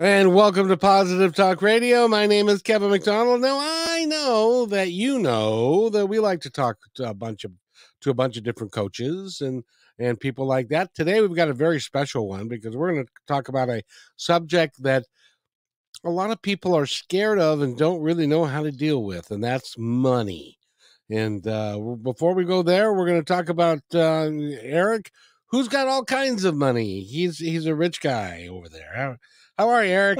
And 0.00 0.34
welcome 0.34 0.66
to 0.66 0.76
Positive 0.76 1.36
Talk 1.36 1.62
Radio. 1.62 2.08
My 2.08 2.26
name 2.26 2.48
is 2.48 2.62
Kevin 2.62 2.90
McDonald. 2.90 3.40
Now 3.40 3.60
I 3.60 4.04
know 4.06 4.66
that 4.66 4.90
you 4.90 5.20
know 5.20 5.88
that 5.90 6.06
we 6.06 6.18
like 6.18 6.40
to 6.40 6.50
talk 6.50 6.78
to 6.96 7.08
a 7.08 7.14
bunch 7.14 7.44
of 7.44 7.52
to 8.00 8.10
a 8.10 8.14
bunch 8.14 8.36
of 8.36 8.42
different 8.42 8.72
coaches 8.72 9.40
and 9.40 9.62
and 10.00 10.18
people 10.18 10.46
like 10.46 10.66
that. 10.70 10.92
Today 10.94 11.20
we've 11.20 11.36
got 11.36 11.48
a 11.48 11.54
very 11.54 11.78
special 11.78 12.28
one 12.28 12.48
because 12.48 12.74
we're 12.74 12.92
going 12.92 13.06
to 13.06 13.12
talk 13.28 13.48
about 13.48 13.68
a 13.68 13.84
subject 14.16 14.82
that 14.82 15.04
a 16.02 16.10
lot 16.10 16.32
of 16.32 16.42
people 16.42 16.76
are 16.76 16.86
scared 16.86 17.38
of 17.38 17.62
and 17.62 17.78
don't 17.78 18.02
really 18.02 18.26
know 18.26 18.46
how 18.46 18.64
to 18.64 18.72
deal 18.72 19.04
with, 19.04 19.30
and 19.30 19.44
that's 19.44 19.76
money. 19.78 20.58
And 21.08 21.46
uh, 21.46 21.78
before 22.02 22.34
we 22.34 22.44
go 22.44 22.64
there, 22.64 22.92
we're 22.92 23.06
going 23.06 23.22
to 23.22 23.32
talk 23.32 23.48
about 23.48 23.78
uh, 23.94 24.28
Eric, 24.60 25.12
who's 25.46 25.68
got 25.68 25.86
all 25.86 26.04
kinds 26.04 26.44
of 26.44 26.56
money. 26.56 27.02
He's 27.02 27.38
he's 27.38 27.66
a 27.66 27.76
rich 27.76 28.00
guy 28.00 28.48
over 28.50 28.68
there. 28.68 29.20
How 29.58 29.68
are 29.68 29.84
you, 29.84 29.92
Eric? 29.92 30.18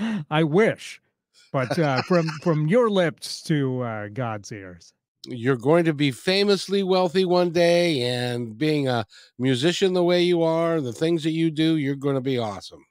I 0.30 0.42
wish, 0.44 1.00
but 1.52 1.78
uh, 1.78 2.02
from 2.02 2.28
from 2.42 2.66
your 2.68 2.90
lips 2.90 3.42
to 3.44 3.82
uh, 3.82 4.08
God's 4.08 4.52
ears. 4.52 4.92
You're 5.26 5.56
going 5.56 5.84
to 5.84 5.92
be 5.92 6.10
famously 6.12 6.82
wealthy 6.82 7.24
one 7.24 7.50
day, 7.50 8.02
and 8.02 8.56
being 8.56 8.88
a 8.88 9.04
musician 9.38 9.92
the 9.92 10.04
way 10.04 10.22
you 10.22 10.42
are, 10.42 10.80
the 10.80 10.92
things 10.92 11.24
that 11.24 11.32
you 11.32 11.50
do, 11.50 11.76
you're 11.76 11.96
going 11.96 12.14
to 12.14 12.20
be 12.20 12.38
awesome. 12.38 12.84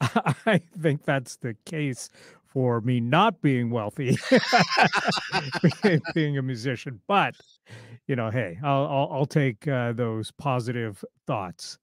I 0.00 0.60
think 0.80 1.04
that's 1.04 1.36
the 1.36 1.56
case 1.64 2.10
for 2.46 2.80
me 2.82 3.00
not 3.00 3.40
being 3.42 3.70
wealthy, 3.70 4.18
being 6.14 6.38
a 6.38 6.42
musician. 6.42 7.00
But 7.06 7.36
you 8.06 8.16
know, 8.16 8.30
hey, 8.30 8.58
I'll 8.62 8.86
I'll, 8.86 9.08
I'll 9.12 9.26
take 9.26 9.66
uh, 9.68 9.92
those 9.92 10.30
positive 10.32 11.04
thoughts. 11.26 11.78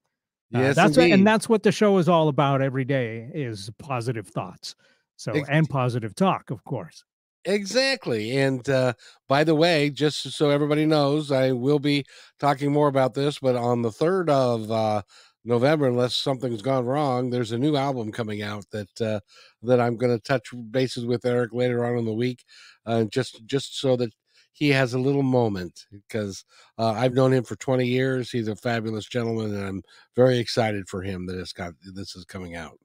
Uh, 0.54 0.60
yes, 0.60 0.76
that's 0.76 0.98
what, 0.98 1.12
and 1.12 1.28
that's 1.28 1.48
what 1.48 1.64
the 1.64 1.72
show 1.72 1.98
is 1.98 2.10
all 2.10 2.28
about 2.28 2.62
every 2.62 2.86
day 2.86 3.30
is 3.34 3.70
positive 3.78 4.28
thoughts. 4.28 4.76
So 5.16 5.34
Ex- 5.34 5.50
and 5.50 5.70
positive 5.70 6.16
talk, 6.16 6.50
of 6.50 6.64
course. 6.64 7.04
Exactly. 7.46 8.38
And 8.38 8.68
uh, 8.70 8.94
by 9.28 9.44
the 9.44 9.56
way, 9.56 9.90
just 9.90 10.32
so 10.32 10.50
everybody 10.50 10.86
knows, 10.86 11.32
I 11.32 11.52
will 11.52 11.80
be 11.80 12.06
talking 12.40 12.72
more 12.72 12.88
about 12.88 13.14
this, 13.14 13.40
but 13.40 13.56
on 13.56 13.82
the 13.82 13.90
3rd 13.90 14.30
of 14.30 14.72
uh, 14.72 15.02
November, 15.46 15.88
unless 15.88 16.16
something's 16.16 16.62
gone 16.62 16.86
wrong, 16.86 17.30
there's 17.30 17.52
a 17.52 17.58
new 17.58 17.76
album 17.76 18.12
coming 18.12 18.42
out 18.42 18.66
that 18.72 19.02
uh, 19.02 19.20
that 19.64 19.80
I'm 19.80 19.96
going 19.98 20.16
to 20.16 20.22
touch 20.22 20.54
bases 20.70 21.06
with 21.06 21.26
Eric 21.26 21.54
later 21.54 21.86
on 21.86 21.98
in 21.98 22.06
the 22.06 22.14
week, 22.14 22.44
uh, 22.86 23.06
just 23.06 23.46
just 23.46 23.80
so 23.80 23.96
that 23.96 24.14
he 24.52 24.70
has 24.70 24.94
a 24.94 25.00
little 25.00 25.24
moment 25.24 25.86
because 25.92 26.44
uh, 26.78 26.92
I've 26.92 27.14
known 27.14 27.34
him 27.34 27.44
for 27.44 27.56
20 27.56 27.86
years. 27.86 28.30
He's 28.30 28.48
a 28.48 28.56
fabulous 28.56 29.06
gentleman, 29.06 29.56
and 29.56 29.66
I'm 29.66 29.84
very 30.16 30.38
excited 30.38 30.88
for 30.90 31.02
him 31.02 31.26
that 31.28 31.40
it's 31.40 31.54
got 31.54 31.74
this 31.94 32.16
is 32.16 32.26
coming 32.26 32.56
out. 32.56 32.78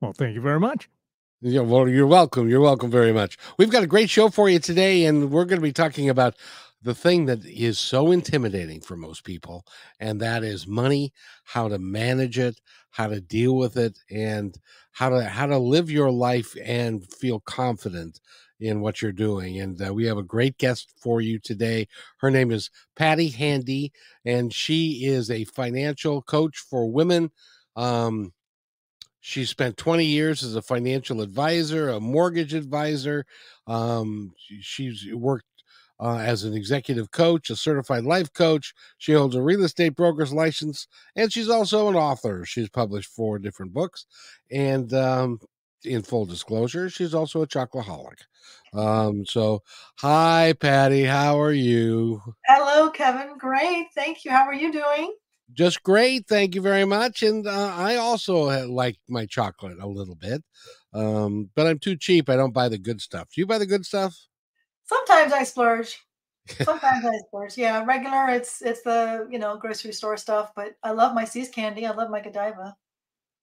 Well, 0.00 0.12
thank 0.12 0.34
you 0.34 0.40
very 0.40 0.60
much. 0.60 0.88
Yeah, 1.40 1.60
well, 1.60 1.88
you're 1.88 2.06
welcome. 2.06 2.48
You're 2.48 2.60
welcome 2.60 2.90
very 2.90 3.12
much. 3.12 3.38
We've 3.58 3.70
got 3.70 3.84
a 3.84 3.88
great 3.88 4.10
show 4.10 4.28
for 4.28 4.48
you 4.48 4.58
today, 4.58 5.04
and 5.04 5.30
we're 5.30 5.44
going 5.44 5.60
to 5.60 5.66
be 5.66 5.72
talking 5.72 6.08
about 6.08 6.34
the 6.82 6.94
thing 6.94 7.26
that 7.26 7.44
is 7.44 7.78
so 7.78 8.12
intimidating 8.12 8.80
for 8.80 8.96
most 8.96 9.24
people, 9.24 9.64
and 10.00 10.20
that 10.20 10.44
is 10.44 10.66
money, 10.66 11.12
how 11.44 11.68
to 11.68 11.78
manage 11.78 12.38
it, 12.38 12.60
how 12.90 13.08
to 13.08 13.20
deal 13.20 13.56
with 13.56 13.76
it, 13.76 13.98
and 14.10 14.58
how 14.92 15.08
to 15.10 15.24
how 15.24 15.46
to 15.46 15.58
live 15.58 15.90
your 15.90 16.10
life 16.10 16.56
and 16.64 17.04
feel 17.12 17.40
confident 17.40 18.20
in 18.60 18.80
what 18.80 19.00
you're 19.00 19.12
doing. 19.12 19.60
And 19.60 19.80
uh, 19.80 19.92
we 19.92 20.06
have 20.06 20.18
a 20.18 20.22
great 20.22 20.58
guest 20.58 20.92
for 20.96 21.20
you 21.20 21.38
today. 21.38 21.88
Her 22.18 22.30
name 22.30 22.50
is 22.50 22.70
Patti 22.96 23.28
Handy, 23.28 23.92
and 24.24 24.52
she 24.52 25.06
is 25.06 25.30
a 25.30 25.44
financial 25.44 26.22
coach 26.22 26.58
for 26.58 26.90
women. 26.90 27.30
Um, 27.76 28.32
she 29.20 29.44
spent 29.44 29.76
20 29.76 30.04
years 30.04 30.42
as 30.42 30.56
a 30.56 30.62
financial 30.62 31.20
advisor, 31.20 31.90
a 31.90 32.00
mortgage 32.00 32.54
advisor. 32.54 33.26
Um, 33.66 34.32
she's 34.60 35.06
worked 35.12 35.44
uh, 36.00 36.18
as 36.18 36.44
an 36.44 36.54
executive 36.54 37.10
coach, 37.10 37.50
a 37.50 37.56
certified 37.56 38.04
life 38.04 38.32
coach. 38.32 38.72
She 38.98 39.12
holds 39.12 39.34
a 39.34 39.42
real 39.42 39.64
estate 39.64 39.96
broker's 39.96 40.32
license, 40.32 40.86
and 41.16 41.32
she's 41.32 41.48
also 41.48 41.88
an 41.88 41.96
author. 41.96 42.44
She's 42.44 42.68
published 42.68 43.10
four 43.10 43.38
different 43.38 43.72
books, 43.72 44.06
and 44.50 44.92
um, 44.94 45.40
in 45.84 46.02
full 46.02 46.26
disclosure, 46.26 46.90
she's 46.90 47.14
also 47.14 47.42
a 47.42 47.46
chocoholic. 47.46 48.18
Um, 48.74 49.24
so 49.24 49.62
hi 49.98 50.54
Patti, 50.58 51.04
how 51.04 51.40
are 51.40 51.52
you? 51.52 52.22
Hello, 52.46 52.90
Kevin. 52.90 53.38
Great. 53.38 53.86
Thank 53.94 54.24
you. 54.24 54.30
How 54.30 54.44
are 54.44 54.54
you 54.54 54.72
doing? 54.72 55.14
Just 55.52 55.82
great. 55.82 56.26
Thank 56.26 56.54
you 56.54 56.60
very 56.60 56.84
much. 56.84 57.22
And 57.22 57.46
uh, 57.46 57.72
I 57.74 57.96
also 57.96 58.68
like 58.68 58.98
my 59.08 59.24
chocolate 59.26 59.78
a 59.80 59.86
little 59.86 60.14
bit. 60.14 60.42
Um, 60.92 61.50
but 61.54 61.66
I'm 61.66 61.78
too 61.78 61.96
cheap. 61.96 62.28
I 62.28 62.36
don't 62.36 62.52
buy 62.52 62.68
the 62.68 62.78
good 62.78 63.00
stuff. 63.00 63.28
Do 63.34 63.40
you 63.40 63.46
buy 63.46 63.58
the 63.58 63.66
good 63.66 63.86
stuff? 63.86 64.14
Sometimes 64.84 65.32
I 65.32 65.44
splurge. 65.44 65.98
Sometimes 66.62 67.04
I 67.04 67.18
splurge. 67.26 67.56
Yeah, 67.56 67.84
regular. 67.84 68.28
It's 68.30 68.62
it's 68.62 68.82
the 68.82 69.26
you 69.30 69.38
know 69.38 69.56
grocery 69.56 69.92
store 69.92 70.16
stuff. 70.16 70.52
But 70.56 70.74
I 70.82 70.92
love 70.92 71.14
my 71.14 71.24
See's 71.24 71.50
candy. 71.50 71.86
I 71.86 71.90
love 71.90 72.10
my 72.10 72.20
Godiva. 72.20 72.76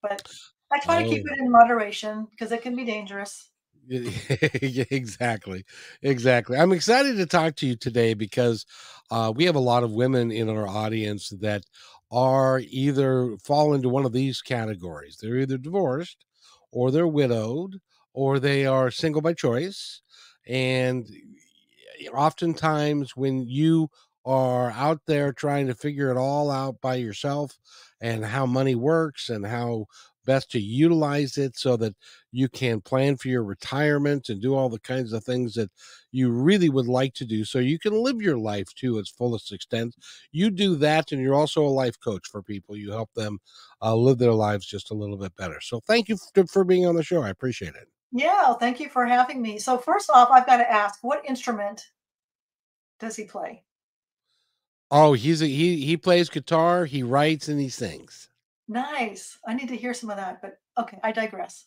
But 0.01 0.27
I 0.71 0.79
try 0.79 1.03
oh. 1.03 1.03
to 1.03 1.09
keep 1.09 1.25
oh. 1.29 1.33
it 1.33 1.39
in 1.39 1.51
moderation 1.51 2.27
because 2.31 2.51
it 2.51 2.61
can 2.61 2.75
be 2.75 2.85
dangerous. 2.85 3.49
exactly 3.89 5.63
exactly 6.01 6.57
i'm 6.57 6.71
excited 6.71 7.17
to 7.17 7.25
talk 7.27 7.55
to 7.55 7.67
you 7.67 7.75
today 7.75 8.15
because 8.15 8.65
uh, 9.11 9.31
we 9.35 9.45
have 9.45 9.55
a 9.55 9.59
lot 9.59 9.83
of 9.83 9.91
women 9.91 10.31
in 10.31 10.49
our 10.49 10.67
audience 10.67 11.29
that 11.39 11.63
are 12.11 12.61
either 12.67 13.37
fall 13.43 13.75
into 13.75 13.87
one 13.87 14.03
of 14.03 14.11
these 14.11 14.41
categories 14.41 15.19
they're 15.21 15.37
either 15.37 15.59
divorced 15.59 16.25
or 16.71 16.89
they're 16.89 17.07
widowed 17.07 17.79
or 18.13 18.39
they 18.39 18.65
are 18.65 18.89
single 18.89 19.21
by 19.21 19.33
choice 19.33 20.01
and 20.47 21.07
oftentimes 22.11 23.15
when 23.15 23.47
you 23.47 23.87
are 24.25 24.71
out 24.71 25.01
there 25.05 25.31
trying 25.31 25.67
to 25.67 25.75
figure 25.75 26.09
it 26.09 26.17
all 26.17 26.49
out 26.49 26.81
by 26.81 26.95
yourself 26.95 27.57
and 28.01 28.25
how 28.25 28.45
money 28.45 28.73
works 28.73 29.29
and 29.29 29.45
how 29.45 29.85
best 30.25 30.51
to 30.51 30.59
utilize 30.59 31.37
it 31.37 31.57
so 31.57 31.77
that 31.77 31.95
you 32.31 32.49
can 32.49 32.81
plan 32.81 33.15
for 33.15 33.29
your 33.29 33.43
retirement 33.43 34.29
and 34.29 34.41
do 34.41 34.55
all 34.55 34.69
the 34.69 34.79
kinds 34.79 35.13
of 35.13 35.23
things 35.23 35.53
that 35.53 35.71
you 36.11 36.29
really 36.29 36.69
would 36.69 36.87
like 36.87 37.13
to 37.13 37.25
do 37.25 37.45
so 37.45 37.59
you 37.59 37.79
can 37.79 37.93
live 37.93 38.21
your 38.21 38.37
life 38.37 38.67
to 38.75 38.97
its 38.97 39.09
fullest 39.09 39.51
extent. 39.51 39.95
You 40.31 40.49
do 40.49 40.75
that, 40.77 41.11
and 41.11 41.21
you're 41.21 41.35
also 41.35 41.65
a 41.65 41.67
life 41.67 41.99
coach 42.03 42.27
for 42.29 42.41
people. 42.41 42.75
You 42.75 42.91
help 42.91 43.13
them 43.13 43.39
uh, 43.81 43.95
live 43.95 44.17
their 44.17 44.33
lives 44.33 44.65
just 44.65 44.91
a 44.91 44.95
little 44.95 45.17
bit 45.17 45.35
better. 45.35 45.61
So 45.61 45.79
thank 45.87 46.09
you 46.09 46.17
for, 46.33 46.45
for 46.47 46.63
being 46.63 46.85
on 46.85 46.95
the 46.95 47.03
show. 47.03 47.21
I 47.21 47.29
appreciate 47.29 47.75
it. 47.75 47.87
Yeah, 48.11 48.53
thank 48.53 48.79
you 48.79 48.89
for 48.89 49.05
having 49.05 49.41
me. 49.41 49.59
So, 49.59 49.77
first 49.77 50.09
off, 50.09 50.29
I've 50.31 50.45
got 50.45 50.57
to 50.57 50.71
ask 50.71 50.99
what 51.01 51.25
instrument 51.25 51.89
does 52.99 53.15
he 53.15 53.25
play? 53.25 53.63
Oh, 54.91 55.13
he's 55.13 55.41
a, 55.41 55.47
he 55.47 55.83
he 55.85 55.97
plays 55.97 56.29
guitar, 56.29 56.85
he 56.85 57.03
writes 57.03 57.49
and 57.49 57.59
he 57.59 57.69
sings. 57.69 58.29
Nice. 58.67 59.37
I 59.47 59.53
need 59.53 59.69
to 59.69 59.77
hear 59.77 59.93
some 59.93 60.09
of 60.09 60.17
that, 60.17 60.41
but 60.41 60.57
okay, 60.77 60.99
I 61.03 61.11
digress. 61.11 61.65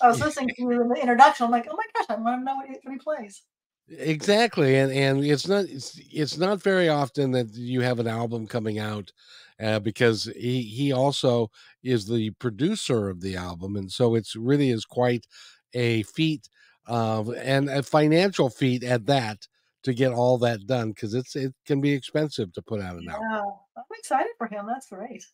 I 0.00 0.08
was 0.08 0.20
listening 0.20 0.48
to 0.48 0.54
you 0.58 0.82
in 0.82 0.88
the 0.88 0.96
introduction. 0.96 1.46
I'm 1.46 1.52
like, 1.52 1.66
oh 1.70 1.76
my 1.76 1.84
gosh, 1.94 2.06
I 2.08 2.20
want 2.20 2.40
to 2.40 2.44
know 2.44 2.56
what 2.56 2.68
he, 2.68 2.98
plays. 2.98 3.42
Exactly, 3.88 4.76
and 4.76 4.90
and 4.92 5.24
it's 5.24 5.46
not 5.46 5.66
it's, 5.66 6.00
it's 6.10 6.38
not 6.38 6.62
very 6.62 6.88
often 6.88 7.32
that 7.32 7.54
you 7.54 7.82
have 7.82 7.98
an 7.98 8.06
album 8.06 8.46
coming 8.46 8.78
out 8.78 9.12
uh, 9.60 9.78
because 9.78 10.24
he 10.36 10.62
he 10.62 10.92
also 10.92 11.50
is 11.82 12.06
the 12.06 12.30
producer 12.30 13.10
of 13.10 13.20
the 13.20 13.36
album, 13.36 13.76
and 13.76 13.92
so 13.92 14.14
it's 14.14 14.36
really 14.36 14.70
is 14.70 14.86
quite 14.86 15.26
a 15.74 16.02
feat 16.04 16.48
uh, 16.88 17.22
and 17.32 17.68
a 17.68 17.82
financial 17.82 18.48
feat 18.48 18.84
at 18.84 19.04
that 19.06 19.46
to 19.82 19.92
get 19.92 20.12
all 20.12 20.38
that 20.38 20.66
done 20.66 20.90
because 20.90 21.12
it's 21.12 21.36
it 21.36 21.54
can 21.66 21.82
be 21.82 21.92
expensive 21.92 22.52
to 22.54 22.62
put 22.62 22.80
out 22.80 22.96
an 22.96 23.02
yeah, 23.02 23.12
album. 23.12 23.52
I'm 23.76 23.84
excited 23.98 24.32
for 24.38 24.46
him. 24.46 24.66
That's 24.66 24.88
great. 24.88 25.24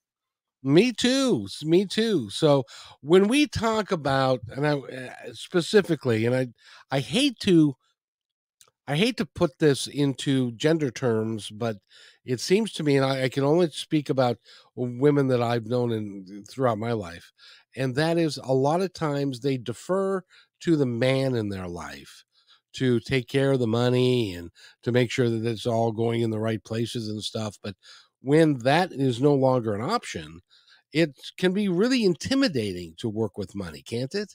Me 0.62 0.92
too. 0.92 1.48
Me 1.62 1.86
too. 1.86 2.28
So 2.30 2.64
when 3.00 3.28
we 3.28 3.46
talk 3.46 3.90
about, 3.92 4.40
and 4.48 4.66
I 4.66 4.72
uh, 4.78 5.32
specifically, 5.32 6.26
and 6.26 6.34
I, 6.34 6.48
I 6.90 7.00
hate 7.00 7.38
to, 7.40 7.76
I 8.86 8.96
hate 8.96 9.16
to 9.18 9.26
put 9.26 9.58
this 9.58 9.86
into 9.86 10.52
gender 10.52 10.90
terms, 10.90 11.50
but 11.50 11.76
it 12.24 12.40
seems 12.40 12.72
to 12.74 12.82
me, 12.82 12.96
and 12.96 13.04
I, 13.06 13.24
I 13.24 13.28
can 13.28 13.44
only 13.44 13.70
speak 13.70 14.10
about 14.10 14.38
women 14.74 15.28
that 15.28 15.42
I've 15.42 15.66
known 15.66 15.92
in 15.92 16.44
throughout 16.48 16.78
my 16.78 16.92
life, 16.92 17.32
and 17.76 17.94
that 17.94 18.18
is 18.18 18.36
a 18.38 18.52
lot 18.52 18.80
of 18.80 18.92
times 18.92 19.40
they 19.40 19.58
defer 19.58 20.22
to 20.60 20.76
the 20.76 20.86
man 20.86 21.34
in 21.36 21.48
their 21.50 21.68
life 21.68 22.24
to 22.72 23.00
take 23.00 23.28
care 23.28 23.52
of 23.52 23.60
the 23.60 23.66
money 23.66 24.34
and 24.34 24.50
to 24.82 24.92
make 24.92 25.10
sure 25.10 25.28
that 25.28 25.44
it's 25.44 25.66
all 25.66 25.92
going 25.92 26.20
in 26.22 26.30
the 26.30 26.38
right 26.38 26.62
places 26.62 27.08
and 27.08 27.22
stuff. 27.22 27.58
But 27.62 27.74
when 28.22 28.58
that 28.58 28.92
is 28.92 29.20
no 29.20 29.34
longer 29.34 29.74
an 29.74 29.82
option, 29.82 30.40
it 30.92 31.14
can 31.38 31.52
be 31.52 31.68
really 31.68 32.04
intimidating 32.04 32.94
to 32.98 33.08
work 33.08 33.38
with 33.38 33.54
money, 33.54 33.82
can't 33.82 34.14
it? 34.14 34.32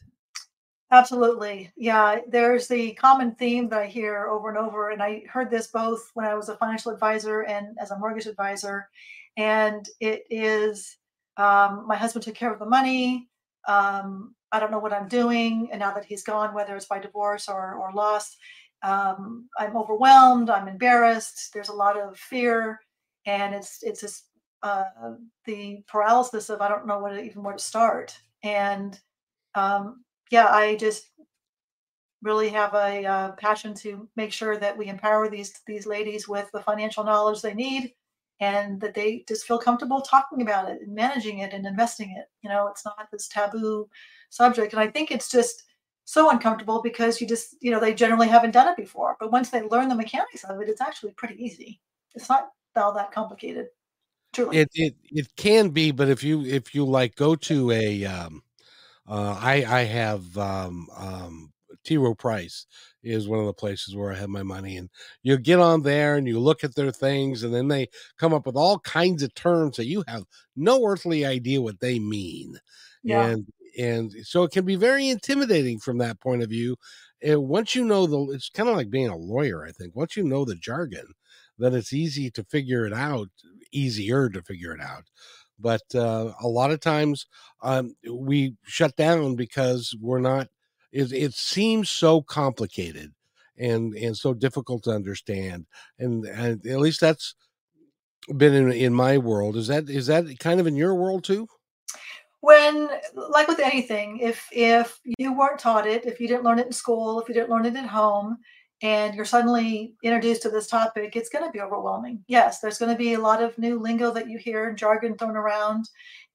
Absolutely. 0.91 1.71
Yeah. 1.75 2.19
There's 2.27 2.67
the 2.67 2.93
common 2.93 3.35
theme 3.35 3.69
that 3.69 3.79
I 3.79 3.87
hear 3.87 4.27
over 4.27 4.49
and 4.49 4.57
over. 4.57 4.91
And 4.91 5.01
I 5.01 5.23
heard 5.27 5.49
this 5.49 5.67
both 5.67 6.09
when 6.13 6.25
I 6.25 6.35
was 6.35 6.47
a 6.47 6.57
financial 6.57 6.91
advisor 6.91 7.41
and 7.41 7.75
as 7.81 7.91
a 7.91 7.97
mortgage 7.97 8.27
advisor. 8.27 8.87
And 9.35 9.85
it 9.99 10.23
is 10.29 10.97
um, 11.37 11.85
my 11.87 11.95
husband 11.95 12.23
took 12.23 12.35
care 12.35 12.53
of 12.53 12.59
the 12.59 12.65
money. 12.65 13.27
Um, 13.67 14.35
I 14.51 14.59
don't 14.59 14.71
know 14.71 14.79
what 14.79 14.93
I'm 14.93 15.07
doing. 15.07 15.69
And 15.71 15.79
now 15.79 15.93
that 15.93 16.05
he's 16.05 16.23
gone, 16.23 16.53
whether 16.53 16.75
it's 16.75 16.85
by 16.85 16.99
divorce 16.99 17.49
or, 17.49 17.73
or 17.75 17.91
loss, 17.93 18.37
um, 18.83 19.49
I'm 19.57 19.75
overwhelmed. 19.75 20.49
I'm 20.49 20.67
embarrassed. 20.67 21.51
There's 21.53 21.69
a 21.69 21.73
lot 21.73 21.99
of 21.99 22.17
fear. 22.17 22.79
And 23.25 23.55
it's, 23.55 23.81
it's 23.83 24.01
just 24.01 24.25
uh, 24.65 25.13
the 25.45 25.83
paralysis 25.87 26.49
of 26.49 26.59
I 26.59 26.67
don't 26.67 26.87
know 26.87 26.99
what 26.99 27.17
even 27.19 27.43
where 27.43 27.53
to 27.53 27.59
start. 27.63 28.17
And 28.43 28.99
um, 29.53 30.03
yeah, 30.31 30.47
I 30.47 30.75
just 30.75 31.09
really 32.23 32.49
have 32.49 32.73
a 32.73 33.05
uh, 33.05 33.31
passion 33.33 33.75
to 33.75 34.09
make 34.15 34.33
sure 34.33 34.57
that 34.57 34.75
we 34.75 34.87
empower 34.87 35.29
these 35.29 35.53
these 35.67 35.85
ladies 35.85 36.27
with 36.27 36.49
the 36.51 36.61
financial 36.61 37.03
knowledge 37.03 37.41
they 37.41 37.53
need 37.53 37.93
and 38.41 38.81
that 38.81 38.95
they 38.95 39.23
just 39.27 39.45
feel 39.45 39.59
comfortable 39.59 40.01
talking 40.01 40.41
about 40.41 40.69
it 40.69 40.81
and 40.81 40.93
managing 40.93 41.39
it 41.39 41.53
and 41.53 41.65
investing 41.65 42.09
it. 42.17 42.25
You 42.41 42.49
know 42.49 42.67
it's 42.67 42.85
not 42.85 43.07
this 43.11 43.27
taboo 43.27 43.87
subject. 44.31 44.73
And 44.73 44.81
i 44.81 44.87
think 44.87 45.11
it's 45.11 45.29
just 45.29 45.63
so 46.05 46.29
uncomfortable 46.29 46.81
because 46.81 47.21
you 47.21 47.27
just 47.27 47.55
you 47.61 47.71
know 47.71 47.79
they 47.79 47.93
generally 47.93 48.27
haven't 48.27 48.51
done 48.51 48.67
it 48.67 48.77
before. 48.77 49.15
But 49.19 49.31
once 49.31 49.51
they 49.51 49.61
learn 49.61 49.89
the 49.89 49.95
mechanics 49.95 50.43
of 50.43 50.59
it 50.59 50.69
it's 50.69 50.81
actually 50.81 51.11
pretty 51.11 51.35
easy. 51.43 51.79
It's 52.15 52.29
not 52.29 52.49
all 52.77 52.93
that 52.93 53.11
complicated 53.11 53.67
truly 54.33 54.57
it 54.57 54.69
it, 54.73 54.95
it 55.11 55.35
can 55.35 55.69
be 55.69 55.91
but 55.91 56.09
if 56.09 56.23
you 56.23 56.43
if 56.45 56.75
you 56.75 56.85
like 56.85 57.15
go 57.15 57.35
to 57.35 57.71
a 57.71 58.05
um 58.05 58.41
uh, 59.07 59.37
I 59.39 59.65
I 59.65 59.83
have 59.83 60.37
um, 60.37 60.87
um, 60.97 61.53
T. 61.83 61.97
Rowe 61.97 62.15
Price 62.15 62.65
is 63.03 63.27
one 63.27 63.39
of 63.39 63.45
the 63.45 63.53
places 63.53 63.95
where 63.95 64.11
I 64.11 64.15
have 64.15 64.29
my 64.29 64.43
money, 64.43 64.77
and 64.77 64.89
you 65.21 65.37
get 65.37 65.59
on 65.59 65.83
there 65.83 66.15
and 66.15 66.27
you 66.27 66.39
look 66.39 66.63
at 66.63 66.75
their 66.75 66.91
things, 66.91 67.43
and 67.43 67.53
then 67.53 67.67
they 67.67 67.89
come 68.17 68.33
up 68.33 68.45
with 68.45 68.55
all 68.55 68.79
kinds 68.79 69.21
of 69.21 69.33
terms 69.35 69.77
that 69.77 69.85
you 69.85 70.03
have 70.07 70.23
no 70.55 70.83
earthly 70.85 71.25
idea 71.25 71.61
what 71.61 71.79
they 71.79 71.99
mean, 71.99 72.59
yeah. 73.03 73.27
and 73.27 73.47
and 73.77 74.11
so 74.23 74.43
it 74.43 74.51
can 74.51 74.65
be 74.65 74.75
very 74.75 75.09
intimidating 75.09 75.79
from 75.79 75.99
that 75.99 76.19
point 76.19 76.41
of 76.41 76.49
view. 76.49 76.75
And 77.21 77.47
once 77.47 77.75
you 77.75 77.85
know 77.85 78.07
the, 78.07 78.33
it's 78.33 78.49
kind 78.49 78.69
of 78.69 78.75
like 78.75 78.89
being 78.89 79.07
a 79.09 79.17
lawyer. 79.17 79.65
I 79.65 79.71
think 79.71 79.95
once 79.95 80.17
you 80.17 80.23
know 80.23 80.45
the 80.45 80.55
jargon, 80.55 81.05
then 81.57 81.73
it's 81.73 81.93
easy 81.93 82.29
to 82.31 82.43
figure 82.43 82.85
it 82.85 82.93
out, 82.93 83.29
easier 83.71 84.29
to 84.29 84.41
figure 84.41 84.73
it 84.73 84.81
out. 84.81 85.03
But 85.59 85.83
uh, 85.93 86.33
a 86.41 86.47
lot 86.47 86.71
of 86.71 86.81
times 86.81 87.27
um, 87.61 87.95
we 88.11 88.55
shut 88.63 88.95
down 88.95 89.35
because 89.35 89.95
we're 90.01 90.19
not 90.19 90.49
it, 90.91 91.11
it 91.11 91.33
seems 91.33 91.89
so 91.89 92.21
complicated 92.21 93.13
and 93.57 93.93
and 93.95 94.15
so 94.15 94.33
difficult 94.33 94.83
to 94.83 94.91
understand. 94.91 95.65
And, 95.99 96.25
and 96.25 96.65
at 96.65 96.79
least 96.79 97.01
that's 97.01 97.35
been 98.35 98.53
in, 98.53 98.71
in 98.71 98.93
my 98.93 99.17
world. 99.17 99.55
Is 99.57 99.67
that 99.67 99.89
is 99.89 100.07
that 100.07 100.39
kind 100.39 100.59
of 100.59 100.67
in 100.67 100.75
your 100.75 100.95
world 100.95 101.23
too? 101.23 101.47
When 102.41 102.89
like 103.13 103.47
with 103.47 103.59
anything 103.59 104.19
if 104.19 104.47
if 104.51 104.99
you 105.17 105.33
weren't 105.33 105.59
taught 105.59 105.87
it 105.87 106.05
if 106.05 106.19
you 106.19 106.27
didn't 106.27 106.43
learn 106.43 106.59
it 106.59 106.67
in 106.67 106.71
school 106.71 107.19
if 107.19 107.27
you 107.27 107.33
didn't 107.33 107.49
learn 107.49 107.65
it 107.65 107.75
at 107.75 107.87
home 107.87 108.37
and 108.81 109.15
you're 109.15 109.25
suddenly 109.25 109.95
introduced 110.03 110.41
to 110.41 110.49
this 110.49 110.67
topic, 110.67 111.15
it's 111.15 111.29
going 111.29 111.45
to 111.45 111.51
be 111.51 111.61
overwhelming. 111.61 112.23
Yes, 112.27 112.59
there's 112.59 112.77
going 112.77 112.91
to 112.91 112.97
be 112.97 113.13
a 113.13 113.19
lot 113.19 113.41
of 113.41 113.57
new 113.57 113.79
lingo 113.79 114.11
that 114.11 114.29
you 114.29 114.37
hear 114.37 114.69
and 114.69 114.77
jargon 114.77 115.17
thrown 115.17 115.37
around. 115.37 115.89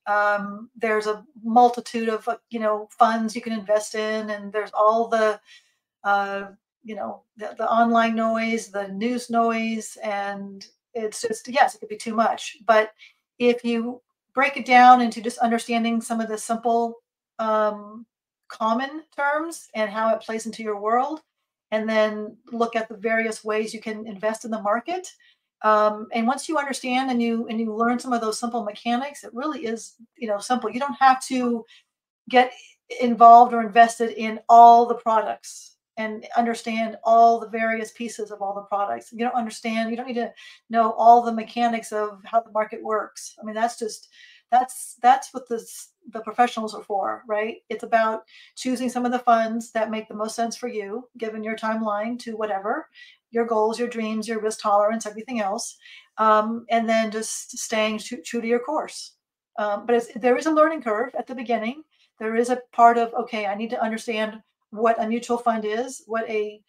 Um, 0.07 0.71
there's 0.77 1.07
a 1.07 1.25
multitude 1.43 2.09
of 2.09 2.27
uh, 2.27 2.39
you 2.49 2.59
know 2.59 2.89
funds 2.91 3.37
you 3.37 3.43
can 3.43 3.53
invest 3.53 3.95
in, 3.95 4.31
and 4.31 4.53
there's 4.53 4.73
all 4.73 5.09
the 5.09 5.41
uh, 6.05 6.47
you 6.83 6.95
know 6.95 7.23
the, 7.37 7.55
the 7.59 7.71
online 7.71 8.15
noise, 8.15 8.69
the 8.69 8.89
news 8.89 9.29
noise, 9.31 9.99
and 10.03 10.67
it's 10.95 11.21
just 11.21 11.47
yes, 11.49 11.75
it 11.75 11.79
could 11.79 11.89
be 11.89 11.97
too 11.97 12.15
much. 12.15 12.57
But 12.67 12.93
if 13.39 13.65
you 13.65 14.01
break 14.35 14.57
it 14.57 14.67
down 14.67 15.01
into 15.01 15.21
just 15.21 15.39
understanding 15.39 16.01
some 16.01 16.21
of 16.21 16.29
the 16.29 16.39
simple 16.39 16.97
um, 17.39 18.07
common 18.49 19.03
terms 19.15 19.69
and 19.75 19.91
how 19.91 20.15
it 20.15 20.23
plays 20.23 20.47
into 20.47 20.63
your 20.63 20.81
world 20.81 21.21
and 21.71 21.89
then 21.89 22.37
look 22.53 22.77
at 22.77 22.89
the 22.89 22.97
various 22.97 23.45
ways 23.45 23.73
you 23.73 23.81
can 23.81 24.07
invest 24.07 24.45
in 24.45 24.51
the 24.51 24.63
market. 24.63 25.13
Um, 25.63 26.09
and 26.13 26.27
once 26.27 26.49
you 26.49 26.57
understand 26.57 27.11
and 27.11 27.23
you 27.23 27.47
and 27.49 27.61
you 27.61 27.75
learn 27.75 27.99
some 27.99 28.13
of 28.13 28.21
those 28.21 28.39
simple 28.39 28.65
mechanics, 28.65 29.25
it 29.25 29.35
really 29.35 29.67
is 29.67 29.97
you 30.17 30.29
know 30.29 30.39
simple. 30.39 30.71
You 30.71 30.81
don't 30.81 30.95
have 30.95 31.25
to 31.27 31.65
get 32.29 32.53
involved 33.01 33.53
or 33.53 33.61
invested 33.61 34.11
in 34.11 34.41
all 34.49 34.87
the 34.87 34.95
products 34.95 35.77
and 35.97 36.27
understand 36.37 36.97
all 37.05 37.39
the 37.39 37.49
various 37.49 37.93
pieces 37.93 38.31
of 38.31 38.41
all 38.41 38.55
the 38.55 38.63
products. 38.63 39.13
You 39.13 39.19
don't 39.19 39.35
understand. 39.35 39.91
You 39.91 39.97
don't 39.97 40.07
need 40.07 40.15
to 40.15 40.33
know 40.71 40.93
all 40.93 41.23
the 41.23 41.33
mechanics 41.33 41.93
of 41.93 42.21
how 42.25 42.41
the 42.41 42.53
market 42.53 42.83
works. 42.83 43.37
I 43.41 43.45
mean, 43.45 43.55
that's 43.55 43.79
just 43.79 44.09
that's 44.51 44.97
that's 45.03 45.35
what 45.35 45.47
the 45.49 45.63
the 46.13 46.21
professionals 46.21 46.75
are 46.75 46.83
for, 46.83 47.23
right? 47.27 47.59
It's 47.69 47.85
about 47.85 48.25
choosing 48.57 48.89
some 48.89 49.07
of 49.07 49.13
the 49.13 49.19
funds 49.19 49.71
that 49.73 49.91
make 49.91 50.09
the 50.09 50.15
most 50.15 50.35
sense 50.35 50.57
for 50.57 50.69
you, 50.69 51.09
given 51.19 51.45
your 51.45 51.57
timeline 51.57 52.19
to 52.21 52.37
whatever 52.37 52.89
your 53.31 53.47
goals, 53.47 53.79
your 53.79 53.89
dreams, 53.89 54.27
your 54.27 54.41
risk 54.41 54.61
tolerance, 54.61 55.07
everything 55.07 55.41
else, 55.41 55.77
um, 56.19 56.67
and 56.71 56.89
then 56.89 57.11
just 57.11 57.57
staying 57.59 57.99
true, 57.99 58.21
true 58.23 58.41
to 58.41 58.47
your 58.47 58.59
course. 58.59 59.13
Um, 59.59 59.87
but 59.87 60.05
there 60.17 60.37
is 60.37 60.47
a 60.47 60.53
learning 60.53 60.83
curve 60.83 61.15
at 61.17 61.27
the 61.27 61.35
beginning. 61.35 61.83
There 62.19 62.37
is 62.37 62.51
a 62.51 62.61
part 62.73 62.99
of 62.99 63.15
okay, 63.15 63.47
I 63.47 63.55
need 63.55 63.71
to 63.71 63.83
understand 63.83 64.43
what 64.71 65.03
a 65.03 65.09
mutual 65.09 65.39
fund 65.39 65.65
is, 65.65 66.03
what 66.07 66.29
a 66.29 66.61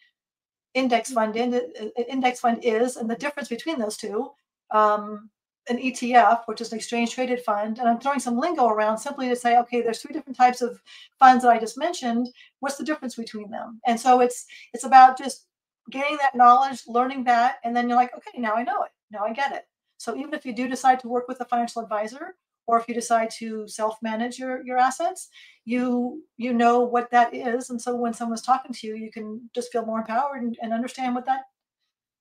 index 0.74 1.12
fund 1.12 1.36
in, 1.36 1.72
index 2.10 2.40
fund 2.40 2.60
is, 2.64 2.98
and 2.98 3.10
the 3.10 3.16
difference 3.16 3.50
between 3.50 3.80
those 3.80 3.98
two. 3.98 4.32
Um, 4.72 5.30
an 5.72 5.78
ETF, 5.78 6.42
which 6.46 6.62
is 6.62 6.72
an 6.72 6.78
exchange 6.78 7.16
traded 7.16 7.42
fund, 7.42 7.80
and 7.80 7.88
I'm 7.88 8.00
throwing 8.00 8.20
some 8.20 8.38
lingo 8.38 8.68
around 8.68 8.98
simply 8.98 9.30
to 9.30 9.36
say, 9.36 9.58
okay, 9.60 9.82
there's 9.82 10.02
three 10.02 10.14
different 10.14 10.38
types 10.38 10.62
of 10.62 10.82
funds 11.18 11.44
that 11.44 11.52
I 11.52 11.60
just 11.60 11.78
mentioned. 11.78 12.28
What's 12.60 12.76
the 12.76 12.84
difference 12.84 13.16
between 13.16 13.50
them? 13.50 13.80
And 13.88 14.00
so 14.00 14.20
it's 14.20 14.46
it's 14.74 14.84
about 14.84 15.18
just 15.18 15.48
gaining 15.90 16.18
that 16.18 16.36
knowledge, 16.36 16.84
learning 16.88 17.24
that, 17.24 17.56
and 17.64 17.76
then 17.76 17.88
you're 17.88 17.98
like, 17.98 18.16
okay, 18.16 18.38
now 18.38 18.54
I 18.54 18.64
know 18.64 18.84
it. 18.84 18.92
Now 19.12 19.24
I 19.26 19.34
get 19.34 19.54
it. 19.54 19.66
So 19.98 20.16
even 20.16 20.34
if 20.34 20.46
you 20.46 20.54
do 20.54 20.68
decide 20.68 21.00
to 21.02 21.08
work 21.08 21.28
with 21.28 21.42
a 21.42 21.46
financial 21.46 21.82
advisor, 21.82 22.36
or 22.68 22.80
if 22.80 22.88
you 22.88 22.94
decide 22.94 23.30
to 23.32 23.68
self-manage 23.68 24.38
your 24.40 24.64
your 24.66 24.78
assets, 24.78 25.30
you 25.64 26.24
you 26.38 26.54
know 26.54 26.82
what 26.82 27.10
that 27.12 27.34
is, 27.34 27.70
and 27.70 27.82
so 27.82 27.96
when 27.96 28.14
someone's 28.14 28.42
talking 28.42 28.74
to 28.74 28.88
you, 28.88 28.96
you 28.96 29.12
can 29.12 29.50
just 29.56 29.72
feel 29.72 29.86
more 29.86 30.00
empowered 30.00 30.42
and, 30.44 30.58
and 30.62 30.74
understand 30.74 31.16
what 31.16 31.26
that 31.26 31.44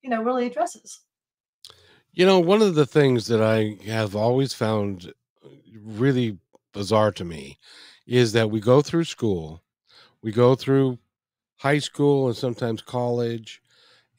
you 0.02 0.10
know 0.10 0.22
really 0.22 0.46
addresses. 0.46 1.00
You 2.12 2.26
know, 2.26 2.40
one 2.40 2.62
of 2.62 2.74
the 2.74 2.86
things 2.86 3.26
that 3.28 3.42
I 3.42 3.78
have 3.86 4.16
always 4.16 4.52
found 4.52 5.12
really 5.82 6.38
bizarre 6.72 7.12
to 7.12 7.24
me 7.24 7.58
is 8.06 8.32
that 8.32 8.50
we 8.50 8.60
go 8.60 8.82
through 8.82 9.04
school, 9.04 9.62
we 10.22 10.32
go 10.32 10.54
through 10.54 10.98
high 11.56 11.78
school 11.78 12.26
and 12.26 12.36
sometimes 12.36 12.82
college, 12.82 13.62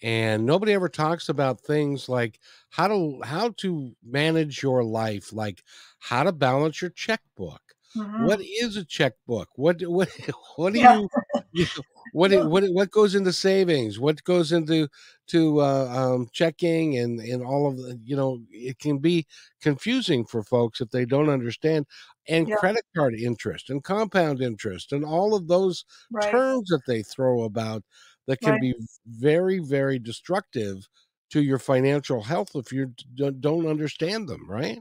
and 0.01 0.45
nobody 0.45 0.73
ever 0.73 0.89
talks 0.89 1.29
about 1.29 1.59
things 1.59 2.07
like 2.09 2.39
how 2.69 2.87
to 2.87 3.21
how 3.23 3.49
to 3.57 3.91
manage 4.03 4.63
your 4.63 4.83
life, 4.83 5.33
like 5.33 5.63
how 5.99 6.23
to 6.23 6.31
balance 6.31 6.81
your 6.81 6.91
checkbook. 6.91 7.61
Mm-hmm. 7.95 8.25
What 8.25 8.39
is 8.41 8.77
a 8.77 8.85
checkbook? 8.85 9.49
What 9.55 9.81
what 9.81 10.09
what 10.55 10.73
do 10.73 10.79
yeah. 10.79 10.99
you, 10.99 11.09
you 11.51 11.65
what 12.13 12.31
it, 12.31 12.45
what 12.45 12.63
what 12.71 12.91
goes 12.91 13.15
into 13.15 13.33
savings 13.33 13.99
what 13.99 14.23
goes 14.23 14.51
into 14.51 14.87
to 15.27 15.61
uh, 15.61 15.87
um, 15.87 16.27
checking 16.31 16.97
and 16.97 17.19
and 17.19 17.43
all 17.43 17.67
of 17.67 17.77
the 17.77 17.99
you 18.03 18.15
know 18.15 18.39
it 18.51 18.77
can 18.79 18.97
be 18.97 19.25
confusing 19.61 20.25
for 20.25 20.43
folks 20.43 20.81
if 20.81 20.89
they 20.89 21.05
don't 21.05 21.29
understand 21.29 21.85
and 22.27 22.47
yeah. 22.47 22.55
credit 22.55 22.83
card 22.95 23.13
interest 23.13 23.69
and 23.69 23.83
compound 23.83 24.41
interest 24.41 24.91
and 24.91 25.05
all 25.05 25.33
of 25.33 25.47
those 25.47 25.85
right. 26.11 26.31
terms 26.31 26.69
that 26.69 26.81
they 26.85 27.01
throw 27.01 27.43
about 27.43 27.83
that 28.27 28.39
can 28.41 28.51
right. 28.51 28.61
be 28.61 28.75
very 29.07 29.59
very 29.59 29.97
destructive 29.99 30.87
to 31.29 31.41
your 31.41 31.59
financial 31.59 32.21
health 32.21 32.51
if 32.55 32.71
you 32.71 32.93
don't 33.15 33.67
understand 33.67 34.27
them 34.27 34.49
right 34.49 34.79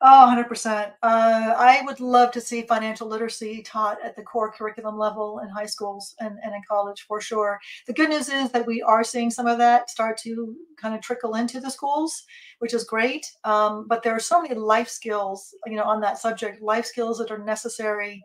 Oh, 0.00 0.26
100%. 0.28 0.92
Uh, 1.02 1.54
I 1.56 1.82
would 1.84 2.00
love 2.00 2.30
to 2.32 2.40
see 2.40 2.62
financial 2.62 3.08
literacy 3.08 3.62
taught 3.62 3.98
at 4.02 4.16
the 4.16 4.22
core 4.22 4.52
curriculum 4.52 4.98
level 4.98 5.38
in 5.40 5.48
high 5.48 5.66
schools 5.66 6.14
and, 6.20 6.38
and 6.42 6.54
in 6.54 6.60
college 6.68 7.02
for 7.08 7.20
sure. 7.20 7.58
The 7.86 7.92
good 7.92 8.10
news 8.10 8.28
is 8.28 8.50
that 8.50 8.66
we 8.66 8.82
are 8.82 9.04
seeing 9.04 9.30
some 9.30 9.46
of 9.46 9.58
that 9.58 9.90
start 9.90 10.18
to 10.18 10.54
kind 10.80 10.94
of 10.94 11.00
trickle 11.00 11.36
into 11.36 11.60
the 11.60 11.70
schools, 11.70 12.22
which 12.58 12.74
is 12.74 12.84
great. 12.84 13.26
Um, 13.44 13.86
but 13.88 14.02
there 14.02 14.14
are 14.14 14.20
so 14.20 14.42
many 14.42 14.54
life 14.54 14.88
skills, 14.88 15.54
you 15.66 15.76
know, 15.76 15.84
on 15.84 16.00
that 16.00 16.18
subject, 16.18 16.60
life 16.60 16.86
skills 16.86 17.18
that 17.18 17.30
are 17.30 17.38
necessary 17.38 18.22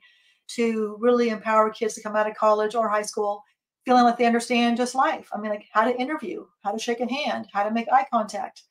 to 0.56 0.98
really 1.00 1.30
empower 1.30 1.70
kids 1.70 1.94
to 1.94 2.02
come 2.02 2.16
out 2.16 2.30
of 2.30 2.36
college 2.36 2.74
or 2.76 2.90
high 2.90 3.04
school 3.04 3.44
feeling 3.86 4.04
like 4.04 4.18
they 4.18 4.26
understand 4.26 4.78
just 4.78 4.96
life. 4.96 5.30
I 5.34 5.40
mean, 5.40 5.52
like 5.52 5.66
how 5.72 5.84
to 5.84 6.00
interview, 6.00 6.46
how 6.64 6.72
to 6.72 6.80
shake 6.80 7.00
a 7.00 7.12
hand, 7.12 7.48
how 7.54 7.64
to 7.64 7.72
make 7.72 7.88
eye 7.92 8.06
contact, 8.12 8.64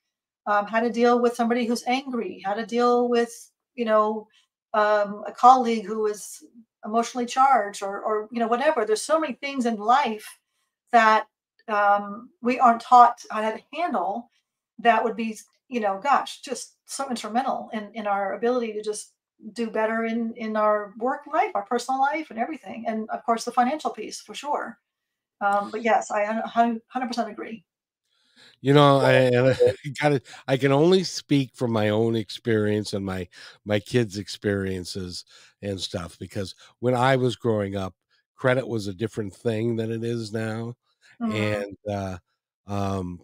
um, 0.48 0.66
how 0.66 0.80
to 0.80 0.90
deal 0.90 1.20
with 1.20 1.36
somebody 1.36 1.66
who's 1.66 1.84
angry, 1.86 2.42
how 2.44 2.54
to 2.54 2.66
deal 2.66 3.08
with, 3.08 3.30
you 3.74 3.84
know, 3.84 4.26
um, 4.72 5.22
a 5.26 5.32
colleague 5.32 5.84
who 5.84 6.06
is 6.06 6.42
emotionally 6.84 7.26
charged 7.26 7.82
or, 7.82 8.00
or, 8.00 8.28
you 8.32 8.40
know, 8.40 8.48
whatever. 8.48 8.84
There's 8.84 9.02
so 9.02 9.20
many 9.20 9.34
things 9.34 9.66
in 9.66 9.76
life 9.76 10.26
that 10.90 11.26
um, 11.68 12.30
we 12.40 12.58
aren't 12.58 12.80
taught 12.80 13.20
how 13.30 13.42
to 13.42 13.60
handle 13.74 14.30
that 14.78 15.04
would 15.04 15.16
be, 15.16 15.38
you 15.68 15.80
know, 15.80 16.00
gosh, 16.02 16.40
just 16.40 16.76
so 16.86 17.10
instrumental 17.10 17.68
in, 17.74 17.90
in 17.92 18.06
our 18.06 18.32
ability 18.34 18.72
to 18.72 18.82
just 18.82 19.12
do 19.52 19.70
better 19.70 20.04
in 20.04 20.34
in 20.36 20.56
our 20.56 20.94
work 20.98 21.20
life, 21.32 21.52
our 21.54 21.64
personal 21.64 22.00
life, 22.00 22.30
and 22.30 22.38
everything, 22.38 22.84
and 22.88 23.08
of 23.10 23.24
course 23.24 23.44
the 23.44 23.52
financial 23.52 23.90
piece 23.90 24.20
for 24.20 24.34
sure. 24.34 24.78
Um, 25.40 25.70
but 25.70 25.82
yes, 25.82 26.10
I 26.10 26.24
100% 26.24 27.30
agree. 27.30 27.64
You 28.60 28.74
know, 28.74 28.98
I, 28.98 29.26
I 29.26 29.56
got 30.02 30.12
it. 30.12 30.26
I 30.46 30.56
can 30.56 30.72
only 30.72 31.04
speak 31.04 31.52
from 31.54 31.72
my 31.72 31.90
own 31.90 32.16
experience 32.16 32.92
and 32.92 33.04
my 33.04 33.28
my 33.64 33.80
kids' 33.80 34.18
experiences 34.18 35.24
and 35.62 35.80
stuff 35.80 36.18
because 36.18 36.54
when 36.80 36.94
I 36.94 37.16
was 37.16 37.36
growing 37.36 37.76
up, 37.76 37.94
credit 38.36 38.66
was 38.66 38.86
a 38.86 38.94
different 38.94 39.34
thing 39.34 39.76
than 39.76 39.90
it 39.90 40.04
is 40.04 40.32
now, 40.32 40.74
mm-hmm. 41.20 41.32
and 41.32 41.76
uh, 41.90 42.18
um, 42.66 43.20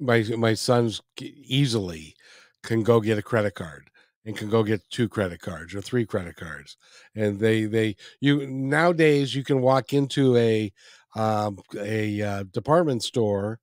my 0.00 0.22
my 0.36 0.54
sons 0.54 1.00
easily 1.20 2.14
can 2.62 2.82
go 2.82 3.00
get 3.00 3.18
a 3.18 3.22
credit 3.22 3.54
card 3.54 3.88
and 4.24 4.36
can 4.36 4.48
go 4.48 4.62
get 4.62 4.88
two 4.90 5.08
credit 5.08 5.40
cards 5.40 5.74
or 5.74 5.80
three 5.80 6.06
credit 6.06 6.36
cards 6.36 6.76
and 7.14 7.38
they 7.38 7.64
they 7.64 7.96
you 8.20 8.46
nowadays 8.46 9.34
you 9.34 9.42
can 9.42 9.60
walk 9.60 9.92
into 9.92 10.36
a 10.36 10.72
um, 11.14 11.58
a 11.78 12.22
uh, 12.22 12.42
department 12.52 13.02
store 13.02 13.60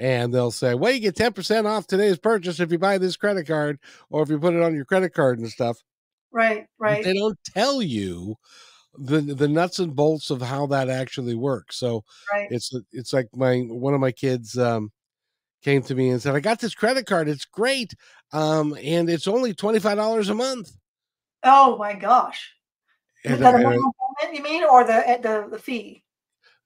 and 0.00 0.34
they'll 0.34 0.50
say 0.50 0.74
well 0.74 0.92
you 0.92 1.00
get 1.00 1.14
10% 1.14 1.66
off 1.66 1.86
today's 1.86 2.18
purchase 2.18 2.58
if 2.58 2.72
you 2.72 2.78
buy 2.78 2.98
this 2.98 3.16
credit 3.16 3.46
card 3.46 3.78
or 4.08 4.22
if 4.22 4.28
you 4.28 4.38
put 4.38 4.54
it 4.54 4.62
on 4.62 4.74
your 4.74 4.84
credit 4.84 5.14
card 5.14 5.38
and 5.38 5.48
stuff 5.48 5.78
right 6.32 6.66
right 6.78 7.04
they 7.04 7.14
don't 7.14 7.38
tell 7.44 7.80
you 7.80 8.34
the 8.98 9.20
the 9.20 9.46
nuts 9.46 9.78
and 9.78 9.94
bolts 9.94 10.30
of 10.30 10.42
how 10.42 10.66
that 10.66 10.88
actually 10.88 11.36
works 11.36 11.76
so 11.76 12.02
right. 12.32 12.48
it's 12.50 12.72
it's 12.90 13.12
like 13.12 13.28
my 13.36 13.60
one 13.68 13.94
of 13.94 14.00
my 14.00 14.10
kids 14.10 14.58
um 14.58 14.90
came 15.62 15.82
to 15.82 15.94
me 15.94 16.10
and 16.10 16.20
said, 16.20 16.34
I 16.34 16.40
got 16.40 16.60
this 16.60 16.74
credit 16.74 17.06
card. 17.06 17.28
It's 17.28 17.44
great. 17.44 17.94
Um, 18.32 18.76
and 18.82 19.10
it's 19.10 19.28
only 19.28 19.54
$25 19.54 20.30
a 20.30 20.34
month. 20.34 20.72
Oh 21.42 21.76
my 21.76 21.94
gosh. 21.94 22.52
And, 23.24 23.34
Is 23.34 23.40
that 23.40 23.54
a 23.54 23.58
payment, 23.58 23.84
you 24.32 24.42
mean, 24.42 24.64
or 24.64 24.84
the, 24.84 25.08
eh, 25.08 25.18
the, 25.18 25.48
the 25.50 25.58
fee? 25.58 26.04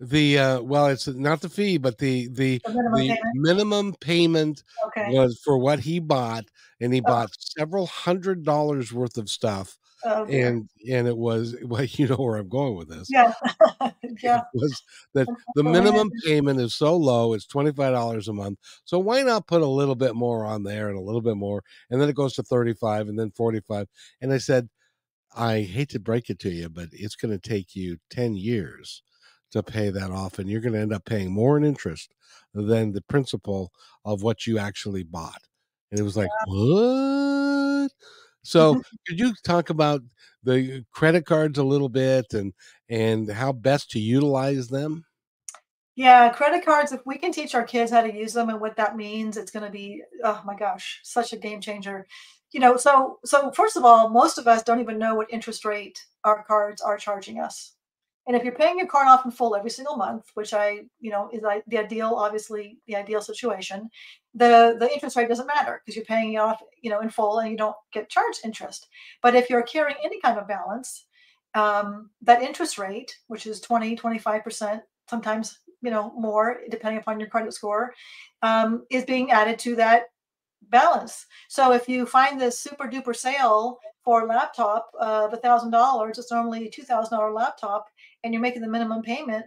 The 0.01 0.39
uh 0.39 0.61
well, 0.61 0.89
it's 0.89 1.07
not 1.07 1.41
the 1.41 1.49
fee, 1.49 1.79
but 1.79 1.99
the 1.99 2.29
the, 2.29 2.61
the 2.65 2.73
minimum 2.73 2.93
the 2.93 3.07
payment, 3.07 3.21
minimum 3.35 3.95
payment 4.01 4.65
okay. 4.87 5.07
was 5.11 5.41
for 5.45 5.57
what 5.57 5.81
he 5.81 6.01
bought, 6.01 6.45
and 6.81 6.93
he 6.93 7.01
oh. 7.01 7.05
bought 7.05 7.31
several 7.39 7.87
hundred 7.87 8.45
dollars 8.45 8.93
worth 8.93 9.17
of 9.17 9.31
stuff 9.31 9.79
Oh, 10.07 10.27
and 10.27 10.69
and 10.91 11.09
it 11.09 11.17
was 11.17 11.57
well, 11.63 11.85
you 11.85 12.07
know 12.07 12.17
where 12.17 12.37
I'm 12.37 12.49
going 12.49 12.77
with 12.77 12.89
this. 12.89 13.09
Yeah, 13.11 13.33
yeah. 14.23 14.41
It 14.41 14.45
was 14.55 14.83
that 15.15 15.29
the 15.55 15.65
minimum 15.65 16.11
payment 16.25 16.61
is 16.61 16.75
so 16.75 16.97
low; 16.97 17.33
it's 17.33 17.47
twenty 17.47 17.73
five 17.73 17.93
dollars 17.93 18.29
a 18.29 18.33
month. 18.33 18.59
So 18.85 18.99
why 18.99 19.23
not 19.23 19.47
put 19.47 19.63
a 19.63 19.67
little 19.67 19.95
bit 19.95 20.15
more 20.15 20.45
on 20.45 20.63
there 20.63 20.89
and 20.89 20.99
a 20.99 21.03
little 21.03 21.23
bit 21.23 21.37
more, 21.37 21.63
and 21.91 22.01
then 22.01 22.09
it 22.09 22.17
goes 22.17 22.35
to 22.35 22.43
thirty 22.43 22.75
five 22.75 23.09
and 23.09 23.19
then 23.19 23.31
forty 23.31 23.61
five. 23.61 23.89
And 24.21 24.33
I 24.33 24.39
said, 24.39 24.69
I 25.35 25.61
hate 25.63 25.89
to 25.91 26.01
break 26.01 26.29
it 26.29 26.39
to 26.41 26.51
you, 26.51 26.69
but 26.69 26.89
it's 26.93 27.17
going 27.17 27.33
to 27.33 27.49
take 27.49 27.75
you 27.75 27.97
ten 28.11 28.37
years 28.37 29.03
to 29.55 29.63
pay 29.63 29.91
that 29.91 30.11
off, 30.11 30.39
and 30.39 30.49
you're 30.51 30.61
going 30.61 30.75
to 30.75 30.81
end 30.81 30.93
up 30.93 31.05
paying 31.05 31.33
more 31.33 31.57
in 31.57 31.65
interest 31.65 32.13
than 32.53 32.93
the 32.93 33.03
principal 33.03 33.73
of 34.05 34.23
what 34.23 34.47
you 34.47 34.59
actually 34.59 35.03
bought. 35.03 35.43
And 35.91 35.99
it 35.99 36.03
was 36.03 36.17
like, 36.17 36.29
yeah. 36.47 36.55
what? 36.55 37.93
So 38.43 38.75
could 39.07 39.19
you 39.19 39.33
talk 39.45 39.71
about 39.71 40.03
the 40.43 40.85
credit 40.93 41.25
cards 41.25 41.59
a 41.59 41.65
little 41.65 41.89
bit 41.89 42.35
and 42.35 42.53
and 42.89 43.31
how 43.31 43.53
best 43.53 43.91
to 43.93 44.01
utilize 44.01 44.69
them? 44.69 45.05
Yeah, 45.97 46.29
credit 46.31 46.65
cards, 46.65 46.91
if 46.91 47.01
we 47.07 47.17
can 47.17 47.31
teach 47.31 47.55
our 47.55 47.63
kids 47.63 47.93
how 47.93 48.03
to 48.03 48.13
use 48.13 48.33
them 48.33 48.49
and 48.49 48.61
what 48.61 48.77
that 48.77 48.97
means, 48.97 49.37
it's 49.37 49.53
going 49.53 49.65
to 49.65 49.71
be 49.71 50.03
oh 50.23 50.43
my 50.45 50.55
gosh, 50.57 51.01
such 51.03 51.33
a 51.33 51.37
game 51.37 51.61
changer. 51.61 52.07
You 52.53 52.61
know, 52.61 52.77
so 52.77 53.19
so 53.25 53.51
first 53.53 53.77
of 53.77 53.85
all, 53.85 54.09
most 54.11 54.39
of 54.39 54.47
us 54.47 54.63
don't 54.63 54.81
even 54.81 54.99
know 54.99 55.15
what 55.15 55.33
interest 55.33 55.65
rate 55.65 56.05
our 56.25 56.45
cards 56.45 56.83
are 56.83 56.99
charging 56.99 57.39
us. 57.39 57.73
And 58.27 58.37
if 58.37 58.43
you're 58.43 58.55
paying 58.55 58.79
your 58.79 58.87
card 58.87 59.07
off 59.07 59.25
in 59.25 59.31
full 59.31 59.55
every 59.55 59.71
single 59.71 59.97
month, 59.97 60.31
which 60.35 60.55
I, 60.55 60.81
you 61.01 61.11
know, 61.11 61.29
is 61.33 61.43
like 61.43 61.63
the 61.67 61.79
ideal, 61.79 62.15
obviously 62.17 62.79
the 62.87 62.97
ideal 62.97 63.21
situation, 63.21 63.91
the 64.35 64.77
the 64.79 64.91
interest 64.93 65.17
rate 65.17 65.29
doesn't 65.29 65.47
matter 65.47 65.81
because 65.85 65.95
you're 65.95 66.07
paying 66.07 66.33
it 66.33 66.39
off, 66.39 66.63
you 66.81 66.91
know, 66.91 67.01
in 67.01 67.11
full 67.11 67.39
and 67.39 67.51
you 67.51 67.57
don't 67.57 67.77
get 67.93 68.09
charged 68.09 68.41
interest. 68.45 68.89
But 69.23 69.35
if 69.35 69.51
you're 69.51 69.63
carrying 69.63 69.99
any 70.03 70.21
kind 70.21 70.39
of 70.39 70.49
balance, 70.49 71.07
um, 71.55 72.11
that 72.23 72.43
interest 72.43 72.79
rate, 72.79 73.17
which 73.29 73.47
is 73.47 73.61
20, 73.61 73.97
25%, 73.97 74.81
sometimes, 75.09 75.61
you 75.83 75.91
know, 75.91 76.13
more 76.17 76.61
depending 76.71 77.01
upon 77.01 77.21
your 77.21 77.29
credit 77.29 77.53
score, 77.53 77.93
um, 78.43 78.85
is 78.91 79.05
being 79.05 79.31
added 79.31 79.59
to 79.61 79.77
that 79.77 80.05
balance. 80.71 81.27
So 81.49 81.73
if 81.73 81.89
you 81.89 82.07
find 82.07 82.41
this 82.41 82.59
super 82.59 82.89
duper 82.89 83.15
sale 83.15 83.79
for 84.05 84.23
a 84.23 84.27
laptop 84.27 84.91
of 85.01 85.33
a 85.33 85.37
thousand 85.37 85.71
dollars, 85.71 86.19
it's 86.19 86.33
normally 86.33 86.67
a 86.67 86.71
two 86.71 86.83
thousand 86.83 87.17
dollar 87.17 87.33
laptop, 87.33 87.87
and 88.25 88.35
you're 88.35 88.43
making 88.43 88.63
the 88.63 88.69
minimum 88.69 89.03
payment 89.03 89.47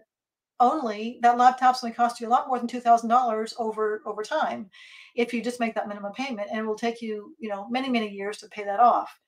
only, 0.59 1.19
that 1.21 1.37
laptop's 1.37 1.81
going 1.81 1.91
to 1.91 1.97
cost 1.97 2.21
you 2.21 2.27
a 2.27 2.29
lot 2.29 2.47
more 2.47 2.57
than 2.57 2.67
two 2.67 2.79
thousand 2.79 3.09
dollars 3.09 3.53
over 3.59 4.01
over 4.05 4.23
time, 4.23 4.69
if 5.15 5.33
you 5.33 5.43
just 5.43 5.59
make 5.59 5.75
that 5.75 5.87
minimum 5.87 6.13
payment, 6.13 6.47
and 6.49 6.59
it 6.59 6.65
will 6.65 6.75
take 6.75 7.01
you, 7.01 7.35
you 7.39 7.49
know, 7.49 7.67
many 7.69 7.89
many 7.89 8.09
years 8.09 8.37
to 8.37 8.47
pay 8.47 8.63
that 8.63 8.79
off. 8.79 9.19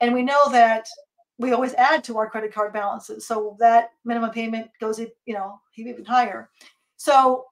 And 0.00 0.14
we 0.14 0.22
know 0.22 0.50
that 0.50 0.86
we 1.38 1.52
always 1.52 1.74
add 1.74 2.04
to 2.04 2.18
our 2.18 2.30
credit 2.30 2.52
card 2.54 2.72
balances, 2.72 3.26
so 3.26 3.56
that 3.58 3.90
minimum 4.04 4.30
payment 4.30 4.68
goes, 4.80 4.98
you 4.98 5.34
know, 5.34 5.60
even 5.76 6.04
higher. 6.04 6.50
So 6.96 7.46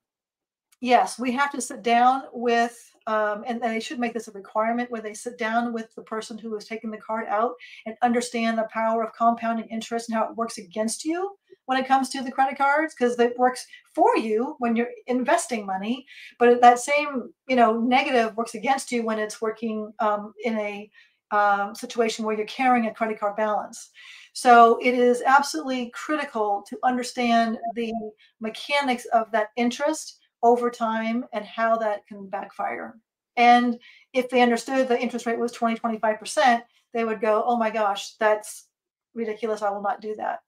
yes, 0.81 1.19
we 1.19 1.33
have 1.33 1.51
to 1.53 1.61
sit 1.61 1.83
down 1.83 2.25
with 2.33 2.79
um, 3.07 3.45
and, 3.47 3.63
they 3.63 3.81
should 3.81 3.99
make 3.99 4.15
this 4.15 4.29
a 4.29 4.33
requirement 4.33 4.91
where 4.91 5.03
they 5.03 5.13
sit 5.13 5.37
down 5.37 5.75
with 5.75 5.95
the 5.95 6.03
person 6.03 6.39
who 6.39 6.57
is 6.57 6.65
taking 6.65 6.91
the 6.91 6.97
card 6.97 7.27
out 7.29 7.53
and 7.85 7.95
understand 8.01 8.57
the 8.57 8.69
power 8.73 9.03
of 9.05 9.13
compounding 9.13 9.67
interest 9.67 10.09
and 10.09 10.17
how 10.17 10.25
it 10.25 10.37
works 10.37 10.57
against 10.57 11.05
you 11.05 11.31
when 11.67 11.79
it 11.79 11.89
comes 11.89 12.09
to 12.09 12.23
the 12.23 12.31
credit 12.31 12.59
cards 12.59 12.95
because 12.95 13.19
it 13.19 13.39
works 13.39 13.67
for 13.95 14.17
you 14.17 14.57
when 14.59 14.77
you're 14.77 14.91
investing 15.07 15.67
money 15.67 16.07
but 16.39 16.61
that 16.61 16.79
same 16.79 17.33
you 17.49 17.57
know 17.57 17.79
negative 17.81 18.37
works 18.37 18.55
against 18.55 18.93
you 18.93 19.03
when 19.05 19.19
it's 19.19 19.41
working 19.41 19.93
um, 20.01 20.33
in 20.45 20.59
a 20.59 20.91
um, 21.31 21.75
situation 21.75 22.25
where 22.25 22.37
you're 22.37 22.47
carrying 22.47 22.87
a 22.87 22.95
credit 22.95 23.19
card 23.19 23.37
balance 23.37 23.91
so 24.35 24.79
it 24.83 24.95
is 24.95 25.23
absolutely 25.25 25.91
critical 25.91 26.65
to 26.69 26.79
understand 26.83 27.57
the 27.77 27.93
mechanics 28.41 29.07
of 29.07 29.31
that 29.31 29.51
interest 29.57 30.19
over 30.43 30.71
time 30.71 31.25
and 31.33 31.45
how 31.45 31.77
that 31.79 32.07
can 32.07 32.29
backfire. 32.29 32.99
And 33.37 33.79
if 34.13 34.29
they 34.29 34.43
understood 34.43 34.89
the 34.89 35.01
interest 35.01 35.27
rate 35.27 35.39
was 35.39 35.53
20, 35.53 35.77
25%, 35.77 36.63
they 36.93 37.05
would 37.05 37.21
go, 37.21 37.45
oh 37.47 37.57
my 37.57 37.71
gosh, 37.71 38.15
that's 38.19 38.67
ridiculous. 39.15 39.63
I 39.63 39.71
will 39.71 39.83
not 39.83 40.01
do 40.01 40.17
that. 40.17 40.41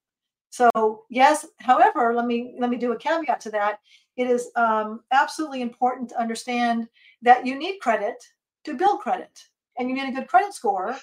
So 0.51 1.05
yes, 1.11 1.47
however, 1.59 2.15
let 2.15 2.27
me 2.27 2.55
let 2.59 2.71
me 2.71 2.77
do 2.77 2.93
a 2.93 2.99
caveat 2.99 3.41
to 3.41 3.51
that. 3.51 3.81
It 4.17 4.29
is 4.29 4.51
um, 4.57 5.01
absolutely 5.13 5.61
important 5.61 6.09
to 6.11 6.21
understand 6.21 6.89
that 7.23 7.47
you 7.47 7.59
need 7.59 7.79
credit 7.81 8.17
to 8.65 8.75
build 8.75 9.01
credit, 9.01 9.45
and 9.79 9.89
you 9.89 9.95
need 9.95 10.09
a 10.09 10.13
good 10.13 10.29
credit 10.29 10.55
score 10.55 10.97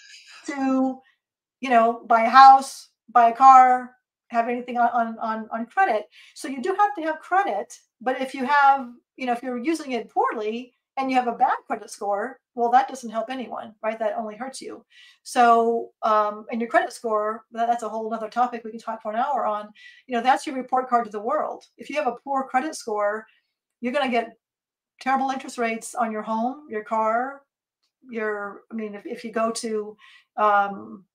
to, 0.47 0.99
you 1.61 1.69
know, 1.69 2.03
buy 2.07 2.23
a 2.23 2.29
house, 2.29 2.89
buy 3.11 3.29
a 3.29 3.35
car, 3.35 3.95
have 4.27 4.49
anything 4.49 4.77
on 4.77 5.17
on 5.19 5.47
on 5.51 5.65
credit. 5.67 6.07
So 6.33 6.47
you 6.47 6.61
do 6.61 6.75
have 6.75 6.95
to 6.95 7.01
have 7.03 7.19
credit 7.19 7.77
but 8.03 8.21
if 8.21 8.35
you 8.35 8.45
have, 8.45 8.89
you 9.15 9.25
know, 9.25 9.31
if 9.31 9.41
you're 9.41 9.57
using 9.57 9.93
it 9.93 10.09
poorly 10.09 10.72
and 10.97 11.09
you 11.09 11.17
have 11.17 11.27
a 11.27 11.33
bad 11.33 11.55
credit 11.65 11.89
score, 11.89 12.39
well, 12.55 12.69
that 12.71 12.87
doesn't 12.87 13.09
help 13.09 13.29
anyone, 13.29 13.73
right? 13.81 13.97
That 13.97 14.15
only 14.15 14.35
hurts 14.35 14.61
you. 14.61 14.85
So, 15.23 15.89
um, 16.03 16.45
and 16.51 16.61
your 16.61 16.69
credit 16.69 16.93
score, 16.93 17.45
that, 17.51 17.67
that's 17.67 17.83
a 17.83 17.89
whole 17.89 18.13
other 18.13 18.29
topic 18.29 18.63
we 18.63 18.71
can 18.71 18.79
talk 18.79 19.01
for 19.01 19.11
an 19.11 19.17
hour 19.17 19.45
on. 19.45 19.69
You 20.05 20.15
know, 20.15 20.23
that's 20.23 20.45
your 20.45 20.55
report 20.55 20.89
card 20.89 21.05
to 21.05 21.11
the 21.11 21.19
world. 21.19 21.65
If 21.77 21.89
you 21.89 21.95
have 21.95 22.07
a 22.07 22.17
poor 22.23 22.47
credit 22.47 22.75
score, 22.75 23.25
you're 23.81 23.93
going 23.93 24.05
to 24.05 24.11
get 24.11 24.37
terrible 25.01 25.31
interest 25.31 25.57
rates 25.57 25.95
on 25.95 26.11
your 26.11 26.21
home, 26.21 26.67
your 26.69 26.83
car, 26.83 27.41
your, 28.09 28.61
I 28.71 28.75
mean, 28.75 28.93
if, 28.93 29.05
if 29.05 29.23
you 29.23 29.31
go 29.31 29.51
to 29.51 29.97
um, 30.37 31.05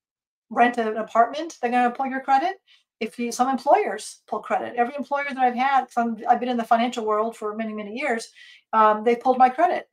rent 0.50 0.78
an 0.78 0.96
apartment, 0.96 1.56
they're 1.60 1.70
going 1.70 1.84
to 1.84 1.96
pull 1.96 2.06
your 2.06 2.20
credit 2.20 2.56
if 3.00 3.18
you 3.18 3.30
some 3.30 3.48
employers 3.48 4.22
pull 4.26 4.40
credit 4.40 4.74
every 4.76 4.94
employer 4.96 5.26
that 5.28 5.38
i've 5.38 5.54
had 5.54 5.90
some 5.90 6.16
i've 6.28 6.40
been 6.40 6.48
in 6.48 6.56
the 6.56 6.64
financial 6.64 7.04
world 7.04 7.36
for 7.36 7.54
many 7.54 7.72
many 7.72 7.96
years 7.96 8.28
um, 8.72 9.04
they 9.04 9.16
pulled 9.16 9.38
my 9.38 9.48
credit 9.48 9.88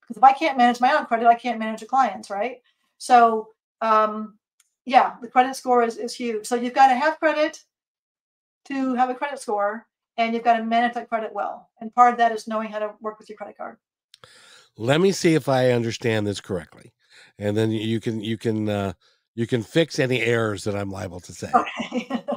because 0.00 0.16
if 0.16 0.24
i 0.24 0.32
can't 0.32 0.58
manage 0.58 0.80
my 0.80 0.92
own 0.92 1.06
credit 1.06 1.26
i 1.26 1.34
can't 1.34 1.58
manage 1.58 1.80
the 1.80 1.86
clients 1.86 2.30
right 2.30 2.58
so 2.98 3.48
um, 3.82 4.38
yeah, 4.86 5.14
the 5.20 5.28
credit 5.28 5.56
score 5.56 5.82
is, 5.82 5.96
is 5.96 6.14
huge. 6.14 6.46
So 6.46 6.54
you've 6.54 6.72
got 6.74 6.88
to 6.88 6.94
have 6.94 7.18
credit 7.18 7.62
to 8.66 8.94
have 8.94 9.10
a 9.10 9.14
credit 9.14 9.40
score, 9.40 9.86
and 10.16 10.32
you've 10.32 10.44
got 10.44 10.56
to 10.56 10.64
manage 10.64 10.94
that 10.94 11.08
credit 11.08 11.32
well. 11.34 11.68
And 11.80 11.94
part 11.94 12.12
of 12.12 12.18
that 12.18 12.32
is 12.32 12.48
knowing 12.48 12.70
how 12.70 12.78
to 12.78 12.94
work 13.00 13.18
with 13.18 13.28
your 13.28 13.36
credit 13.36 13.56
card. 13.58 13.76
Let 14.78 15.00
me 15.00 15.12
see 15.12 15.34
if 15.34 15.48
I 15.48 15.72
understand 15.72 16.26
this 16.26 16.40
correctly, 16.40 16.92
and 17.38 17.56
then 17.56 17.70
you 17.70 18.00
can 18.00 18.20
you 18.20 18.38
can 18.38 18.68
uh, 18.68 18.92
you 19.34 19.46
can 19.46 19.62
fix 19.62 19.98
any 19.98 20.20
errors 20.20 20.64
that 20.64 20.76
I'm 20.76 20.90
liable 20.90 21.20
to 21.20 21.32
say. 21.32 21.50
Okay. 21.54 22.22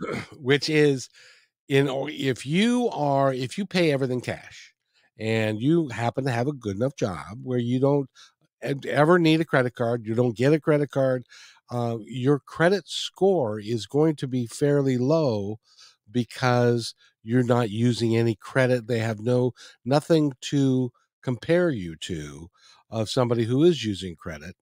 Which 0.38 0.68
is, 0.68 1.08
in 1.68 1.88
if 2.10 2.46
you 2.46 2.88
are 2.90 3.32
if 3.34 3.58
you 3.58 3.66
pay 3.66 3.92
everything 3.92 4.20
cash, 4.20 4.74
and 5.18 5.60
you 5.60 5.88
happen 5.88 6.24
to 6.24 6.30
have 6.32 6.48
a 6.48 6.52
good 6.52 6.76
enough 6.76 6.96
job 6.96 7.38
where 7.42 7.58
you 7.58 7.80
don't 7.80 8.08
ever 8.86 9.18
need 9.18 9.40
a 9.40 9.44
credit 9.44 9.74
card, 9.74 10.06
you 10.06 10.14
don't 10.14 10.36
get 10.36 10.52
a 10.52 10.60
credit 10.60 10.90
card, 10.90 11.24
uh, 11.70 11.98
your 12.06 12.40
credit 12.40 12.84
score 12.88 13.60
is 13.60 13.86
going 13.86 14.16
to 14.16 14.26
be 14.28 14.46
fairly 14.46 14.98
low 14.98 15.58
because 16.10 16.94
you're 17.22 17.44
not 17.44 17.70
using 17.70 18.16
any 18.16 18.34
credit. 18.36 18.86
They 18.88 19.00
have 19.00 19.20
no 19.20 19.52
nothing 19.84 20.32
to 20.42 20.92
compare 21.22 21.70
you 21.70 21.96
to 21.96 22.48
of 22.90 23.10
somebody 23.10 23.44
who 23.44 23.64
is 23.64 23.84
using 23.84 24.16
credit. 24.16 24.56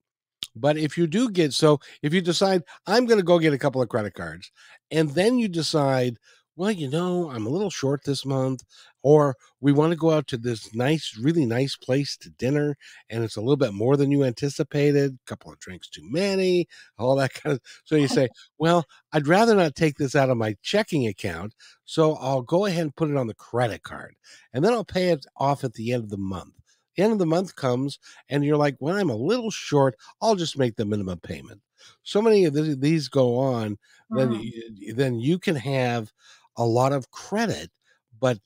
But 0.56 0.78
if 0.78 0.96
you 0.98 1.06
do 1.06 1.30
get 1.30 1.52
so, 1.52 1.80
if 2.02 2.14
you 2.14 2.20
decide 2.20 2.62
I'm 2.86 3.06
going 3.06 3.18
to 3.18 3.24
go 3.24 3.38
get 3.38 3.52
a 3.52 3.58
couple 3.58 3.82
of 3.82 3.88
credit 3.88 4.14
cards, 4.14 4.50
and 4.90 5.10
then 5.10 5.38
you 5.38 5.48
decide, 5.48 6.18
well, 6.56 6.70
you 6.70 6.88
know, 6.88 7.30
I'm 7.30 7.46
a 7.46 7.50
little 7.50 7.70
short 7.70 8.04
this 8.04 8.24
month, 8.24 8.62
or 9.02 9.36
we 9.60 9.72
want 9.72 9.92
to 9.92 9.96
go 9.96 10.10
out 10.10 10.26
to 10.28 10.38
this 10.38 10.74
nice, 10.74 11.16
really 11.20 11.44
nice 11.44 11.76
place 11.76 12.16
to 12.18 12.30
dinner, 12.30 12.76
and 13.10 13.22
it's 13.22 13.36
a 13.36 13.40
little 13.40 13.56
bit 13.58 13.74
more 13.74 13.96
than 13.96 14.10
you 14.10 14.24
anticipated, 14.24 15.12
a 15.14 15.28
couple 15.28 15.52
of 15.52 15.58
drinks 15.60 15.88
too 15.88 16.02
many, 16.10 16.66
all 16.98 17.14
that 17.16 17.34
kind 17.34 17.54
of. 17.54 17.60
So 17.84 17.96
you 17.96 18.08
say, 18.08 18.28
well, 18.58 18.86
I'd 19.12 19.28
rather 19.28 19.54
not 19.54 19.74
take 19.74 19.96
this 19.96 20.16
out 20.16 20.30
of 20.30 20.38
my 20.38 20.56
checking 20.62 21.06
account, 21.06 21.54
so 21.84 22.14
I'll 22.16 22.42
go 22.42 22.64
ahead 22.66 22.82
and 22.82 22.96
put 22.96 23.10
it 23.10 23.16
on 23.16 23.26
the 23.26 23.34
credit 23.34 23.82
card, 23.82 24.14
and 24.52 24.64
then 24.64 24.72
I'll 24.72 24.84
pay 24.84 25.10
it 25.10 25.26
off 25.36 25.62
at 25.64 25.74
the 25.74 25.92
end 25.92 26.04
of 26.04 26.10
the 26.10 26.16
month. 26.16 26.54
The 26.96 27.02
end 27.02 27.12
of 27.12 27.18
the 27.18 27.26
month 27.26 27.54
comes, 27.56 27.98
and 28.28 28.44
you're 28.44 28.56
like, 28.56 28.76
when 28.78 28.96
I'm 28.96 29.10
a 29.10 29.16
little 29.16 29.50
short, 29.50 29.96
I'll 30.20 30.36
just 30.36 30.58
make 30.58 30.76
the 30.76 30.84
minimum 30.84 31.20
payment. 31.20 31.60
So 32.02 32.22
many 32.22 32.44
of 32.46 32.80
these 32.80 33.08
go 33.08 33.38
on, 33.38 33.78
then 34.10 34.30
mm. 34.30 34.96
then 34.96 35.20
you 35.20 35.38
can 35.38 35.56
have 35.56 36.12
a 36.56 36.64
lot 36.64 36.92
of 36.92 37.10
credit, 37.10 37.70
but 38.18 38.38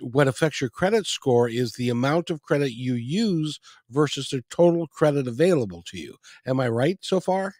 what 0.00 0.28
affects 0.28 0.60
your 0.60 0.70
credit 0.70 1.06
score 1.06 1.48
is 1.48 1.72
the 1.72 1.88
amount 1.88 2.30
of 2.30 2.42
credit 2.42 2.72
you 2.72 2.94
use 2.94 3.60
versus 3.90 4.28
the 4.28 4.42
total 4.50 4.86
credit 4.88 5.28
available 5.28 5.82
to 5.86 5.98
you. 5.98 6.16
Am 6.46 6.60
I 6.60 6.68
right 6.68 6.98
so 7.00 7.20
far? 7.20 7.54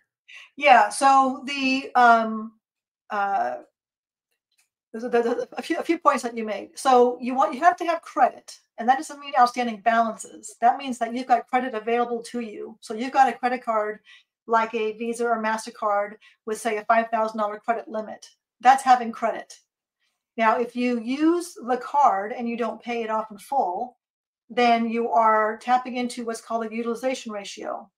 Yeah. 0.57 0.89
So 0.89 1.45
the 1.47 1.91
um, 1.95 2.55
uh, 3.11 3.57
there's 4.95 5.03
a, 5.03 5.09
there's 5.09 5.47
a, 5.59 5.63
few, 5.63 5.77
a 5.77 5.83
few 5.83 5.99
points 5.99 6.23
that 6.23 6.37
you 6.37 6.45
made. 6.45 6.79
So 6.79 7.19
you 7.21 7.35
want 7.35 7.53
you 7.53 7.61
have 7.61 7.77
to 7.79 7.85
have 7.85 8.01
credit, 8.03 8.57
and 8.79 8.89
that 8.89 8.97
doesn't 8.97 9.19
mean 9.19 9.33
outstanding 9.37 9.81
balances. 9.81 10.55
That 10.61 10.79
means 10.79 10.99
that 10.99 11.13
you've 11.13 11.27
got 11.27 11.49
credit 11.49 11.75
available 11.75 12.23
to 12.31 12.39
you. 12.39 12.79
So 12.81 12.95
you've 12.95 13.13
got 13.13 13.29
a 13.29 13.37
credit 13.37 13.65
card 13.65 13.99
like 14.47 14.73
a 14.73 14.93
Visa 14.93 15.27
or 15.27 15.43
Mastercard 15.43 16.13
with 16.47 16.61
say 16.61 16.77
a 16.77 16.85
five 16.85 17.09
thousand 17.11 17.39
dollar 17.39 17.59
credit 17.59 17.89
limit. 17.89 18.29
That's 18.61 18.85
having 18.85 19.11
credit. 19.11 19.59
Now, 20.37 20.61
if 20.61 20.77
you 20.77 21.01
use 21.01 21.55
the 21.55 21.77
card 21.77 22.33
and 22.33 22.49
you 22.49 22.57
don't 22.57 22.81
pay 22.81 23.03
it 23.03 23.11
off 23.11 23.33
in 23.33 23.39
full, 23.39 23.99
then 24.49 24.89
you 24.89 25.11
are 25.11 25.57
tapping 25.57 25.97
into 25.97 26.25
what's 26.25 26.41
called 26.41 26.67
a 26.67 26.73
utilization 26.73 27.33
ratio. 27.33 27.91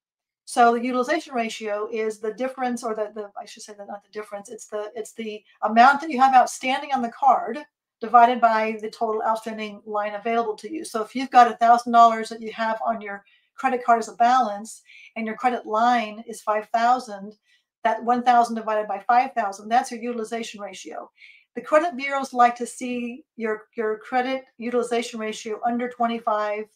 So 0.47 0.75
the 0.75 0.85
utilization 0.85 1.35
ratio 1.35 1.89
is 1.93 2.21
the 2.21 2.33
difference, 2.33 2.83
or 2.83 2.95
the, 2.95 3.11
the 3.15 3.31
I 3.39 3.45
should 3.45 3.65
say 3.65 3.75
that 3.77 3.89
not 3.89 4.03
the 4.05 4.11
difference. 4.11 4.49
It's 4.49 4.67
the 4.69 4.91
it's 4.95 5.13
the 5.13 5.43
amount 5.63 6.01
that 6.01 6.11
you 6.11 6.21
have 6.21 6.35
outstanding 6.35 6.93
on 6.95 7.03
the 7.03 7.11
card 7.11 7.59
divided 8.01 8.41
by 8.41 8.79
the 8.81 8.91
total 8.91 9.23
outstanding 9.27 9.83
line 9.85 10.15
available 10.15 10.55
to 10.57 10.73
you. 10.73 10.85
So 10.85 11.03
if 11.03 11.15
you've 11.15 11.31
got 11.31 11.59
thousand 11.61 11.93
dollars 11.93 12.29
that 12.29 12.41
you 12.41 12.53
have 12.53 12.81
on 12.87 13.01
your 13.01 13.25
credit 13.57 13.85
card 13.85 13.99
as 13.99 14.09
a 14.09 14.15
balance, 14.15 14.83
and 15.17 15.27
your 15.27 15.37
credit 15.37 15.67
line 15.67 16.23
is 16.29 16.41
five 16.43 16.69
thousand, 16.73 17.35
that 17.85 18.03
one 18.05 18.23
thousand 18.23 18.55
divided 18.55 18.87
by 18.87 19.01
five 19.01 19.33
thousand, 19.33 19.69
that's 19.69 19.91
your 19.91 20.01
utilization 20.01 20.61
ratio 20.61 21.11
the 21.57 21.63
credit 21.63 21.97
bureaus 21.97 22.35
like 22.35 22.55
to 22.55 22.67
see 22.67 23.25
your, 23.37 23.63
your 23.77 23.99
credit 23.99 24.45
utilization 24.59 25.19
ratio 25.19 25.59
under 25.67 25.89
25%. 25.89 26.67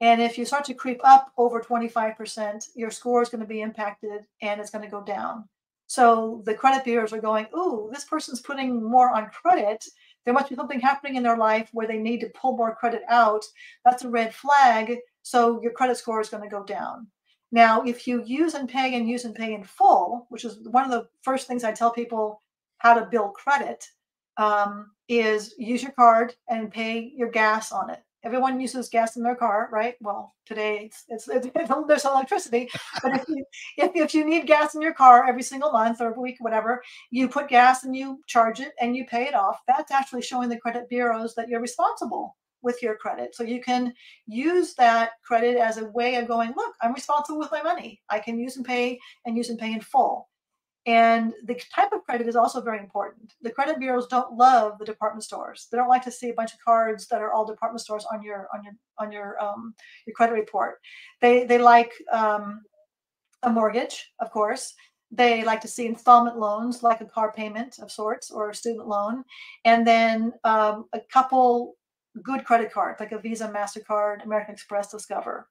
And 0.00 0.20
if 0.20 0.36
you 0.36 0.44
start 0.44 0.64
to 0.66 0.74
creep 0.74 1.00
up 1.04 1.32
over 1.38 1.60
25%, 1.60 2.68
your 2.74 2.90
score 2.90 3.22
is 3.22 3.28
going 3.28 3.40
to 3.40 3.46
be 3.46 3.62
impacted 3.62 4.26
and 4.42 4.60
it's 4.60 4.70
going 4.70 4.84
to 4.84 4.90
go 4.90 5.02
down. 5.02 5.48
So 5.86 6.42
the 6.44 6.54
credit 6.54 6.84
bureaus 6.84 7.12
are 7.12 7.20
going, 7.20 7.46
ooh, 7.56 7.88
this 7.92 8.04
person's 8.04 8.40
putting 8.40 8.82
more 8.82 9.10
on 9.10 9.30
credit. 9.30 9.84
There 10.24 10.34
must 10.34 10.50
be 10.50 10.56
something 10.56 10.80
happening 10.80 11.16
in 11.16 11.22
their 11.22 11.36
life 11.36 11.70
where 11.72 11.86
they 11.86 11.98
need 11.98 12.20
to 12.20 12.28
pull 12.30 12.56
more 12.56 12.74
credit 12.74 13.02
out. 13.08 13.44
That's 13.84 14.04
a 14.04 14.10
red 14.10 14.34
flag. 14.34 14.96
So 15.22 15.62
your 15.62 15.72
credit 15.72 15.96
score 15.96 16.20
is 16.20 16.28
going 16.28 16.42
to 16.42 16.48
go 16.48 16.64
down. 16.64 17.06
Now, 17.52 17.82
if 17.82 18.06
you 18.06 18.24
use 18.24 18.54
and 18.54 18.68
pay 18.68 18.96
and 18.96 19.08
use 19.08 19.24
and 19.24 19.34
pay 19.34 19.54
in 19.54 19.62
full, 19.62 20.26
which 20.30 20.44
is 20.44 20.58
one 20.68 20.84
of 20.84 20.90
the 20.90 21.08
first 21.22 21.46
things 21.46 21.62
I 21.62 21.72
tell 21.72 21.92
people 21.92 22.42
how 22.78 22.94
to 22.94 23.06
build 23.06 23.34
credit 23.34 23.86
um, 24.36 24.90
is 25.08 25.54
use 25.56 25.82
your 25.82 25.92
card 25.92 26.34
and 26.48 26.72
pay 26.72 27.12
your 27.16 27.30
gas 27.30 27.70
on 27.72 27.90
it. 27.90 28.00
Everyone 28.24 28.60
uses 28.60 28.88
gas 28.88 29.16
in 29.16 29.22
their 29.22 29.36
car, 29.36 29.68
right? 29.70 29.94
Well, 30.00 30.34
today 30.46 30.90
it's, 30.90 31.04
it's, 31.08 31.28
it's 31.54 31.72
there's 31.86 32.04
electricity, 32.04 32.68
but 33.02 33.14
if 33.14 33.28
you 33.28 33.44
if, 33.76 33.90
if 33.94 34.14
you 34.14 34.24
need 34.24 34.46
gas 34.46 34.74
in 34.74 34.82
your 34.82 34.94
car 34.94 35.28
every 35.28 35.42
single 35.42 35.72
month 35.72 36.00
or 36.00 36.18
week, 36.18 36.36
whatever, 36.40 36.82
you 37.10 37.28
put 37.28 37.48
gas 37.48 37.84
and 37.84 37.94
you 37.94 38.20
charge 38.26 38.60
it 38.60 38.72
and 38.80 38.96
you 38.96 39.04
pay 39.06 39.24
it 39.24 39.34
off. 39.34 39.60
That's 39.66 39.92
actually 39.92 40.22
showing 40.22 40.48
the 40.48 40.58
credit 40.58 40.88
bureaus 40.88 41.34
that 41.34 41.48
you're 41.48 41.60
responsible 41.60 42.36
with 42.62 42.82
your 42.82 42.96
credit. 42.96 43.34
So 43.34 43.44
you 43.44 43.62
can 43.62 43.94
use 44.26 44.74
that 44.74 45.12
credit 45.24 45.56
as 45.56 45.78
a 45.78 45.86
way 45.90 46.16
of 46.16 46.26
going, 46.28 46.52
look, 46.56 46.74
I'm 46.82 46.92
responsible 46.92 47.38
with 47.38 47.52
my 47.52 47.62
money. 47.62 48.02
I 48.10 48.18
can 48.18 48.38
use 48.38 48.56
and 48.56 48.66
pay 48.66 48.98
and 49.24 49.36
use 49.36 49.50
and 49.50 49.58
pay 49.58 49.72
in 49.72 49.80
full. 49.80 50.28
And 50.86 51.34
the 51.42 51.60
type 51.74 51.92
of 51.92 52.04
credit 52.04 52.28
is 52.28 52.36
also 52.36 52.60
very 52.60 52.78
important. 52.78 53.34
The 53.42 53.50
credit 53.50 53.80
bureaus 53.80 54.06
don't 54.06 54.36
love 54.36 54.78
the 54.78 54.84
department 54.84 55.24
stores. 55.24 55.66
They 55.70 55.76
don't 55.76 55.88
like 55.88 56.04
to 56.04 56.12
see 56.12 56.30
a 56.30 56.34
bunch 56.34 56.52
of 56.52 56.60
cards 56.64 57.08
that 57.08 57.20
are 57.20 57.32
all 57.32 57.44
department 57.44 57.80
stores 57.80 58.06
on 58.12 58.22
your 58.22 58.48
on 58.54 58.62
your 58.62 58.74
on 58.98 59.10
your 59.10 59.42
um, 59.42 59.74
your 60.06 60.14
credit 60.14 60.34
report. 60.34 60.78
They 61.20 61.44
they 61.44 61.58
like 61.58 61.92
um, 62.12 62.62
a 63.42 63.50
mortgage, 63.50 64.12
of 64.20 64.30
course. 64.30 64.74
They 65.10 65.42
like 65.44 65.60
to 65.62 65.68
see 65.68 65.86
installment 65.86 66.38
loans, 66.38 66.84
like 66.84 67.00
a 67.00 67.06
car 67.06 67.32
payment 67.32 67.78
of 67.80 67.90
sorts 67.90 68.30
or 68.30 68.50
a 68.50 68.54
student 68.54 68.86
loan, 68.86 69.24
and 69.64 69.84
then 69.84 70.32
um, 70.44 70.86
a 70.92 71.00
couple 71.12 71.74
good 72.22 72.44
credit 72.44 72.72
cards, 72.72 73.00
like 73.00 73.12
a 73.12 73.18
Visa, 73.18 73.48
Mastercard, 73.48 74.24
American 74.24 74.54
Express, 74.54 74.90
Discover. 74.90 75.48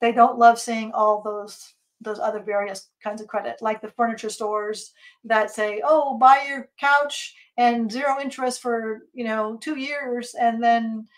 They 0.00 0.12
don't 0.12 0.38
love 0.38 0.58
seeing 0.58 0.92
all 0.92 1.22
those 1.22 1.74
those 2.02 2.18
other 2.18 2.40
various 2.40 2.88
kinds 3.02 3.20
of 3.22 3.28
credit, 3.28 3.62
like 3.62 3.80
the 3.80 3.90
furniture 3.90 4.30
stores 4.30 4.92
that 5.24 5.50
say, 5.50 5.82
"Oh, 5.84 6.18
buy 6.18 6.44
your 6.48 6.68
couch 6.78 7.34
and 7.56 7.90
zero 7.90 8.20
interest 8.20 8.60
for 8.60 9.02
you 9.12 9.24
know 9.24 9.56
two 9.56 9.76
years," 9.78 10.34
and 10.34 10.62
then 10.62 11.08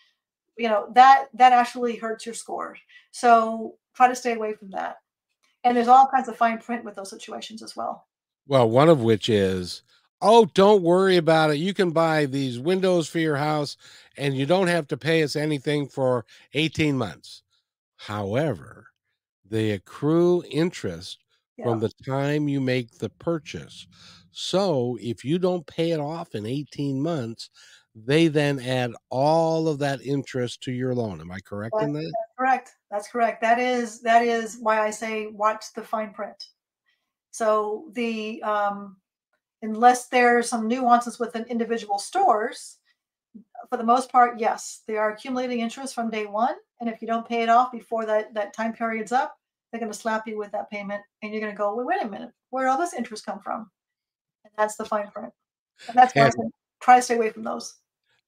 you 0.56 0.68
know 0.68 0.88
that 0.94 1.28
that 1.34 1.52
actually 1.52 1.96
hurts 1.96 2.26
your 2.26 2.34
score. 2.34 2.76
So 3.10 3.76
try 3.94 4.08
to 4.08 4.16
stay 4.16 4.34
away 4.34 4.54
from 4.54 4.70
that. 4.70 4.96
And 5.64 5.76
there's 5.76 5.88
all 5.88 6.06
kinds 6.06 6.28
of 6.28 6.36
fine 6.36 6.58
print 6.58 6.84
with 6.84 6.94
those 6.94 7.10
situations 7.10 7.62
as 7.62 7.74
well. 7.74 8.06
Well, 8.46 8.68
one 8.68 8.90
of 8.90 9.00
which 9.00 9.30
is, 9.30 9.82
oh, 10.20 10.44
don't 10.46 10.82
worry 10.82 11.16
about 11.16 11.50
it. 11.50 11.56
You 11.56 11.72
can 11.72 11.90
buy 11.90 12.26
these 12.26 12.58
windows 12.58 13.08
for 13.08 13.18
your 13.18 13.36
house, 13.36 13.76
and 14.16 14.36
you 14.36 14.44
don't 14.44 14.66
have 14.66 14.86
to 14.88 14.96
pay 14.96 15.22
us 15.22 15.36
anything 15.36 15.88
for 15.88 16.26
18 16.52 16.98
months. 16.98 17.42
However, 17.96 18.88
they 19.48 19.72
accrue 19.72 20.42
interest 20.50 21.18
yeah. 21.56 21.64
from 21.64 21.80
the 21.80 21.90
time 22.06 22.48
you 22.48 22.60
make 22.60 22.98
the 22.98 23.10
purchase. 23.10 23.86
So 24.30 24.98
if 25.00 25.24
you 25.24 25.38
don't 25.38 25.66
pay 25.66 25.92
it 25.92 26.00
off 26.00 26.34
in 26.34 26.46
18 26.46 27.00
months, 27.00 27.50
they 27.94 28.26
then 28.26 28.58
add 28.58 28.92
all 29.08 29.68
of 29.68 29.78
that 29.78 30.02
interest 30.02 30.62
to 30.62 30.72
your 30.72 30.94
loan. 30.94 31.20
Am 31.20 31.30
I 31.30 31.38
correct 31.40 31.74
that's, 31.76 31.86
in 31.86 31.92
that? 31.92 32.02
That's 32.02 32.36
correct. 32.36 32.70
That's 32.90 33.08
correct. 33.08 33.40
That 33.40 33.60
is 33.60 34.00
that 34.02 34.22
is 34.22 34.58
why 34.60 34.84
I 34.84 34.90
say 34.90 35.28
watch 35.28 35.66
the 35.74 35.82
fine 35.82 36.12
print. 36.12 36.42
So 37.30 37.90
the 37.92 38.42
um, 38.42 38.96
unless 39.62 40.08
there's 40.08 40.48
some 40.48 40.66
nuances 40.66 41.20
within 41.20 41.44
individual 41.44 41.98
stores, 41.98 42.78
for 43.68 43.76
the 43.76 43.84
most 43.84 44.10
part, 44.10 44.38
yes, 44.38 44.82
they 44.86 44.96
are 44.96 45.12
accumulating 45.12 45.60
interest 45.60 45.94
from 45.94 46.10
day 46.10 46.26
one. 46.26 46.54
And 46.80 46.88
if 46.88 47.00
you 47.00 47.08
don't 47.08 47.28
pay 47.28 47.42
it 47.42 47.48
off 47.48 47.72
before 47.72 48.06
that, 48.06 48.34
that 48.34 48.54
time 48.54 48.72
period's 48.72 49.12
up, 49.12 49.36
they're 49.70 49.80
going 49.80 49.92
to 49.92 49.98
slap 49.98 50.26
you 50.26 50.38
with 50.38 50.52
that 50.52 50.70
payment. 50.70 51.02
And 51.22 51.32
you're 51.32 51.40
going 51.40 51.52
to 51.52 51.58
go, 51.58 51.74
wait, 51.74 51.86
wait 51.86 52.02
a 52.02 52.08
minute, 52.08 52.30
where 52.50 52.68
all 52.68 52.78
this 52.78 52.94
interest 52.94 53.26
come 53.26 53.40
from? 53.40 53.70
And 54.44 54.52
that's 54.56 54.76
the 54.76 54.84
fine 54.84 55.10
print. 55.10 55.32
And 55.88 55.96
that's 55.96 56.14
why 56.14 56.26
and, 56.26 56.34
I 56.38 56.48
try 56.80 56.96
to 56.96 57.02
stay 57.02 57.16
away 57.16 57.30
from 57.30 57.44
those. 57.44 57.74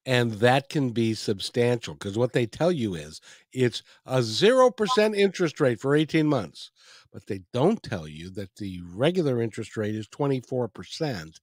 And 0.05 0.33
that 0.33 0.69
can 0.69 0.91
be 0.91 1.13
substantial 1.13 1.93
because 1.93 2.17
what 2.17 2.31
they 2.31 2.45
tell 2.45 2.71
you 2.71 2.95
is 2.95 3.19
it's 3.51 3.83
a 4.05 4.19
0% 4.19 5.15
interest 5.17 5.59
rate 5.59 5.81
for 5.81 5.95
18 5.95 6.25
months. 6.25 6.71
but 7.11 7.27
they 7.27 7.41
don't 7.53 7.81
tell 7.81 8.07
you 8.07 8.29
that 8.31 8.55
the 8.57 8.81
regular 8.93 9.41
interest 9.41 9.75
rate 9.75 9.95
is 9.95 10.07
24%. 10.07 11.39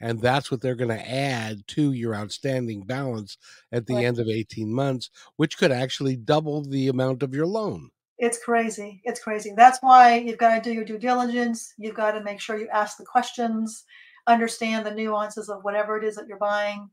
And 0.00 0.20
that's 0.20 0.50
what 0.50 0.60
they're 0.60 0.74
going 0.74 0.96
to 0.96 1.10
add 1.10 1.66
to 1.68 1.92
your 1.92 2.14
outstanding 2.14 2.82
balance 2.82 3.38
at 3.72 3.86
the 3.86 3.94
right. 3.94 4.04
end 4.04 4.18
of 4.18 4.28
18 4.28 4.72
months, 4.72 5.10
which 5.36 5.56
could 5.56 5.72
actually 5.72 6.16
double 6.16 6.62
the 6.62 6.88
amount 6.88 7.22
of 7.22 7.34
your 7.34 7.46
loan. 7.46 7.90
It's 8.18 8.42
crazy. 8.42 9.00
It's 9.04 9.20
crazy. 9.20 9.52
That's 9.56 9.78
why 9.80 10.16
you've 10.18 10.38
got 10.38 10.54
to 10.54 10.62
do 10.62 10.74
your 10.74 10.84
due 10.84 10.98
diligence. 10.98 11.74
You've 11.78 11.94
got 11.94 12.12
to 12.12 12.22
make 12.22 12.40
sure 12.40 12.58
you 12.58 12.68
ask 12.68 12.96
the 12.96 13.04
questions, 13.04 13.84
understand 14.26 14.86
the 14.86 14.94
nuances 14.94 15.48
of 15.48 15.64
whatever 15.64 15.98
it 15.98 16.04
is 16.04 16.16
that 16.16 16.26
you're 16.26 16.38
buying, 16.38 16.88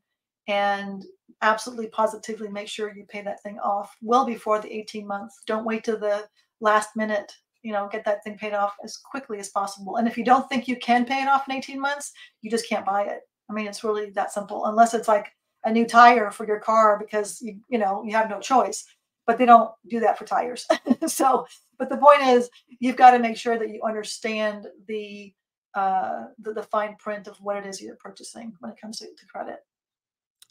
and 0.48 1.04
absolutely 1.42 1.88
positively 1.88 2.50
make 2.50 2.68
sure 2.68 2.96
you 2.96 3.06
pay 3.08 3.22
that 3.22 3.42
thing 3.42 3.58
off 3.60 3.96
well 4.02 4.26
before 4.26 4.60
the 4.60 4.74
18 4.74 5.08
months. 5.08 5.40
Don't 5.46 5.66
wait 5.66 5.84
to 5.86 5.96
the 5.96 6.28
last 6.60 6.90
minute 6.96 7.32
you 7.64 7.72
know 7.72 7.90
get 7.92 8.06
that 8.06 8.24
thing 8.24 8.38
paid 8.38 8.54
off 8.54 8.76
as 8.84 8.98
quickly 8.98 9.40
as 9.40 9.50
possible. 9.50 9.98
And 9.98 10.08
if 10.08 10.18
you 10.18 10.24
don't 10.24 10.48
think 10.50 10.68
you 10.68 10.78
can 10.78 11.06
pay 11.06 11.22
it 11.22 11.28
off 11.28 11.48
in 11.50 11.56
18 11.56 11.80
months 11.80 12.12
you 12.42 12.52
just 12.52 12.70
can't 12.70 12.86
buy 12.86 13.04
it. 13.04 13.22
I 13.50 13.54
mean 13.54 13.68
it's 13.68 13.84
really 13.84 14.12
that 14.12 14.32
simple 14.32 14.66
unless 14.66 14.94
it's 14.94 15.08
like 15.08 15.32
a 15.66 15.72
new 15.72 15.86
tire 15.86 16.30
for 16.30 16.46
your 16.46 16.60
car 16.60 17.00
because 17.00 17.42
you 17.42 17.60
you 17.70 17.80
know 17.80 18.04
you 18.04 18.14
have 18.16 18.30
no 18.30 18.40
choice. 18.40 18.86
But 19.26 19.38
they 19.38 19.46
don't 19.46 19.72
do 19.90 20.02
that 20.02 20.18
for 20.18 20.26
tires. 20.26 20.68
So 21.08 21.46
but 21.80 21.90
the 21.90 21.98
point 21.98 22.22
is 22.24 22.50
you've 22.80 22.96
got 22.96 23.12
to 23.12 23.20
make 23.20 23.38
sure 23.38 23.58
that 23.58 23.70
you 23.70 23.82
understand 23.84 24.68
the 24.88 25.34
uh 25.74 26.26
the, 26.40 26.54
the 26.54 26.64
fine 26.64 26.96
print 26.98 27.28
of 27.28 27.38
what 27.38 27.58
it 27.58 27.66
is 27.66 27.82
you're 27.82 27.96
purchasing 27.96 28.54
when 28.60 28.72
it 28.72 28.80
comes 28.80 29.00
to, 29.00 29.06
to 29.06 29.26
credit 29.26 29.60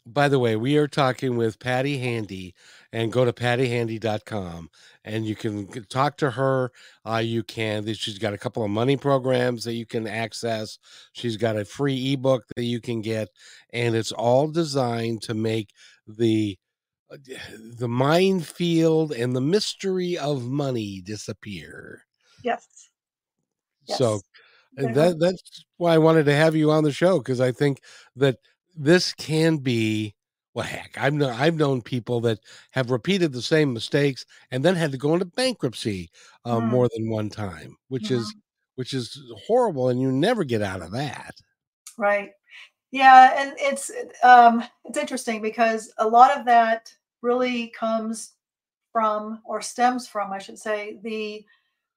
by 0.05 0.27
the 0.27 0.39
way, 0.39 0.55
we 0.55 0.77
are 0.77 0.87
talking 0.87 1.37
with 1.37 1.59
Patti 1.59 1.97
Handy 1.97 2.53
and 2.91 3.11
go 3.11 3.23
to 3.23 3.31
pattihandy.com 3.31 4.69
and 5.05 5.25
you 5.25 5.35
can 5.35 5.67
talk 5.85 6.17
to 6.17 6.31
her. 6.31 6.71
Uh, 7.05 7.17
you 7.23 7.43
can, 7.43 7.85
she's 7.93 8.19
got 8.19 8.33
a 8.33 8.37
couple 8.37 8.63
of 8.63 8.69
money 8.69 8.97
programs 8.97 9.63
that 9.63 9.73
you 9.73 9.85
can 9.85 10.07
access. 10.07 10.77
She's 11.13 11.37
got 11.37 11.57
a 11.57 11.65
free 11.65 12.13
ebook 12.13 12.43
that 12.55 12.63
you 12.63 12.81
can 12.81 13.01
get, 13.01 13.29
and 13.71 13.95
it's 13.95 14.11
all 14.11 14.47
designed 14.47 15.21
to 15.23 15.33
make 15.33 15.69
the 16.07 16.57
uh, 17.11 17.17
the 17.77 17.87
minefield 17.87 19.11
and 19.11 19.35
the 19.35 19.41
mystery 19.41 20.17
of 20.17 20.43
money 20.43 21.01
disappear. 21.01 22.05
Yes. 22.43 22.89
yes. 23.85 23.97
So 23.97 24.21
that 24.75 25.19
that's 25.19 25.65
why 25.77 25.93
I 25.93 25.99
wanted 25.99 26.25
to 26.25 26.35
have 26.35 26.55
you 26.55 26.71
on 26.71 26.83
the 26.83 26.91
show 26.91 27.19
because 27.19 27.39
I 27.39 27.51
think 27.51 27.81
that 28.15 28.37
this 28.75 29.13
can 29.13 29.57
be 29.57 30.15
well 30.53 30.65
heck 30.65 30.95
i've 30.99 31.13
known 31.13 31.31
i've 31.33 31.55
known 31.55 31.81
people 31.81 32.19
that 32.21 32.39
have 32.71 32.91
repeated 32.91 33.31
the 33.31 33.41
same 33.41 33.73
mistakes 33.73 34.25
and 34.51 34.63
then 34.63 34.75
had 34.75 34.91
to 34.91 34.97
go 34.97 35.13
into 35.13 35.25
bankruptcy 35.25 36.09
uh, 36.45 36.57
mm. 36.57 36.67
more 36.67 36.87
than 36.95 37.09
one 37.09 37.29
time 37.29 37.75
which 37.87 38.11
is 38.11 38.27
mm-hmm. 38.27 38.39
which 38.75 38.93
is 38.93 39.19
horrible 39.45 39.89
and 39.89 40.01
you 40.01 40.11
never 40.11 40.43
get 40.43 40.61
out 40.61 40.81
of 40.81 40.91
that 40.91 41.35
right 41.97 42.31
yeah 42.91 43.33
and 43.41 43.53
it's 43.57 43.91
um 44.23 44.63
it's 44.85 44.97
interesting 44.97 45.41
because 45.41 45.93
a 45.97 46.07
lot 46.07 46.37
of 46.37 46.45
that 46.45 46.93
really 47.21 47.67
comes 47.69 48.33
from 48.91 49.39
or 49.45 49.61
stems 49.61 50.07
from 50.07 50.31
i 50.31 50.37
should 50.37 50.59
say 50.59 50.99
the 51.03 51.43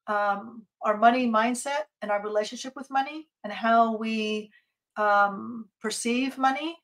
um 0.06 0.62
our 0.82 0.96
money 0.96 1.28
mindset 1.28 1.84
and 2.00 2.10
our 2.10 2.22
relationship 2.22 2.74
with 2.76 2.90
money 2.90 3.28
and 3.44 3.52
how 3.52 3.96
we 3.96 4.50
um, 4.96 5.68
perceive 5.80 6.38
money, 6.38 6.76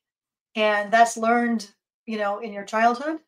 and 0.55 0.93
that's 0.93 1.17
learned, 1.17 1.71
you 2.07 2.19
know, 2.19 2.41
in 2.41 2.53
your 2.53 2.65
childhood. 2.65 3.19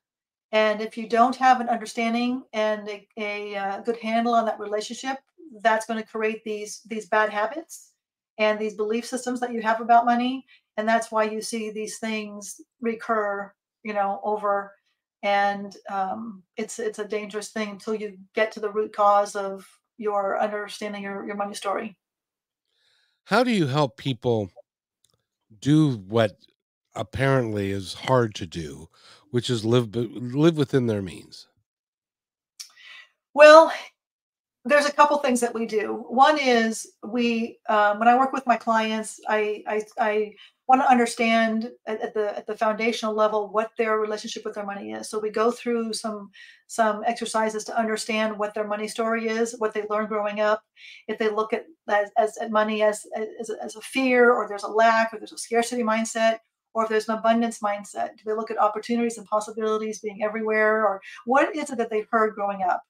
And 0.53 0.81
if 0.81 0.97
you 0.97 1.09
don't 1.09 1.35
have 1.37 1.61
an 1.61 1.69
understanding 1.69 2.45
and 2.53 2.89
a, 2.89 3.09
a, 3.17 3.55
a 3.55 3.59
uh, 3.59 3.81
good 3.81 3.99
handle 3.99 4.35
on 4.35 4.45
that 4.45 4.61
relationship, 4.61 5.19
that's 5.63 5.87
going 5.87 6.01
to 6.01 6.09
create 6.09 6.45
these 6.45 6.81
these 6.87 7.09
bad 7.09 7.31
habits 7.31 7.93
and 8.39 8.59
these 8.59 8.75
belief 8.75 9.07
systems 9.07 9.41
that 9.41 9.53
you 9.53 9.63
have 9.63 9.81
about 9.81 10.05
money, 10.05 10.45
and 10.77 10.89
that's 10.89 11.11
why 11.11 11.25
you 11.25 11.41
see 11.41 11.71
these 11.71 11.99
things 11.99 12.61
recur, 12.81 13.53
you 13.83 13.95
know, 13.95 14.21
over. 14.25 14.73
And 15.23 15.75
um, 15.91 16.43
it's 16.57 16.79
it's 16.79 16.99
a 16.99 17.09
dangerous 17.09 17.51
thing 17.51 17.71
until 17.71 17.95
you 17.95 18.19
get 18.35 18.53
to 18.53 18.61
the 18.61 18.71
root 18.71 18.93
cause 18.93 19.37
of 19.37 19.67
your 19.97 20.41
understanding 20.41 21.03
your, 21.03 21.25
your 21.27 21.37
money 21.37 21.55
story. 21.55 21.97
How 23.25 23.43
do 23.43 23.51
you 23.51 23.67
help 23.67 23.97
people 23.97 24.51
do 25.61 25.97
what 26.09 26.37
apparently 26.95 27.71
is 27.71 27.95
hard 27.95 28.35
to 28.37 28.47
do, 28.47 28.89
which 29.31 29.51
is 29.51 29.65
live 29.65 29.95
live 29.95 30.57
within 30.57 30.87
their 30.87 31.03
means? 31.03 31.49
Well, 33.35 33.73
there's 34.65 34.87
a 34.87 34.93
couple 34.93 35.19
things 35.19 35.41
that 35.41 35.53
we 35.53 35.67
do. 35.67 36.05
One 36.09 36.39
is 36.39 36.87
we, 37.07 37.59
um, 37.69 37.99
when 37.99 38.09
I 38.09 38.17
work 38.17 38.33
with 38.33 38.47
my 38.47 38.57
clients, 38.57 39.21
I 39.29 39.63
I, 39.67 39.83
I 39.99 40.35
want 40.67 40.81
to 40.81 40.91
understand 40.91 41.71
at, 41.87 42.01
at, 42.01 42.15
the 42.15 42.37
at 42.37 42.47
the 42.47 42.57
foundational 42.57 43.15
level 43.15 43.51
what 43.53 43.71
their 43.77 43.99
relationship 43.99 44.45
with 44.45 44.55
their 44.55 44.65
money 44.65 44.93
is. 44.93 45.11
So 45.11 45.19
we 45.19 45.31
go 45.31 45.51
through 45.51 45.93
some 45.93 46.31
some 46.67 47.03
exercises 47.05 47.65
to 47.65 47.79
understand 47.79 48.39
what 48.39 48.55
their 48.55 48.67
money 48.67 48.89
story 48.89 49.29
is, 49.29 49.55
what 49.59 49.75
they 49.75 49.85
learned 49.91 50.09
growing 50.09 50.41
up. 50.41 50.63
If 51.07 51.19
they 51.19 51.29
look 51.29 51.53
at 51.53 51.67
as, 51.89 52.11
as 52.17 52.39
at 52.39 52.51
money 52.51 52.83
as, 52.83 53.07
as 53.17 53.51
as 53.51 53.77
a 53.77 53.81
fear, 53.81 54.33
or 54.33 54.49
there's 54.49 54.65
a 54.65 54.69
lack, 54.69 55.13
or 55.13 55.19
there's 55.19 55.33
a 55.33 55.39
scarcity 55.39 55.83
mindset, 55.83 56.39
or 56.75 56.83
if 56.83 56.89
there's 56.89 57.09
an 57.09 57.17
abundance 57.17 57.61
mindset 57.61 58.17
do 58.17 58.23
they 58.27 58.33
look 58.33 58.51
at 58.51 58.59
opportunities 58.59 59.17
and 59.17 59.27
possibilities 59.27 60.01
being 60.01 60.23
everywhere 60.23 60.85
or 60.85 61.01
what 61.25 61.55
is 61.55 61.71
it 61.71 61.79
that 61.79 61.89
they've 61.89 62.09
heard 62.11 62.35
growing 62.35 62.63
up 62.63 62.83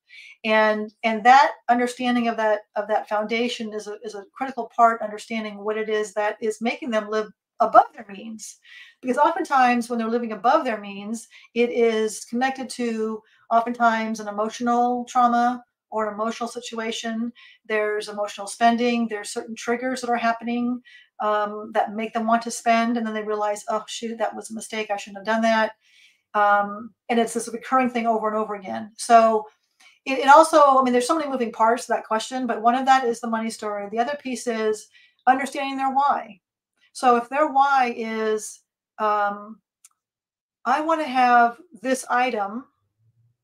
and 0.44 0.92
and 1.04 1.22
that 1.22 1.52
understanding 1.68 2.28
of 2.28 2.36
that 2.36 2.60
of 2.76 2.88
that 2.88 3.08
foundation 3.08 3.72
is 3.72 3.86
a, 3.86 3.98
is 4.02 4.14
a 4.14 4.24
critical 4.32 4.70
part 4.74 5.02
understanding 5.02 5.62
what 5.62 5.76
it 5.76 5.88
is 5.88 6.14
that 6.14 6.36
is 6.40 6.60
making 6.60 6.90
them 6.90 7.08
live 7.08 7.28
above 7.60 7.86
their 7.94 8.06
means. 8.08 8.58
Because 9.00 9.18
oftentimes, 9.18 9.88
when 9.88 9.98
they're 9.98 10.08
living 10.08 10.32
above 10.32 10.64
their 10.64 10.80
means, 10.80 11.28
it 11.54 11.70
is 11.70 12.24
connected 12.24 12.68
to 12.70 13.22
oftentimes 13.50 14.20
an 14.20 14.28
emotional 14.28 15.04
trauma 15.08 15.62
or 15.90 16.12
emotional 16.12 16.48
situation. 16.48 17.32
There's 17.66 18.08
emotional 18.08 18.46
spending. 18.46 19.06
There's 19.06 19.30
certain 19.30 19.54
triggers 19.54 20.00
that 20.00 20.10
are 20.10 20.16
happening 20.16 20.80
um, 21.20 21.70
that 21.74 21.94
make 21.94 22.12
them 22.12 22.26
want 22.26 22.42
to 22.42 22.50
spend, 22.50 22.96
and 22.96 23.06
then 23.06 23.14
they 23.14 23.22
realize, 23.22 23.64
oh 23.68 23.84
shoot, 23.86 24.18
that 24.18 24.34
was 24.34 24.50
a 24.50 24.54
mistake. 24.54 24.90
I 24.90 24.96
shouldn't 24.96 25.18
have 25.18 25.34
done 25.34 25.42
that. 25.42 25.72
Um, 26.34 26.90
and 27.08 27.20
it's 27.20 27.34
this 27.34 27.48
recurring 27.52 27.90
thing 27.90 28.06
over 28.06 28.26
and 28.26 28.36
over 28.36 28.56
again. 28.56 28.90
So 28.96 29.46
it, 30.04 30.18
it, 30.18 30.28
also, 30.28 30.60
I 30.60 30.82
mean, 30.82 30.92
there's 30.92 31.06
so 31.06 31.16
many 31.16 31.30
moving 31.30 31.52
parts 31.52 31.86
to 31.86 31.92
that 31.92 32.04
question, 32.04 32.46
but 32.46 32.60
one 32.60 32.74
of 32.74 32.86
that 32.86 33.04
is 33.04 33.20
the 33.20 33.30
money 33.30 33.50
story. 33.50 33.88
The 33.90 34.00
other 34.00 34.18
piece 34.20 34.46
is 34.46 34.88
understanding 35.26 35.76
their 35.76 35.92
why. 35.92 36.40
So 36.94 37.16
if 37.16 37.28
their 37.28 37.48
why 37.48 37.92
is, 37.96 38.60
um, 38.98 39.58
I 40.64 40.80
want 40.80 41.00
to 41.00 41.06
have 41.06 41.58
this 41.82 42.06
item 42.08 42.64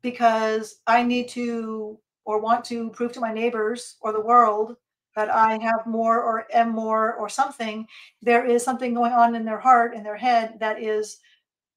because 0.02 0.76
I 0.86 1.02
need 1.02 1.28
to 1.30 1.98
or 2.24 2.38
want 2.38 2.64
to 2.66 2.90
prove 2.90 3.12
to 3.12 3.20
my 3.20 3.32
neighbors 3.32 3.96
or 4.00 4.12
the 4.12 4.20
world 4.20 4.76
that 5.16 5.30
I 5.30 5.58
have 5.58 5.84
more 5.84 6.22
or 6.22 6.46
am 6.54 6.70
more 6.70 7.14
or 7.14 7.28
something, 7.28 7.88
there 8.22 8.46
is 8.46 8.62
something 8.62 8.94
going 8.94 9.12
on 9.12 9.34
in 9.34 9.44
their 9.44 9.58
heart, 9.58 9.94
in 9.94 10.04
their 10.04 10.16
head 10.16 10.58
that 10.60 10.80
is 10.80 11.18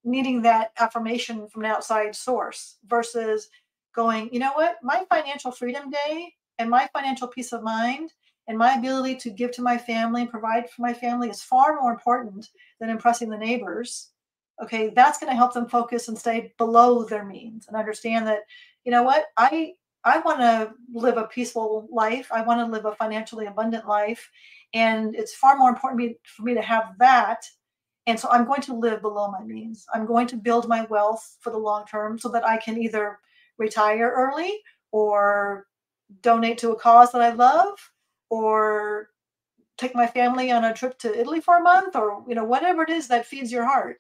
needing 0.04 0.44
that 0.44 0.74
affirmation 0.78 1.48
from 1.48 1.66
an 1.66 1.72
outside 1.72 2.16
source 2.16 2.78
versus 2.86 3.50
going, 3.96 4.32
you 4.32 4.40
know 4.40 4.54
what, 4.54 4.76
my 4.84 5.04
financial 5.10 5.50
freedom 5.52 5.90
day 5.90 6.36
and 6.60 6.70
my 6.70 6.88
financial 6.94 7.28
peace 7.28 7.52
of 7.52 7.64
mind 7.64 8.12
and 8.48 8.58
my 8.58 8.74
ability 8.74 9.16
to 9.16 9.30
give 9.30 9.52
to 9.52 9.62
my 9.62 9.78
family 9.78 10.22
and 10.22 10.32
provide 10.32 10.70
for 10.70 10.82
my 10.82 10.94
family 10.94 11.30
is 11.30 11.42
far 11.42 11.80
more 11.80 11.92
important 11.92 12.50
than 12.80 12.90
impressing 12.90 13.30
the 13.30 13.38
neighbors. 13.38 14.10
Okay 14.62 14.92
that's 14.96 15.18
going 15.18 15.32
to 15.32 15.36
help 15.36 15.54
them 15.54 15.68
focus 15.68 16.08
and 16.08 16.18
stay 16.18 16.54
below 16.58 17.04
their 17.04 17.26
means 17.26 17.68
and 17.68 17.76
understand 17.76 18.28
that 18.28 18.42
you 18.84 18.92
know 18.92 19.02
what 19.02 19.26
i 19.38 19.72
i 20.04 20.20
want 20.20 20.40
to 20.40 20.72
live 20.94 21.18
a 21.18 21.28
peaceful 21.28 21.88
life. 21.92 22.28
I 22.32 22.42
want 22.42 22.60
to 22.60 22.72
live 22.72 22.86
a 22.86 22.96
financially 22.96 23.46
abundant 23.48 23.88
life. 23.88 24.30
And 24.74 25.16
it's 25.16 25.34
far 25.34 25.58
more 25.58 25.70
important 25.70 26.18
for 26.24 26.44
me 26.44 26.54
to 26.54 26.62
have 26.62 26.96
that. 27.00 27.46
And 28.06 28.20
so 28.20 28.30
i'm 28.30 28.46
going 28.46 28.62
to 28.64 28.76
live 28.76 29.02
below 29.02 29.32
my 29.32 29.44
means. 29.44 29.86
I'm 29.94 30.06
going 30.06 30.28
to 30.28 30.36
build 30.36 30.68
my 30.68 30.84
wealth 30.84 31.38
for 31.40 31.50
the 31.52 31.58
long 31.58 31.86
term 31.86 32.20
so 32.20 32.30
that 32.30 32.46
i 32.46 32.58
can 32.58 32.78
either 32.78 33.20
retire 33.58 34.12
early 34.16 34.60
or 34.92 35.68
donate 36.22 36.60
to 36.60 36.72
a 36.72 36.80
cause 36.80 37.12
that 37.12 37.22
i 37.22 37.32
love 37.32 37.78
or 38.30 39.10
take 39.78 39.96
my 39.96 40.08
family 40.08 40.52
on 40.52 40.66
a 40.66 40.74
trip 40.74 40.98
to 41.00 41.20
Italy 41.20 41.42
for 41.42 41.58
a 41.58 41.64
month 41.64 41.96
or 41.96 42.24
you 42.28 42.36
know 42.36 42.44
whatever 42.44 42.84
it 42.84 42.90
is 42.90 43.08
that 43.08 43.26
feeds 43.26 43.52
your 43.52 43.66
heart 43.66 44.00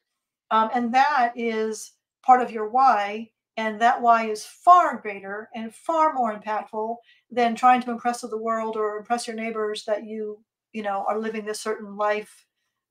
um, 0.51 0.69
and 0.73 0.93
that 0.93 1.33
is 1.35 1.93
part 2.23 2.41
of 2.41 2.51
your 2.51 2.69
why 2.69 3.29
and 3.57 3.79
that 3.81 4.01
why 4.01 4.27
is 4.27 4.45
far 4.45 4.97
greater 4.97 5.49
and 5.53 5.73
far 5.73 6.13
more 6.13 6.37
impactful 6.37 6.95
than 7.31 7.55
trying 7.55 7.81
to 7.81 7.91
impress 7.91 8.21
the 8.21 8.37
world 8.37 8.75
or 8.75 8.97
impress 8.97 9.27
your 9.27 9.35
neighbors 9.35 9.83
that 9.85 10.05
you 10.05 10.39
you 10.73 10.83
know 10.83 11.05
are 11.07 11.19
living 11.19 11.45
this 11.45 11.59
certain 11.59 11.97
life 11.97 12.45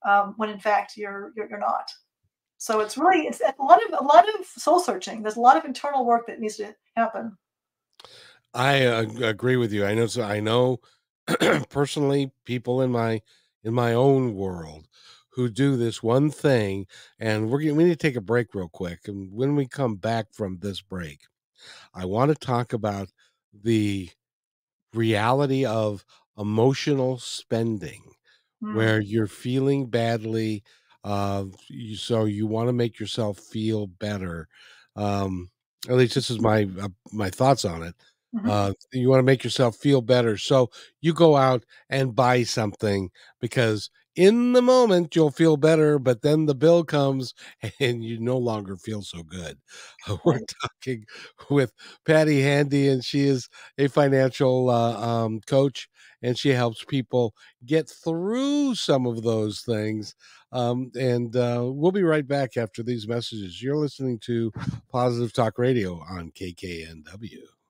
um, 0.05 0.35
when 0.37 0.51
in 0.51 0.59
fact 0.59 0.97
you're, 0.97 1.33
you're 1.37 1.49
you're 1.49 1.59
not 1.59 1.91
so 2.59 2.81
it's 2.81 2.99
really 2.99 3.27
it's 3.27 3.41
a 3.41 3.63
lot 3.63 3.81
of 3.85 4.01
a 4.01 4.05
lot 4.05 4.29
of 4.29 4.47
soul 4.47 4.81
searching 4.81 5.23
there's 5.23 5.37
a 5.37 5.41
lot 5.41 5.57
of 5.57 5.65
internal 5.65 6.05
work 6.05 6.27
that 6.27 6.41
needs 6.41 6.57
to 6.57 6.75
happen 6.97 7.37
I 8.55 8.85
uh, 8.85 9.07
agree 9.23 9.57
with 9.57 9.73
you. 9.73 9.85
I 9.85 9.95
know. 9.95 10.07
So 10.07 10.23
I 10.23 10.41
know 10.41 10.81
personally 11.69 12.33
people 12.45 12.83
in 12.83 12.91
my 12.91 13.21
in 13.65 13.75
my 13.75 13.95
own 13.95 14.35
world 14.35 14.87
who 15.31 15.49
do 15.49 15.77
this 15.77 16.03
one 16.03 16.31
thing, 16.31 16.87
and 17.19 17.51
we're 17.51 17.73
we 17.75 17.85
need 17.85 17.91
to 17.91 17.97
take 17.97 18.17
a 18.17 18.21
break 18.21 18.55
real 18.55 18.69
quick. 18.69 19.01
And 19.07 19.33
when 19.33 19.57
we 19.57 19.67
come 19.67 19.97
back 19.97 20.27
from 20.33 20.59
this 20.59 20.81
break, 20.81 21.21
I 21.95 22.05
want 22.05 22.31
to 22.31 22.35
talk 22.35 22.73
about 22.73 23.09
the 23.53 24.11
reality 24.93 25.65
of 25.65 26.05
emotional 26.39 27.19
spending, 27.19 28.03
mm. 28.63 28.75
where 28.75 29.01
you're 29.01 29.27
feeling 29.27 29.87
badly, 29.87 30.63
uh, 31.05 31.45
you, 31.69 31.97
so 31.97 32.25
you 32.27 32.47
want 32.47 32.69
to 32.69 32.73
make 32.73 33.01
yourself 33.01 33.39
feel 33.39 33.87
better. 33.87 34.49
Um, 34.97 35.51
at 35.89 35.97
least 35.97 36.15
this 36.15 36.31
is 36.31 36.41
my 36.41 36.69
uh, 36.81 36.89
my 37.11 37.31
thoughts 37.31 37.65
on 37.65 37.83
it. 37.83 37.95
Mm-hmm. 38.35 38.49
Uh, 38.49 38.73
you 38.93 39.09
want 39.11 39.19
to 39.21 39.25
make 39.25 39.45
yourself 39.45 39.77
feel 39.77 40.01
better, 40.01 40.37
so 40.39 40.71
you 41.01 41.13
go 41.13 41.37
out 41.37 41.65
and 41.91 42.15
buy 42.17 42.45
something 42.45 43.11
because 43.41 43.91
in 44.17 44.53
the 44.53 44.63
moment 44.63 45.15
you'll 45.17 45.31
feel 45.31 45.57
better, 45.57 45.99
but 45.99 46.23
then 46.23 46.47
the 46.47 46.55
bill 46.55 46.85
comes 46.85 47.35
and 47.81 48.05
you 48.05 48.19
no 48.21 48.37
longer 48.39 48.77
feel 48.77 49.03
so 49.03 49.23
good. 49.23 49.59
We're 50.25 50.41
talking 50.63 51.05
with 51.51 51.73
Patti 52.07 52.41
Handy, 52.43 52.89
and 52.89 53.05
she 53.05 53.23
is 53.23 53.49
a 53.79 53.89
financial 53.89 54.71
uh, 54.71 54.99
um, 54.99 55.41
coach, 55.47 55.89
and 56.23 56.39
she 56.39 56.51
helps 56.51 56.85
people 56.85 57.35
get 57.67 57.89
through 57.89 58.75
some 58.75 59.07
of 59.07 59.23
those 59.23 59.61
things. 59.61 60.15
Um, 60.53 60.91
and 60.99 61.35
uh, 61.35 61.63
we'll 61.65 61.93
be 61.93 62.03
right 62.03 62.27
back 62.27 62.57
after 62.57 62.83
these 62.83 63.09
messages. 63.09 63.63
You're 63.63 63.77
listening 63.77 64.19
to 64.21 64.53
Positive 64.91 65.33
Talk 65.33 65.59
Radio 65.59 66.01
on 66.01 66.31
KKNW. 66.33 67.62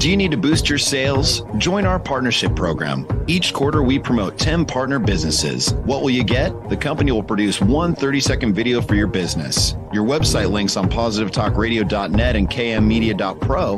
Do 0.00 0.08
you 0.08 0.16
need 0.16 0.30
to 0.30 0.38
boost 0.38 0.66
your 0.66 0.78
sales? 0.78 1.42
Join 1.58 1.84
our 1.84 2.00
partnership 2.00 2.56
program. 2.56 3.06
Each 3.26 3.52
quarter, 3.52 3.82
we 3.82 3.98
promote 3.98 4.38
10 4.38 4.64
partner 4.64 4.98
businesses. 4.98 5.74
What 5.84 6.00
will 6.00 6.08
you 6.08 6.24
get? 6.24 6.70
The 6.70 6.76
company 6.78 7.12
will 7.12 7.22
produce 7.22 7.60
one 7.60 7.94
30 7.94 8.18
second 8.20 8.54
video 8.54 8.80
for 8.80 8.94
your 8.94 9.08
business. 9.08 9.74
Your 9.92 10.06
website 10.06 10.50
links 10.50 10.78
on 10.78 10.88
positivetalkradio.net 10.88 12.34
and 12.34 12.48
kmmedia.pro. 12.48 13.76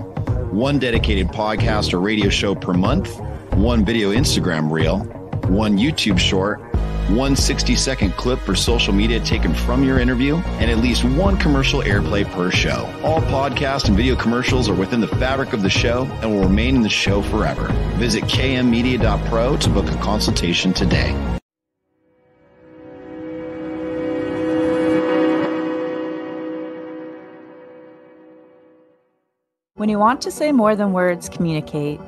One 0.52 0.78
dedicated 0.78 1.26
podcast 1.26 1.92
or 1.92 1.98
radio 1.98 2.28
show 2.28 2.54
per 2.54 2.72
month. 2.72 3.18
One 3.54 3.84
video 3.84 4.12
Instagram 4.12 4.70
reel. 4.70 5.00
One 5.48 5.76
YouTube 5.76 6.20
short 6.20 6.71
one 7.10 7.36
60 7.36 7.76
second 7.76 8.12
clip 8.12 8.38
for 8.40 8.54
social 8.54 8.92
media 8.92 9.20
taken 9.20 9.54
from 9.54 9.82
your 9.82 9.98
interview, 9.98 10.36
and 10.60 10.70
at 10.70 10.78
least 10.78 11.04
one 11.04 11.36
commercial 11.36 11.80
airplay 11.82 12.24
per 12.32 12.50
show. 12.50 12.92
All 13.02 13.20
podcast 13.22 13.88
and 13.88 13.96
video 13.96 14.16
commercials 14.16 14.68
are 14.68 14.74
within 14.74 15.00
the 15.00 15.08
fabric 15.08 15.52
of 15.52 15.62
the 15.62 15.70
show 15.70 16.04
and 16.22 16.30
will 16.30 16.42
remain 16.42 16.76
in 16.76 16.82
the 16.82 16.88
show 16.88 17.22
forever. 17.22 17.68
Visit 17.96 18.24
kmmedia.pro 18.24 19.56
to 19.56 19.68
book 19.70 19.90
a 19.90 19.96
consultation 19.96 20.72
today. 20.72 21.38
When 29.74 29.88
you 29.88 29.98
want 29.98 30.20
to 30.22 30.30
say 30.30 30.52
more 30.52 30.76
than 30.76 30.92
words 30.92 31.28
communicate, 31.28 31.98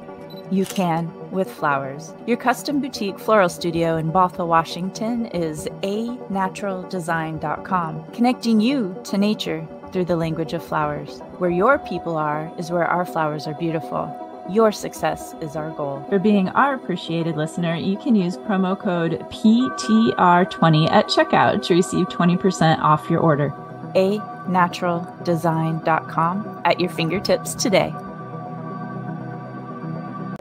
you 0.54 0.64
can 0.64 1.12
with 1.30 1.50
flowers. 1.50 2.14
Your 2.26 2.36
custom 2.36 2.80
boutique 2.80 3.18
floral 3.18 3.48
studio 3.48 3.96
in 3.96 4.12
Bothell, 4.12 4.46
Washington 4.46 5.26
is 5.26 5.66
anaturaldesign.com, 5.82 8.12
connecting 8.12 8.60
you 8.60 8.96
to 9.04 9.18
nature 9.18 9.66
through 9.92 10.04
the 10.04 10.16
language 10.16 10.52
of 10.52 10.64
flowers. 10.64 11.18
Where 11.38 11.50
your 11.50 11.78
people 11.78 12.16
are 12.16 12.52
is 12.58 12.70
where 12.70 12.86
our 12.86 13.04
flowers 13.04 13.46
are 13.46 13.54
beautiful. 13.54 14.20
Your 14.50 14.72
success 14.72 15.34
is 15.40 15.56
our 15.56 15.70
goal. 15.70 16.04
For 16.08 16.18
being 16.18 16.48
our 16.50 16.74
appreciated 16.74 17.34
listener, 17.36 17.76
you 17.76 17.96
can 17.96 18.14
use 18.14 18.36
promo 18.36 18.78
code 18.78 19.12
PTR20 19.30 20.90
at 20.90 21.06
checkout 21.06 21.62
to 21.66 21.74
receive 21.74 22.08
20% 22.08 22.78
off 22.80 23.08
your 23.08 23.20
order. 23.20 23.54
anaturaldesign.com 23.94 26.62
at 26.64 26.80
your 26.80 26.90
fingertips 26.90 27.54
today. 27.54 27.94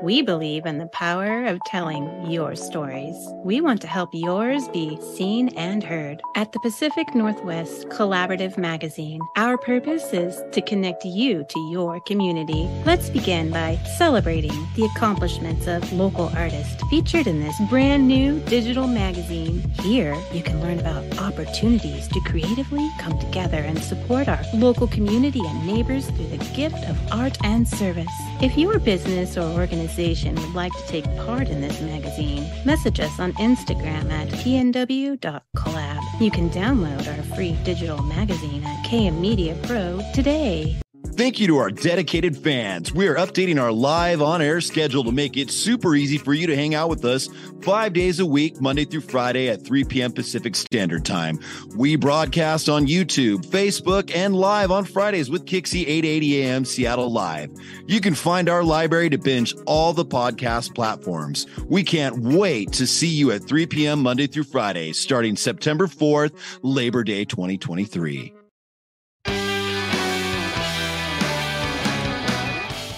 We 0.04 0.22
believe 0.22 0.66
in 0.66 0.80
the 0.80 0.88
power 0.88 1.46
of 1.46 1.63
telling 1.66 2.30
your 2.30 2.58
stories. 2.58 3.16
We 3.46 3.62
want 3.62 3.80
to 3.84 3.88
help 3.88 4.10
yours 4.12 4.68
be 4.68 5.00
seen 5.16 5.48
and 5.56 5.82
heard. 5.82 6.22
At 6.36 6.52
the 6.52 6.60
Pacific 6.60 7.16
Northwest 7.16 7.88
Collaborative 7.88 8.58
Magazine, 8.58 9.22
our 9.38 9.58
purpose 9.58 10.12
is 10.12 10.44
to 10.52 10.62
connect 10.62 11.06
you 11.06 11.46
to 11.48 11.60
your 11.72 12.02
community. 12.02 12.70
Let's 12.86 13.10
begin 13.10 13.50
by 13.50 13.78
celebrating 13.98 14.68
the 14.76 14.84
accomplishments 14.94 15.68
of 15.68 15.94
local 15.94 16.30
artists 16.36 16.84
featured 16.89 17.28
in 17.28 17.39
this 17.39 17.56
brand 17.70 18.06
new 18.06 18.42
digital 18.42 18.88
magazine. 18.88 19.62
Here, 19.84 20.22
you 20.34 20.44
can 20.44 20.60
learn 20.60 20.82
about 20.82 21.18
opportunities 21.18 22.10
to 22.10 22.20
creatively 22.26 22.92
come 23.00 23.18
together 23.20 23.60
and 23.60 23.82
support 23.82 24.28
our 24.28 24.44
local 24.54 24.88
community 24.88 25.39
and 25.46 25.66
neighbors 25.66 26.08
through 26.08 26.28
the 26.28 26.44
gift 26.54 26.84
of 26.89 27.13
art 27.13 27.38
and 27.46 27.66
service. 27.66 28.12
If 28.42 28.58
your 28.58 28.80
business 28.80 29.38
or 29.38 29.44
organization 29.44 29.93
organization 29.94 30.34
would 30.36 30.56
like 30.56 30.74
to 30.74 30.88
take 30.88 31.06
part 31.18 31.50
in 31.50 31.62
this 31.62 31.80
magazine, 31.82 32.50
message 32.66 33.00
us 33.00 33.20
on 33.20 33.32
Instagram 33.34 34.12
at 34.12 34.28
pnw.collab. 34.30 36.22
You 36.22 36.32
can 36.32 36.50
download 36.50 37.08
our 37.08 37.36
free 37.36 37.56
digital 37.64 38.02
magazine 38.04 38.64
at 38.64 38.86
KM 38.86 39.20
Media 39.20 39.56
Pro 39.64 40.02
today. 40.14 40.83
Thank 41.15 41.39
you 41.39 41.45
to 41.47 41.58
our 41.60 41.69
dedicated 41.69 42.36
fans. 42.36 42.91
We 42.91 43.08
are 43.08 43.13
updating 43.15 43.62
our 43.62 43.71
live 43.71 44.19
on 44.19 44.41
air 44.41 44.60
schedule 44.62 45.04
to 45.04 45.12
make 45.12 45.38
it 45.38 45.52
super 45.52 45.95
easy 45.95 46.17
for 46.17 46.34
you 46.34 46.47
to 46.47 46.56
hang 46.56 46.73
out 46.73 46.89
with 46.89 47.06
us 47.06 47.30
five 47.62 47.93
days 47.93 48.19
a 48.19 48.26
week, 48.26 48.60
Monday 48.60 48.86
through 48.86 49.02
Friday 49.02 49.47
at 49.47 49.63
3 49.63 49.84
p.m. 49.84 50.12
Pacific 50.12 50.56
Standard 50.56 51.06
Time. 51.06 51.38
We 51.76 51.97
broadcast 51.97 52.67
on 52.67 52.88
YouTube, 52.88 53.45
Facebook, 53.45 54.12
and 54.15 54.36
live 54.36 54.71
on 54.71 54.86
Fridays 54.86 55.30
with 55.30 55.45
Kixie 55.45 55.82
880 55.82 56.41
a.m. 56.41 56.65
Seattle 56.65 57.12
Live. 57.12 57.52
You 57.86 58.02
can 58.02 58.15
find 58.15 58.49
our 58.49 58.63
library 58.63 59.12
to 59.12 59.19
binge 59.19 59.54
all 59.67 59.93
the 59.93 60.06
podcast 60.06 60.73
platforms. 60.73 61.45
We 61.67 61.84
can't 61.84 62.17
wait 62.23 62.73
to 62.73 62.88
see 62.88 63.08
you 63.08 63.32
at 63.32 63.43
3 63.43 63.67
p.m. 63.67 64.02
Monday 64.02 64.26
through 64.26 64.45
Friday, 64.45 64.93
starting 64.93 65.36
September 65.36 65.86
4th, 65.86 66.34
Labor 66.63 67.04
Day 67.04 67.23
2023. 67.23 68.34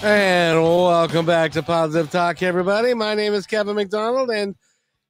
And 0.06 0.62
welcome 0.62 1.26
back 1.26 1.50
to 1.52 1.64
Positive 1.64 2.08
Talk, 2.08 2.40
everybody. 2.40 2.94
My 2.94 3.16
name 3.16 3.34
is 3.34 3.44
Kevin 3.44 3.74
McDonald, 3.74 4.30
and 4.30 4.54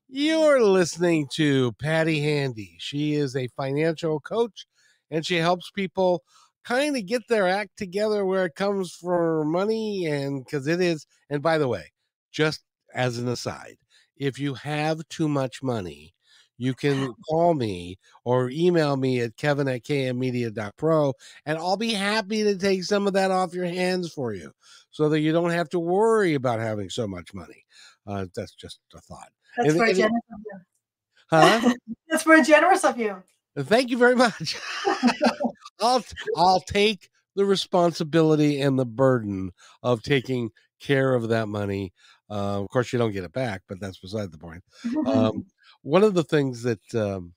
you're 0.08 0.62
listening 0.62 1.28
to 1.34 1.72
Patti 1.72 2.18
Handy. 2.18 2.76
She 2.78 3.12
is 3.12 3.36
a 3.36 3.48
financial 3.48 4.20
coach, 4.20 4.66
and 5.10 5.26
she 5.26 5.36
helps 5.36 5.70
people 5.70 6.22
kind 6.64 6.96
of 6.96 7.04
get 7.04 7.28
their 7.28 7.46
act 7.46 7.76
together 7.76 8.24
where 8.24 8.46
it 8.46 8.54
comes 8.54 8.94
for 8.94 9.44
money. 9.44 10.06
And 10.06 10.42
because 10.42 10.66
it 10.66 10.80
is, 10.80 11.06
and 11.28 11.42
by 11.42 11.58
the 11.58 11.68
way, 11.68 11.92
just 12.32 12.62
as 12.94 13.18
an 13.18 13.28
aside, 13.28 13.76
if 14.16 14.38
you 14.38 14.54
have 14.54 15.06
too 15.10 15.28
much 15.28 15.62
money, 15.62 16.14
you 16.58 16.74
can 16.74 17.12
call 17.28 17.54
me 17.54 17.98
or 18.24 18.50
email 18.50 18.96
me 18.96 19.20
at 19.20 19.36
kevin 19.36 19.68
at 19.68 19.82
kmmedia.pro 19.82 21.12
and 21.44 21.58
I'll 21.58 21.76
be 21.76 21.92
happy 21.92 22.42
to 22.44 22.56
take 22.56 22.84
some 22.84 23.06
of 23.06 23.12
that 23.14 23.30
off 23.30 23.54
your 23.54 23.66
hands 23.66 24.12
for 24.12 24.32
you 24.32 24.52
so 24.90 25.08
that 25.10 25.20
you 25.20 25.32
don't 25.32 25.50
have 25.50 25.68
to 25.70 25.78
worry 25.78 26.34
about 26.34 26.58
having 26.58 26.88
so 26.88 27.06
much 27.06 27.34
money. 27.34 27.64
Uh, 28.06 28.26
that's 28.34 28.54
just 28.54 28.78
a 28.94 29.00
thought. 29.00 29.28
That's 29.56 29.70
and, 29.70 29.78
very 29.78 29.90
and, 29.90 29.98
generous 29.98 30.22
of 30.32 30.40
you. 30.44 30.58
Huh? 31.28 31.74
that's 32.08 32.22
very 32.22 32.42
generous 32.42 32.84
of 32.84 32.98
you. 32.98 33.22
Thank 33.58 33.90
you 33.90 33.98
very 33.98 34.16
much. 34.16 34.56
I'll 35.80 36.04
I'll 36.36 36.60
take 36.60 37.10
the 37.34 37.44
responsibility 37.44 38.60
and 38.60 38.78
the 38.78 38.86
burden 38.86 39.52
of 39.82 40.02
taking 40.02 40.50
care 40.80 41.14
of 41.14 41.28
that 41.28 41.48
money. 41.48 41.92
Uh, 42.30 42.62
of 42.62 42.68
course, 42.70 42.92
you 42.92 42.98
don't 42.98 43.12
get 43.12 43.24
it 43.24 43.32
back, 43.32 43.62
but 43.68 43.80
that's 43.80 43.98
beside 43.98 44.32
the 44.32 44.38
point. 44.38 44.62
Um, 45.06 45.46
one 45.86 46.04
of 46.04 46.14
the 46.14 46.24
things 46.24 46.62
that 46.62 46.94
um, 46.94 47.34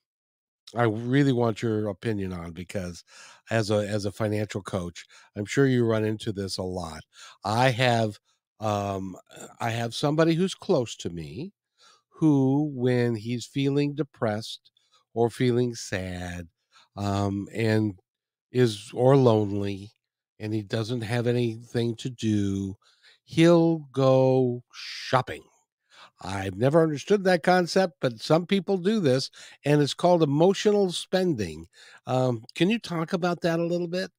I 0.75 0.83
really 0.83 1.33
want 1.33 1.61
your 1.61 1.89
opinion 1.89 2.33
on 2.33 2.51
because 2.51 3.03
as 3.49 3.71
a 3.71 3.87
as 3.87 4.05
a 4.05 4.11
financial 4.11 4.61
coach, 4.61 5.05
I'm 5.35 5.45
sure 5.45 5.67
you 5.67 5.85
run 5.85 6.05
into 6.05 6.31
this 6.31 6.57
a 6.57 6.63
lot. 6.63 7.01
I 7.43 7.69
have 7.71 8.19
um 8.59 9.17
I 9.59 9.71
have 9.71 9.95
somebody 9.95 10.35
who's 10.35 10.55
close 10.55 10.95
to 10.97 11.09
me 11.09 11.53
who 12.09 12.71
when 12.75 13.15
he's 13.15 13.45
feeling 13.45 13.95
depressed 13.95 14.71
or 15.13 15.29
feeling 15.29 15.75
sad 15.75 16.47
um 16.97 17.47
and 17.53 17.99
is 18.51 18.91
or 18.93 19.17
lonely 19.17 19.91
and 20.39 20.53
he 20.53 20.63
doesn't 20.63 21.01
have 21.01 21.27
anything 21.27 21.95
to 21.97 22.09
do, 22.09 22.75
he'll 23.25 23.79
go 23.93 24.63
shopping 24.73 25.43
I've 26.21 26.57
never 26.57 26.83
understood 26.83 27.23
that 27.23 27.43
concept, 27.43 27.95
but 28.01 28.19
some 28.19 28.45
people 28.45 28.77
do 28.77 28.99
this, 28.99 29.31
and 29.63 29.81
it's 29.81 29.93
called 29.93 30.21
emotional 30.21 30.91
spending. 30.91 31.67
Um, 32.07 32.43
can 32.55 32.69
you 32.69 32.77
talk 32.79 33.13
about 33.13 33.41
that 33.41 33.59
a 33.59 33.65
little 33.65 33.87
bit? 33.87 34.11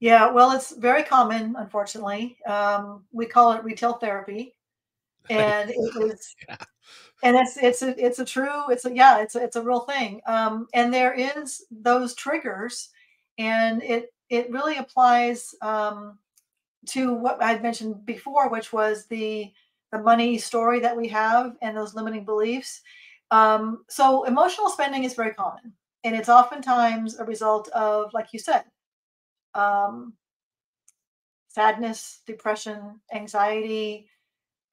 Yeah, 0.00 0.30
well, 0.30 0.52
it's 0.52 0.76
very 0.76 1.02
common, 1.04 1.54
unfortunately. 1.56 2.36
Um, 2.44 3.04
we 3.12 3.24
call 3.24 3.52
it 3.52 3.64
retail 3.64 3.94
therapy, 3.94 4.54
and 5.30 5.70
it 5.70 5.76
is, 5.76 6.34
yeah. 6.48 6.56
and 7.22 7.36
it's 7.36 7.56
it's 7.56 7.82
a 7.82 8.04
it's 8.04 8.18
a 8.18 8.24
true 8.24 8.68
it's 8.68 8.84
a 8.84 8.92
yeah 8.92 9.20
it's 9.20 9.36
a, 9.36 9.42
it's 9.42 9.56
a 9.56 9.62
real 9.62 9.80
thing. 9.80 10.20
Um, 10.26 10.66
and 10.74 10.92
there 10.92 11.14
is 11.14 11.64
those 11.70 12.14
triggers, 12.14 12.90
and 13.38 13.82
it 13.82 14.12
it 14.28 14.50
really 14.50 14.76
applies 14.76 15.54
um, 15.62 16.18
to 16.88 17.14
what 17.14 17.42
I'd 17.42 17.62
mentioned 17.62 18.04
before, 18.04 18.48
which 18.48 18.72
was 18.72 19.06
the 19.06 19.52
the 19.92 19.98
money 19.98 20.38
story 20.38 20.80
that 20.80 20.96
we 20.96 21.08
have 21.08 21.56
and 21.62 21.76
those 21.76 21.94
limiting 21.94 22.24
beliefs. 22.24 22.80
Um, 23.30 23.84
so 23.88 24.24
emotional 24.24 24.68
spending 24.68 25.04
is 25.04 25.14
very 25.14 25.32
common, 25.34 25.72
and 26.04 26.16
it's 26.16 26.28
oftentimes 26.28 27.18
a 27.18 27.24
result 27.24 27.68
of, 27.68 28.12
like 28.12 28.32
you 28.32 28.38
said, 28.38 28.64
um, 29.54 30.14
sadness, 31.48 32.20
depression, 32.26 33.00
anxiety, 33.12 34.08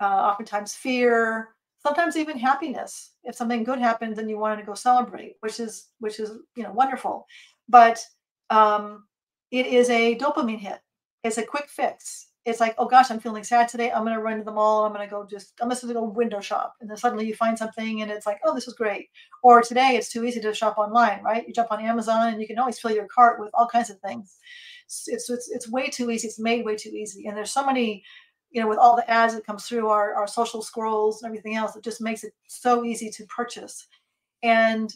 uh, 0.01 0.05
oftentimes 0.31 0.73
fear, 0.75 1.49
sometimes 1.85 2.15
even 2.17 2.37
happiness. 2.37 3.11
If 3.23 3.35
something 3.35 3.63
good 3.63 3.79
happens 3.79 4.17
and 4.17 4.29
you 4.29 4.37
want 4.37 4.59
to 4.59 4.65
go 4.65 4.73
celebrate, 4.73 5.35
which 5.41 5.59
is 5.59 5.87
which 5.99 6.19
is 6.19 6.31
you 6.55 6.63
know 6.63 6.71
wonderful, 6.71 7.25
but 7.67 8.03
um, 8.49 9.05
it 9.51 9.67
is 9.67 9.89
a 9.89 10.15
dopamine 10.17 10.59
hit. 10.59 10.79
It's 11.23 11.37
a 11.37 11.45
quick 11.45 11.67
fix. 11.69 12.28
It's 12.45 12.59
like, 12.59 12.73
oh 12.77 12.87
gosh, 12.87 13.11
I'm 13.11 13.19
feeling 13.19 13.43
sad 13.43 13.67
today. 13.67 13.91
I'm 13.91 14.03
gonna 14.03 14.21
run 14.21 14.37
to 14.37 14.43
the 14.43 14.51
mall. 14.51 14.85
I'm 14.85 14.93
gonna 14.93 15.07
go 15.07 15.25
just 15.29 15.53
I'm 15.61 15.69
just 15.69 15.81
gonna 15.81 15.93
go 15.93 16.03
window 16.03 16.39
shop, 16.39 16.75
and 16.81 16.89
then 16.89 16.97
suddenly 16.97 17.27
you 17.27 17.35
find 17.35 17.57
something, 17.57 18.01
and 18.01 18.09
it's 18.09 18.25
like, 18.25 18.39
oh, 18.45 18.55
this 18.55 18.67
is 18.67 18.73
great. 18.73 19.09
Or 19.43 19.61
today 19.61 19.97
it's 19.97 20.11
too 20.11 20.23
easy 20.23 20.39
to 20.41 20.53
shop 20.53 20.77
online, 20.77 21.21
right? 21.23 21.47
You 21.47 21.53
jump 21.53 21.71
on 21.71 21.83
Amazon, 21.83 22.29
and 22.33 22.41
you 22.41 22.47
can 22.47 22.57
always 22.59 22.79
fill 22.79 22.91
your 22.91 23.07
cart 23.07 23.39
with 23.39 23.51
all 23.53 23.67
kinds 23.67 23.89
of 23.89 23.99
things 23.99 24.37
it's 25.07 25.29
it's 25.29 25.49
it's 25.49 25.69
way 25.69 25.87
too 25.87 26.09
easy. 26.09 26.27
It's 26.27 26.39
made 26.39 26.65
way 26.65 26.75
too 26.75 26.89
easy, 26.89 27.27
and 27.27 27.37
there's 27.37 27.51
so 27.51 27.65
many, 27.65 28.03
you 28.51 28.61
know, 28.61 28.67
with 28.67 28.79
all 28.79 28.95
the 28.95 29.09
ads 29.09 29.35
that 29.35 29.45
comes 29.45 29.65
through 29.65 29.87
our 29.87 30.15
our 30.15 30.27
social 30.27 30.61
scrolls 30.61 31.21
and 31.21 31.29
everything 31.29 31.55
else, 31.55 31.75
it 31.75 31.83
just 31.83 32.01
makes 32.01 32.23
it 32.23 32.33
so 32.47 32.83
easy 32.83 33.09
to 33.11 33.25
purchase. 33.27 33.87
And 34.43 34.93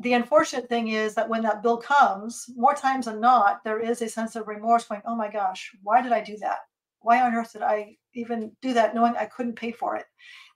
the 0.00 0.12
unfortunate 0.12 0.68
thing 0.68 0.88
is 0.88 1.14
that 1.14 1.28
when 1.28 1.42
that 1.42 1.62
bill 1.62 1.76
comes, 1.76 2.46
more 2.56 2.74
times 2.74 3.06
than 3.06 3.20
not, 3.20 3.64
there 3.64 3.80
is 3.80 4.00
a 4.00 4.08
sense 4.08 4.36
of 4.36 4.46
remorse 4.46 4.84
going, 4.84 5.02
oh 5.04 5.16
my 5.16 5.30
gosh, 5.30 5.72
why 5.82 6.00
did 6.00 6.12
I 6.12 6.20
do 6.20 6.36
that? 6.38 6.58
Why 7.00 7.20
on 7.22 7.34
earth 7.34 7.52
did 7.52 7.62
I 7.62 7.96
even 8.14 8.52
do 8.62 8.72
that 8.74 8.94
knowing 8.94 9.16
I 9.16 9.26
couldn't 9.26 9.56
pay 9.56 9.72
for 9.72 9.96
it? 9.96 10.06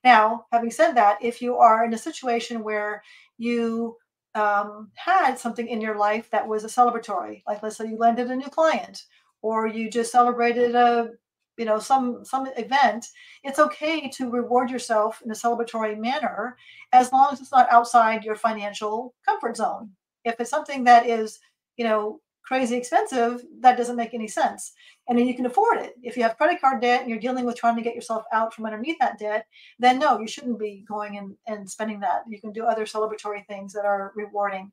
Now, 0.04 0.46
having 0.52 0.70
said 0.70 0.92
that, 0.92 1.18
if 1.22 1.42
you 1.42 1.56
are 1.56 1.84
in 1.84 1.94
a 1.94 1.98
situation 1.98 2.62
where 2.62 3.02
you 3.38 3.96
um, 4.34 4.90
had 4.94 5.36
something 5.36 5.68
in 5.68 5.80
your 5.80 5.96
life 5.96 6.30
that 6.30 6.46
was 6.46 6.64
a 6.64 6.68
celebratory, 6.68 7.42
like 7.46 7.62
let's 7.62 7.76
say 7.76 7.88
you 7.88 7.96
landed 7.98 8.30
a 8.30 8.36
new 8.36 8.48
client 8.48 9.02
or 9.42 9.66
you 9.66 9.90
just 9.90 10.12
celebrated 10.12 10.74
a 10.74 11.10
you 11.58 11.64
know 11.64 11.78
some 11.78 12.24
some 12.24 12.46
event 12.56 13.06
it's 13.44 13.58
okay 13.58 14.08
to 14.08 14.30
reward 14.30 14.70
yourself 14.70 15.20
in 15.24 15.30
a 15.30 15.34
celebratory 15.34 15.98
manner 15.98 16.56
as 16.92 17.12
long 17.12 17.28
as 17.32 17.40
it's 17.40 17.52
not 17.52 17.70
outside 17.70 18.24
your 18.24 18.36
financial 18.36 19.14
comfort 19.26 19.56
zone 19.56 19.90
if 20.24 20.38
it's 20.40 20.50
something 20.50 20.84
that 20.84 21.06
is 21.06 21.40
you 21.76 21.84
know 21.84 22.20
crazy 22.52 22.76
expensive, 22.76 23.42
that 23.60 23.76
doesn't 23.76 23.96
make 23.96 24.14
any 24.14 24.28
sense. 24.28 24.72
And 25.08 25.18
then 25.18 25.26
you 25.26 25.34
can 25.34 25.46
afford 25.46 25.78
it. 25.78 25.94
If 26.02 26.16
you 26.16 26.22
have 26.22 26.36
credit 26.36 26.60
card 26.60 26.80
debt 26.80 27.00
and 27.00 27.10
you're 27.10 27.18
dealing 27.18 27.44
with 27.44 27.56
trying 27.56 27.76
to 27.76 27.82
get 27.82 27.94
yourself 27.94 28.24
out 28.32 28.52
from 28.52 28.66
underneath 28.66 28.98
that 29.00 29.18
debt, 29.18 29.46
then 29.78 29.98
no, 29.98 30.18
you 30.18 30.28
shouldn't 30.28 30.58
be 30.58 30.84
going 30.86 31.18
and, 31.18 31.34
and 31.46 31.68
spending 31.68 32.00
that. 32.00 32.22
You 32.28 32.40
can 32.40 32.52
do 32.52 32.64
other 32.64 32.84
celebratory 32.84 33.46
things 33.46 33.72
that 33.72 33.84
are 33.84 34.12
rewarding. 34.14 34.70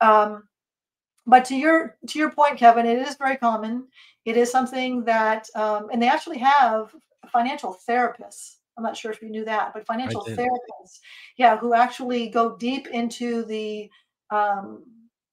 Um, 0.00 0.44
but 1.30 1.44
to 1.46 1.56
your 1.56 1.96
to 2.08 2.18
your 2.18 2.30
point, 2.30 2.58
Kevin, 2.58 2.86
it 2.86 2.98
is 2.98 3.16
very 3.16 3.36
common. 3.36 3.86
It 4.24 4.36
is 4.36 4.50
something 4.50 5.04
that, 5.04 5.48
um, 5.54 5.88
and 5.90 6.02
they 6.02 6.08
actually 6.08 6.38
have 6.38 6.94
financial 7.32 7.78
therapists. 7.88 8.56
I'm 8.76 8.84
not 8.84 8.96
sure 8.96 9.10
if 9.10 9.22
you 9.22 9.30
knew 9.30 9.44
that, 9.44 9.72
but 9.72 9.86
financial 9.86 10.24
therapists, 10.24 11.00
yeah, 11.36 11.56
who 11.56 11.74
actually 11.74 12.28
go 12.28 12.56
deep 12.56 12.88
into 12.88 13.44
the 13.44 13.90
um, 14.30 14.84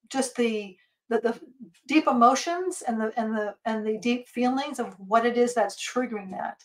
just 0.09 0.35
the 0.35 0.77
the, 1.09 1.19
the 1.19 1.39
deep 1.87 2.07
emotions 2.07 2.83
and 2.87 2.99
the 3.01 3.13
and 3.17 3.35
the 3.35 3.55
and 3.65 3.85
the 3.85 3.97
deep 3.97 4.27
feelings 4.27 4.79
of 4.79 4.95
what 4.99 5.25
it 5.25 5.37
is 5.37 5.53
that's 5.53 5.75
triggering 5.75 6.31
that 6.31 6.63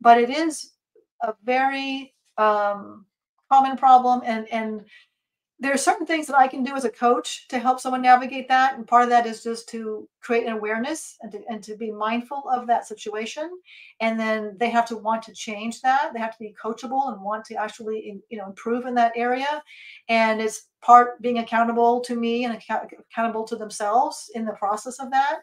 but 0.00 0.18
it 0.18 0.30
is 0.30 0.72
a 1.22 1.34
very 1.44 2.14
um, 2.38 3.04
common 3.50 3.76
problem 3.76 4.22
and 4.24 4.48
and 4.48 4.84
there 5.62 5.74
are 5.74 5.78
certain 5.78 6.06
things 6.06 6.26
that 6.26 6.38
I 6.38 6.48
can 6.48 6.64
do 6.64 6.74
as 6.74 6.86
a 6.86 6.90
coach 6.90 7.46
to 7.48 7.58
help 7.58 7.80
someone 7.80 8.00
navigate 8.00 8.48
that. 8.48 8.76
And 8.76 8.88
part 8.88 9.02
of 9.02 9.10
that 9.10 9.26
is 9.26 9.42
just 9.42 9.68
to 9.68 10.08
create 10.22 10.46
an 10.46 10.54
awareness 10.54 11.18
and 11.20 11.30
to, 11.32 11.42
and 11.50 11.62
to 11.64 11.76
be 11.76 11.90
mindful 11.90 12.44
of 12.50 12.66
that 12.66 12.88
situation. 12.88 13.50
And 14.00 14.18
then 14.18 14.56
they 14.58 14.70
have 14.70 14.86
to 14.86 14.96
want 14.96 15.22
to 15.24 15.34
change 15.34 15.82
that. 15.82 16.12
They 16.14 16.18
have 16.18 16.32
to 16.32 16.38
be 16.38 16.54
coachable 16.62 17.12
and 17.12 17.22
want 17.22 17.44
to 17.46 17.56
actually, 17.56 18.22
you 18.30 18.38
know, 18.38 18.46
improve 18.46 18.86
in 18.86 18.94
that 18.94 19.12
area. 19.14 19.62
And 20.08 20.40
it's 20.40 20.68
part 20.80 21.20
being 21.20 21.40
accountable 21.40 22.00
to 22.00 22.16
me 22.16 22.46
and 22.46 22.54
account- 22.54 22.90
accountable 22.98 23.44
to 23.44 23.56
themselves 23.56 24.30
in 24.34 24.46
the 24.46 24.52
process 24.52 24.98
of 24.98 25.10
that. 25.10 25.40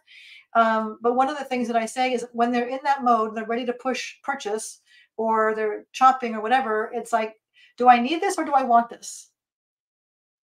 Um, 0.56 0.98
but 1.00 1.16
one 1.16 1.30
of 1.30 1.38
the 1.38 1.46
things 1.46 1.68
that 1.68 1.78
I 1.78 1.86
say 1.86 2.14
is 2.14 2.26
when 2.34 2.52
they're 2.52 2.68
in 2.68 2.80
that 2.84 3.04
mode, 3.04 3.36
they're 3.36 3.46
ready 3.46 3.68
to 3.68 3.74
push 3.74 4.16
purchase 4.24 4.82
or 5.16 5.54
they're 5.54 5.86
chopping 5.92 6.34
or 6.34 6.42
whatever, 6.42 6.90
it's 6.92 7.14
like, 7.14 7.36
do 7.78 7.88
I 7.88 8.00
need 8.00 8.20
this 8.20 8.40
or 8.40 8.46
do 8.46 8.54
I 8.54 8.64
want 8.64 8.90
this? 8.90 9.30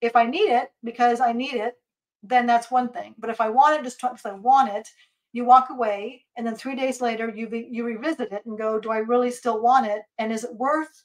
If 0.05 0.17
I 0.17 0.27
need 0.27 0.51
it 0.51 0.71
because 0.83 1.21
I 1.21 1.33
need 1.33 1.55
it, 1.55 1.75
then 2.23 2.47
that's 2.47 2.71
one 2.71 2.91
thing. 2.91 3.15
But 3.19 3.31
if 3.31 3.41
I 3.41 3.49
want 3.49 3.79
it 3.79 3.85
just 3.85 4.01
because 4.01 4.25
I 4.27 4.33
want 4.33 4.73
it, 4.73 4.89
you 5.33 5.45
walk 5.45 5.71
away, 5.71 6.25
and 6.37 6.47
then 6.47 6.55
three 6.55 6.77
days 6.77 7.01
later 7.01 7.29
you 7.29 7.49
be, 7.49 7.69
you 7.71 7.85
revisit 7.85 8.33
it 8.33 8.47
and 8.47 8.57
go, 8.57 8.79
do 8.79 8.91
I 8.91 8.99
really 8.99 9.31
still 9.31 9.61
want 9.61 9.87
it? 9.87 10.03
And 10.19 10.33
is 10.33 10.45
it 10.45 10.55
worth 10.55 11.03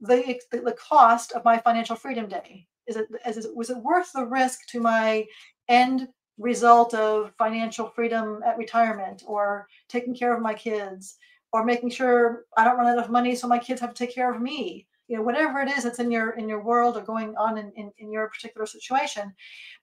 the 0.00 0.40
the 0.50 0.76
cost 0.78 1.32
of 1.32 1.44
my 1.44 1.58
financial 1.58 1.96
freedom 1.96 2.28
day? 2.28 2.66
Is 2.86 2.96
it, 2.96 3.08
is 3.26 3.36
it 3.44 3.54
was 3.54 3.70
it 3.70 3.76
worth 3.78 4.12
the 4.12 4.24
risk 4.24 4.66
to 4.68 4.80
my 4.80 5.26
end 5.68 6.08
result 6.38 6.94
of 6.94 7.32
financial 7.38 7.88
freedom 7.88 8.42
at 8.46 8.58
retirement 8.58 9.22
or 9.26 9.66
taking 9.88 10.14
care 10.14 10.34
of 10.34 10.42
my 10.42 10.54
kids 10.54 11.16
or 11.52 11.64
making 11.64 11.90
sure 11.90 12.44
I 12.56 12.64
don't 12.64 12.76
run 12.76 12.86
out 12.86 13.04
of 13.04 13.10
money 13.10 13.34
so 13.34 13.48
my 13.48 13.58
kids 13.58 13.80
have 13.80 13.94
to 13.94 14.06
take 14.06 14.14
care 14.14 14.32
of 14.32 14.40
me? 14.40 14.86
You 15.08 15.16
know 15.16 15.22
whatever 15.22 15.60
it 15.60 15.68
is 15.68 15.84
that's 15.84 15.98
in 15.98 16.10
your 16.10 16.30
in 16.32 16.48
your 16.48 16.62
world 16.62 16.96
or 16.96 17.02
going 17.02 17.34
on 17.36 17.58
in, 17.58 17.72
in, 17.76 17.92
in 17.98 18.10
your 18.12 18.28
particular 18.28 18.66
situation 18.66 19.34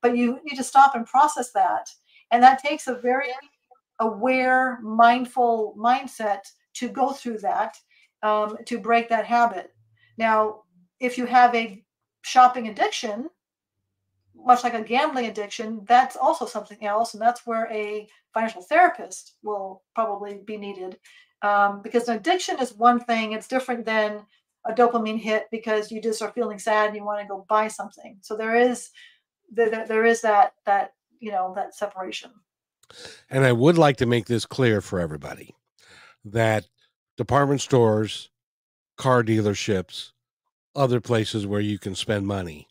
but 0.02 0.18
you 0.18 0.40
need 0.44 0.58
to 0.58 0.64
stop 0.64 0.94
and 0.96 1.08
process 1.08 1.52
that. 1.54 1.90
And 2.30 2.44
that 2.44 2.62
takes 2.62 2.88
a 2.88 2.96
very 2.96 3.30
aware 4.00 4.80
mindful 4.82 5.76
mindset 5.78 6.42
to 6.74 6.90
go 6.90 7.12
through 7.12 7.40
that 7.40 7.78
um, 8.22 8.58
to 8.66 8.80
break 8.80 9.10
that 9.10 9.26
habit. 9.26 9.74
Now 10.18 10.64
if 11.00 11.18
you 11.18 11.26
have 11.26 11.56
a 11.56 11.84
shopping 12.24 12.68
addiction 12.68 13.30
much 14.36 14.64
like 14.64 14.74
a 14.74 14.82
gambling 14.82 15.28
addiction 15.28 15.82
that's 15.88 16.18
also 16.18 16.46
something 16.46 16.84
else 16.86 17.14
and 17.14 17.22
that's 17.22 17.46
where 17.46 17.72
a 17.72 18.08
financial 18.34 18.62
therapist 18.62 19.36
will 19.44 19.84
probably 19.96 20.42
be 20.46 20.58
needed. 20.58 20.98
Um, 21.44 21.82
because 21.82 22.08
an 22.08 22.18
addiction 22.18 22.60
is 22.60 22.74
one 22.74 23.00
thing 23.00 23.34
it's 23.34 23.48
different 23.48 23.86
than 23.86 24.26
a 24.66 24.74
dopamine 24.74 25.20
hit 25.20 25.48
because 25.52 25.92
you 25.92 26.02
just 26.02 26.22
are 26.22 26.32
feeling 26.32 26.60
sad 26.60 26.88
and 26.88 26.96
you 26.96 27.04
want 27.04 27.22
to 27.22 27.28
go 27.28 27.46
buy 27.50 27.68
something. 27.68 28.18
So 28.22 28.36
there 28.38 28.56
is 28.56 28.90
there, 29.52 29.86
there 29.88 30.06
is 30.06 30.22
that 30.22 30.54
that 30.66 30.94
you 31.20 31.32
know 31.32 31.54
that 31.56 31.76
separation. 31.76 32.32
And 33.30 33.44
I 33.44 33.52
would 33.52 33.78
like 33.78 33.98
to 33.98 34.06
make 34.06 34.26
this 34.26 34.46
clear 34.46 34.82
for 34.82 35.00
everybody 35.00 35.56
that 36.26 36.66
department 37.18 37.62
stores, 37.62 38.30
car 38.98 39.24
dealerships, 39.24 40.12
other 40.76 41.02
places 41.02 41.46
where 41.46 41.62
you 41.62 41.78
can 41.80 41.96
spend 41.96 42.28
money, 42.28 42.68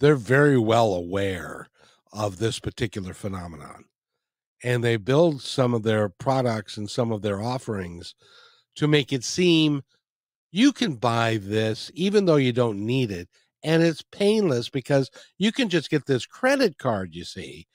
they're 0.00 0.16
very 0.16 0.58
well 0.58 0.94
aware 0.94 1.68
of 2.12 2.38
this 2.38 2.58
particular 2.58 3.14
phenomenon. 3.14 3.84
And 4.64 4.82
they 4.82 4.96
build 4.96 5.42
some 5.42 5.74
of 5.74 5.82
their 5.82 6.08
products 6.08 6.76
and 6.76 6.88
some 6.88 7.10
of 7.10 7.22
their 7.22 7.42
offerings 7.42 8.14
to 8.76 8.86
make 8.86 9.12
it 9.12 9.24
seem 9.24 9.82
you 10.52 10.72
can 10.72 10.94
buy 10.94 11.38
this 11.42 11.90
even 11.94 12.26
though 12.26 12.36
you 12.36 12.52
don't 12.52 12.78
need 12.78 13.10
it 13.10 13.28
and 13.64 13.82
it's 13.82 14.02
painless 14.12 14.68
because 14.68 15.10
you 15.38 15.50
can 15.50 15.68
just 15.68 15.90
get 15.90 16.06
this 16.06 16.26
credit 16.26 16.78
card 16.78 17.14
you 17.14 17.24
see 17.24 17.66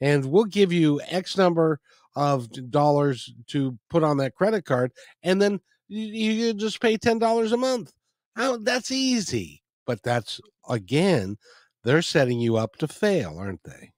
and 0.00 0.24
we'll 0.24 0.44
give 0.44 0.72
you 0.72 1.00
x 1.08 1.36
number 1.36 1.80
of 2.14 2.48
dollars 2.70 3.34
to 3.46 3.76
put 3.90 4.04
on 4.04 4.18
that 4.18 4.34
credit 4.34 4.64
card 4.64 4.92
and 5.22 5.40
then 5.40 5.58
you, 5.88 6.32
you 6.32 6.54
just 6.54 6.80
pay 6.80 6.98
$10 6.98 7.52
a 7.52 7.56
month. 7.56 7.92
Oh, 8.36 8.58
that's 8.58 8.90
easy 8.90 9.62
but 9.86 10.02
that's 10.02 10.40
again 10.68 11.36
they're 11.84 12.02
setting 12.02 12.40
you 12.40 12.56
up 12.56 12.76
to 12.76 12.88
fail 12.88 13.38
aren't 13.38 13.62
they? 13.64 13.92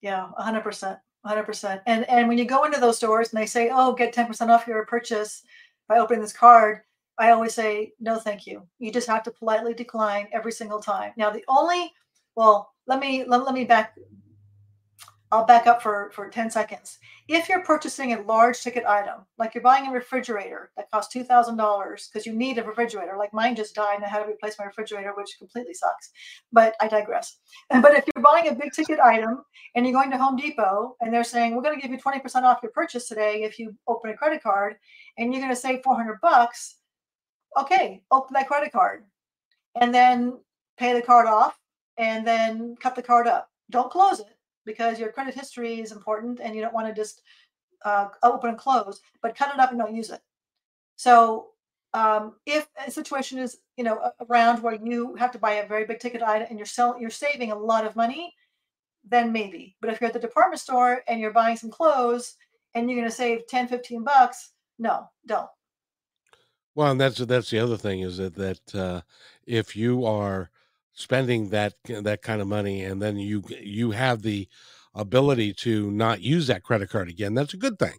Yeah 0.00 0.28
100% 0.40 0.98
100% 1.26 1.80
and 1.86 2.08
and 2.08 2.28
when 2.28 2.38
you 2.38 2.44
go 2.44 2.64
into 2.64 2.80
those 2.80 2.96
stores 2.96 3.32
and 3.32 3.40
they 3.40 3.46
say 3.46 3.70
oh 3.72 3.92
get 3.92 4.14
10% 4.14 4.48
off 4.48 4.66
your 4.66 4.86
purchase 4.86 5.42
by 5.88 5.98
opening 5.98 6.22
this 6.22 6.32
card 6.32 6.80
I 7.18 7.30
always 7.30 7.54
say, 7.54 7.92
no, 8.00 8.18
thank 8.18 8.46
you. 8.46 8.66
You 8.78 8.92
just 8.92 9.08
have 9.08 9.22
to 9.24 9.30
politely 9.30 9.74
decline 9.74 10.28
every 10.32 10.52
single 10.52 10.80
time. 10.80 11.12
Now, 11.16 11.30
the 11.30 11.44
only, 11.48 11.92
well, 12.36 12.72
let 12.86 13.00
me, 13.00 13.24
let, 13.26 13.44
let 13.44 13.54
me 13.54 13.64
back, 13.64 13.94
I'll 15.30 15.46
back 15.46 15.66
up 15.66 15.82
for, 15.82 16.10
for 16.14 16.28
10 16.28 16.50
seconds. 16.50 16.98
If 17.28 17.48
you're 17.48 17.62
purchasing 17.62 18.12
a 18.12 18.22
large 18.22 18.60
ticket 18.60 18.84
item, 18.84 19.20
like 19.38 19.54
you're 19.54 19.62
buying 19.62 19.86
a 19.86 19.92
refrigerator 19.92 20.72
that 20.76 20.90
costs 20.90 21.14
$2,000 21.14 21.56
because 22.12 22.26
you 22.26 22.34
need 22.34 22.58
a 22.58 22.64
refrigerator, 22.64 23.14
like 23.16 23.32
mine 23.32 23.56
just 23.56 23.74
died 23.74 23.96
and 23.96 24.04
I 24.04 24.08
had 24.08 24.24
to 24.24 24.30
replace 24.30 24.58
my 24.58 24.66
refrigerator, 24.66 25.12
which 25.16 25.36
completely 25.38 25.74
sucks. 25.74 26.10
But 26.52 26.74
I 26.80 26.88
digress. 26.88 27.38
But 27.70 27.94
if 27.94 28.04
you're 28.14 28.22
buying 28.22 28.48
a 28.48 28.54
big 28.54 28.72
ticket 28.72 29.00
item 29.00 29.42
and 29.74 29.86
you're 29.86 29.94
going 29.94 30.10
to 30.10 30.18
Home 30.18 30.36
Depot 30.36 30.96
and 31.00 31.12
they're 31.12 31.24
saying, 31.24 31.54
we're 31.54 31.62
going 31.62 31.78
to 31.78 31.80
give 31.80 31.90
you 31.90 31.98
20% 31.98 32.42
off 32.42 32.60
your 32.62 32.72
purchase 32.72 33.08
today 33.08 33.42
if 33.42 33.58
you 33.58 33.74
open 33.86 34.10
a 34.10 34.16
credit 34.16 34.42
card 34.42 34.76
and 35.16 35.32
you're 35.32 35.42
going 35.42 35.54
to 35.54 35.60
save 35.60 35.82
400 35.82 36.20
bucks, 36.20 36.76
okay, 37.58 38.02
open 38.10 38.34
that 38.34 38.48
credit 38.48 38.72
card 38.72 39.04
and 39.80 39.94
then 39.94 40.38
pay 40.78 40.92
the 40.92 41.02
card 41.02 41.26
off 41.26 41.58
and 41.96 42.26
then 42.26 42.76
cut 42.80 42.94
the 42.94 43.02
card 43.02 43.26
up. 43.26 43.50
Don't 43.70 43.90
close 43.90 44.20
it 44.20 44.36
because 44.64 44.98
your 44.98 45.12
credit 45.12 45.34
history 45.34 45.80
is 45.80 45.92
important 45.92 46.40
and 46.40 46.54
you 46.54 46.62
don't 46.62 46.74
want 46.74 46.88
to 46.88 46.94
just 46.94 47.22
uh, 47.84 48.08
open 48.22 48.50
and 48.50 48.58
close, 48.58 49.00
but 49.22 49.36
cut 49.36 49.52
it 49.52 49.60
up 49.60 49.70
and 49.70 49.78
don't 49.78 49.94
use 49.94 50.10
it. 50.10 50.20
So 50.96 51.48
um, 51.94 52.34
if 52.46 52.68
a 52.86 52.90
situation 52.90 53.38
is 53.38 53.58
you 53.76 53.84
know 53.84 54.10
around 54.28 54.62
where 54.62 54.78
you 54.82 55.14
have 55.16 55.32
to 55.32 55.38
buy 55.38 55.54
a 55.54 55.66
very 55.66 55.84
big 55.84 55.98
ticket 55.98 56.22
item 56.22 56.46
and 56.48 56.58
you're 56.58 56.66
selling 56.66 57.00
you're 57.00 57.10
saving 57.10 57.52
a 57.52 57.58
lot 57.58 57.86
of 57.86 57.96
money, 57.96 58.34
then 59.04 59.32
maybe. 59.32 59.76
But 59.80 59.90
if 59.90 60.00
you're 60.00 60.08
at 60.08 60.14
the 60.14 60.20
department 60.20 60.60
store 60.60 61.02
and 61.08 61.20
you're 61.20 61.32
buying 61.32 61.56
some 61.56 61.70
clothes 61.70 62.36
and 62.74 62.88
you're 62.88 62.98
going 62.98 63.10
to 63.10 63.14
save 63.14 63.46
10, 63.46 63.68
15 63.68 64.04
bucks, 64.04 64.52
no, 64.78 65.08
don't. 65.26 65.48
Well, 66.74 66.90
and 66.90 67.00
that's 67.00 67.18
that's 67.18 67.50
the 67.50 67.58
other 67.58 67.76
thing 67.76 68.00
is 68.00 68.16
that 68.16 68.34
that 68.36 68.74
uh, 68.74 69.00
if 69.46 69.76
you 69.76 70.06
are 70.06 70.50
spending 70.94 71.48
that 71.50 71.74
that 71.86 72.22
kind 72.22 72.40
of 72.40 72.48
money 72.48 72.82
and 72.82 73.00
then 73.00 73.16
you 73.16 73.42
you 73.60 73.90
have 73.90 74.22
the 74.22 74.48
ability 74.94 75.54
to 75.54 75.90
not 75.90 76.20
use 76.20 76.46
that 76.46 76.62
credit 76.62 76.90
card 76.90 77.08
again 77.08 77.34
that's 77.34 77.54
a 77.54 77.58
good 77.58 77.78
thing. 77.78 77.96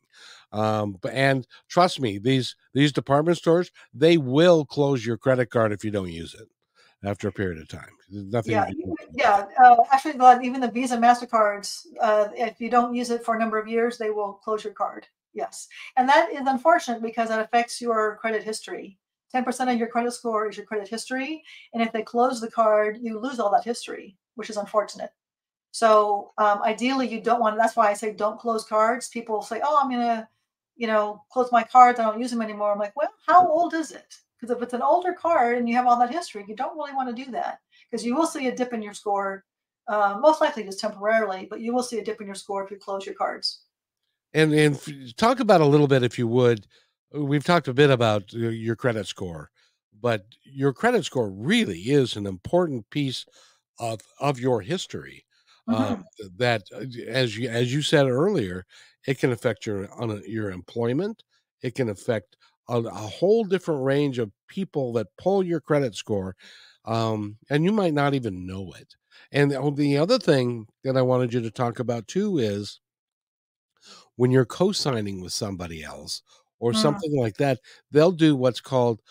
Um 0.52 1.00
and 1.12 1.48
trust 1.68 2.00
me 2.00 2.20
these 2.20 2.56
these 2.74 2.92
department 2.92 3.38
stores 3.38 3.72
they 3.94 4.18
will 4.18 4.64
close 4.66 5.06
your 5.06 5.18
credit 5.18 5.48
card 5.48 5.72
if 5.72 5.84
you 5.84 5.90
don't 5.90 6.12
use 6.12 6.36
it 6.36 6.48
after 7.04 7.28
a 7.28 7.32
period 7.32 7.60
of 7.60 7.68
time. 7.68 7.90
Nothing 8.12 8.54
yeah 8.54 8.70
yeah 9.16 9.46
uh, 9.64 9.76
actually 9.92 10.14
even 10.46 10.62
the 10.62 10.70
visa 10.70 10.98
mastercards 10.98 11.88
uh, 12.00 12.28
if 12.36 12.62
you 12.62 12.70
don't 12.70 12.94
use 12.94 13.10
it 13.10 13.26
for 13.26 13.36
a 13.36 13.40
number 13.40 13.58
of 13.58 13.68
years 13.68 13.98
they 13.98 14.12
will 14.12 14.34
close 14.34 14.64
your 14.64 14.74
card 14.74 15.08
yes 15.34 15.68
and 15.98 16.08
that 16.08 16.32
is 16.32 16.48
unfortunate 16.48 17.02
because 17.02 17.30
it 17.30 17.40
affects 17.40 17.82
your 17.82 18.18
credit 18.18 18.44
history 18.44 18.98
10% 19.34 19.74
of 19.74 19.80
your 19.80 19.88
credit 19.88 20.14
score 20.14 20.48
is 20.48 20.58
your 20.58 20.66
credit 20.66 20.88
history. 20.88 21.44
And 21.74 21.82
if 21.82 21.92
they 21.92 22.04
close 22.04 22.40
the 22.40 22.52
card, 22.52 23.00
you 23.02 23.20
lose 23.20 23.40
all 23.40 23.52
that 23.52 23.64
history, 23.64 24.16
which 24.36 24.50
is 24.50 24.58
unfortunate. 24.58 25.12
So 25.72 26.34
um, 26.38 26.62
ideally, 26.64 27.08
you 27.08 27.22
don't 27.22 27.40
want. 27.40 27.58
That's 27.58 27.76
why 27.76 27.90
I 27.90 27.94
say 27.94 28.14
don't 28.14 28.40
close 28.40 28.64
cards. 28.66 29.10
People 29.10 29.42
say, 29.42 29.60
"Oh, 29.64 29.80
I'm 29.82 29.90
gonna, 29.90 30.30
you 30.76 30.88
know, 30.88 31.24
close 31.32 31.52
my 31.52 31.64
cards. 31.64 32.00
I 32.00 32.04
don't 32.04 32.20
use 32.20 32.30
them 32.32 32.44
anymore." 32.44 32.72
I'm 32.72 32.80
like, 32.80 32.96
"Well, 32.96 33.10
how 33.26 33.48
old 33.48 33.74
is 33.74 33.92
it? 33.92 34.16
Because 34.40 34.56
if 34.56 34.62
it's 34.62 34.74
an 34.74 34.84
older 34.84 35.14
card 35.14 35.58
and 35.58 35.68
you 35.68 35.76
have 35.76 35.88
all 35.88 36.00
that 36.00 36.12
history, 36.12 36.46
you 36.48 36.56
don't 36.56 36.78
really 36.78 36.94
want 36.94 37.16
to 37.16 37.24
do 37.24 37.32
that 37.32 37.60
because 37.90 38.06
you 38.06 38.16
will 38.16 38.28
see 38.28 38.48
a 38.48 38.56
dip 38.56 38.74
in 38.74 38.84
your 38.84 38.94
score, 38.94 39.46
uh, 39.88 40.18
most 40.22 40.42
likely 40.42 40.64
just 40.64 40.80
temporarily, 40.80 41.48
but 41.50 41.60
you 41.62 41.74
will 41.74 41.84
see 41.84 41.98
a 42.00 42.04
dip 42.04 42.22
in 42.22 42.28
your 42.28 42.36
score 42.36 42.64
if 42.64 42.70
you 42.72 42.78
close 42.78 43.06
your 43.06 43.16
cards." 43.16 43.62
And 44.34 44.54
and 44.54 45.18
talk 45.18 45.40
about 45.40 45.62
a 45.62 45.66
little 45.66 45.88
bit, 45.88 46.04
if 46.04 46.18
you 46.18 46.28
would, 46.28 46.68
we've 47.14 47.44
talked 47.44 47.68
a 47.68 47.74
bit 47.74 47.90
about 47.90 48.34
your 48.34 48.76
credit 48.76 49.08
score, 49.08 49.52
but 50.02 50.26
your 50.44 50.74
credit 50.74 51.06
score 51.06 51.30
really 51.30 51.80
is 51.80 52.16
an 52.16 52.26
important 52.26 52.90
piece 52.90 53.26
of 53.80 54.02
of 54.20 54.40
your 54.40 54.62
history. 54.62 55.26
Mm-hmm. 55.70 55.94
Um, 55.94 56.06
that, 56.38 56.64
uh, 56.76 56.84
as 57.08 57.38
you 57.38 57.48
as 57.48 57.74
you 57.74 57.82
said 57.82 58.08
earlier, 58.08 58.66
it 59.08 59.18
can 59.20 59.32
affect 59.32 59.66
your 59.66 59.90
on 59.94 60.22
your 60.28 60.52
employment. 60.52 61.24
It 61.62 61.76
can 61.76 61.90
affect 61.90 62.36
a, 62.68 62.80
a, 62.80 62.92
whole 62.92 63.46
different 63.46 63.84
range 63.84 64.20
of 64.20 64.32
people 64.48 64.92
that 64.94 65.08
pull 65.18 65.42
your 65.44 65.62
credit 65.62 65.96
score, 65.96 66.36
um, 66.84 67.38
and 67.50 67.64
you 67.64 67.72
might 67.72 67.94
not 67.94 68.14
even 68.14 68.46
know 68.46 68.74
it. 68.78 68.96
And 69.32 69.52
the 69.52 69.98
other 69.98 70.20
thing 70.20 70.68
that 70.84 70.98
I 70.98 71.02
wanted 71.02 71.34
you 71.34 71.42
to 71.42 71.52
talk 71.52 71.80
about 71.80 72.08
too 72.08 72.40
is 72.40 72.82
when 74.16 74.32
you're 74.32 74.46
co-signing 74.46 75.22
with 75.22 75.34
somebody 75.34 75.84
else 75.84 76.22
or 76.60 76.72
mm. 76.72 76.78
something 76.78 77.18
like 77.18 77.38
that, 77.38 77.60
they'll 77.92 78.12
do 78.12 78.36
what's 78.36 78.62
called 78.62 79.02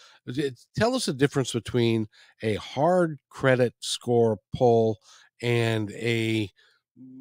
tell 0.76 0.94
us 0.94 1.06
the 1.06 1.12
difference 1.12 1.52
between 1.52 2.08
a 2.42 2.54
hard 2.54 3.18
credit 3.28 3.74
score 3.80 4.38
pull 4.54 4.98
and 5.42 5.90
a 5.92 6.50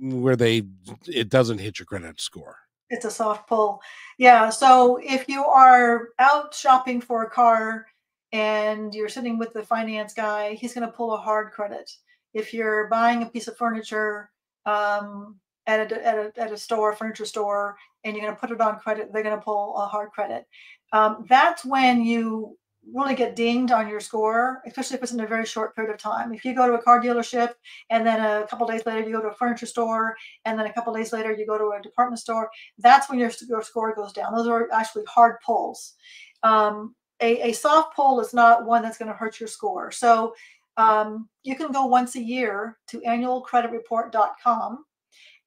where 0.01 0.35
they 0.35 0.63
it 1.07 1.29
doesn't 1.29 1.59
hit 1.59 1.79
your 1.79 1.85
credit 1.85 2.21
score. 2.21 2.57
It's 2.89 3.05
a 3.05 3.11
soft 3.11 3.47
pull. 3.47 3.81
Yeah, 4.17 4.49
so 4.49 4.99
if 5.01 5.27
you 5.27 5.45
are 5.45 6.09
out 6.19 6.53
shopping 6.53 6.99
for 6.99 7.23
a 7.23 7.29
car 7.29 7.85
and 8.33 8.93
you're 8.93 9.09
sitting 9.09 9.37
with 9.37 9.53
the 9.53 9.63
finance 9.63 10.13
guy, 10.13 10.53
he's 10.53 10.73
going 10.73 10.85
to 10.85 10.93
pull 10.93 11.13
a 11.13 11.17
hard 11.17 11.51
credit. 11.51 11.89
If 12.33 12.53
you're 12.53 12.87
buying 12.87 13.23
a 13.23 13.27
piece 13.27 13.47
of 13.47 13.57
furniture 13.57 14.29
um, 14.65 15.39
at 15.67 15.91
a, 15.91 16.07
at 16.07 16.17
a, 16.17 16.41
at 16.41 16.51
a 16.51 16.57
store, 16.57 16.93
furniture 16.93 17.25
store, 17.25 17.77
and 18.03 18.15
you're 18.15 18.25
going 18.25 18.35
to 18.35 18.39
put 18.39 18.51
it 18.51 18.61
on 18.61 18.79
credit, 18.79 19.11
they're 19.13 19.23
going 19.23 19.37
to 19.37 19.43
pull 19.43 19.77
a 19.77 19.85
hard 19.85 20.11
credit. 20.11 20.45
Um, 20.91 21.25
that's 21.29 21.63
when 21.63 22.03
you 22.03 22.57
really 22.93 23.13
get 23.13 23.35
dinged 23.35 23.71
on 23.71 23.87
your 23.87 23.99
score, 23.99 24.61
especially 24.65 24.97
if 24.97 25.03
it's 25.03 25.11
in 25.11 25.19
a 25.19 25.27
very 25.27 25.45
short 25.45 25.75
period 25.75 25.93
of 25.93 25.99
time. 25.99 26.33
If 26.33 26.43
you 26.43 26.55
go 26.55 26.67
to 26.67 26.73
a 26.73 26.81
car 26.81 26.99
dealership 27.01 27.53
and 27.91 28.05
then 28.05 28.19
a 28.19 28.47
couple 28.47 28.65
days 28.67 28.85
later 28.85 29.07
you 29.07 29.13
go 29.13 29.21
to 29.21 29.29
a 29.29 29.35
furniture 29.35 29.67
store 29.67 30.15
and 30.45 30.57
then 30.57 30.65
a 30.65 30.73
couple 30.73 30.93
days 30.93 31.13
later 31.13 31.31
you 31.31 31.45
go 31.45 31.59
to 31.59 31.77
a 31.77 31.81
department 31.81 32.19
store, 32.19 32.49
that's 32.79 33.09
when 33.09 33.19
your, 33.19 33.31
your 33.47 33.61
score 33.61 33.93
goes 33.93 34.13
down. 34.13 34.35
Those 34.35 34.47
are 34.47 34.67
actually 34.73 35.03
hard 35.07 35.35
pulls. 35.45 35.93
Um, 36.41 36.95
a, 37.21 37.49
a 37.49 37.53
soft 37.53 37.95
pull 37.95 38.19
is 38.19 38.33
not 38.33 38.65
one 38.65 38.81
that's 38.81 38.97
going 38.97 39.11
to 39.11 39.17
hurt 39.17 39.39
your 39.39 39.47
score. 39.47 39.91
So 39.91 40.33
um, 40.77 41.29
you 41.43 41.55
can 41.55 41.71
go 41.71 41.85
once 41.85 42.15
a 42.15 42.21
year 42.21 42.79
to 42.87 42.99
annualcreditreport.com 43.01 44.85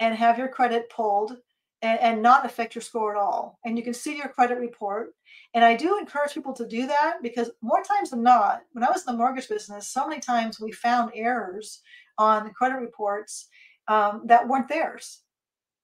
and 0.01 0.15
have 0.15 0.39
your 0.39 0.49
credit 0.49 0.91
pulled 0.91 1.37
and, 1.83 2.01
and 2.01 2.23
not 2.23 2.47
affect 2.47 2.75
your 2.75 2.83
score 2.83 3.15
at 3.15 3.21
all. 3.21 3.59
And 3.65 3.77
you 3.77 3.85
can 3.85 3.95
see 3.95 4.17
your 4.17 4.29
credit 4.29 4.59
report. 4.59 5.15
And 5.53 5.65
I 5.65 5.77
do 5.77 5.99
encourage 5.99 6.35
people 6.35 6.55
to 6.55 6.67
do 6.67 6.87
that 6.87 7.19
because 7.23 7.51
more 7.63 7.83
times 7.83 8.11
than 8.11 8.23
not, 8.23 8.63
when 8.73 8.85
I 8.85 8.91
was 8.91 9.07
in 9.07 9.13
the 9.13 9.19
mortgage 9.19 9.49
business, 9.49 9.89
so 9.89 10.07
many 10.07 10.21
times 10.21 10.59
we 10.59 10.73
found 10.73 11.13
errors 11.15 11.81
on 12.19 12.45
the 12.45 12.51
credit 12.51 12.77
reports 12.77 13.49
um, 13.89 14.23
that 14.27 14.49
weren't 14.49 14.69
theirs. 14.69 15.21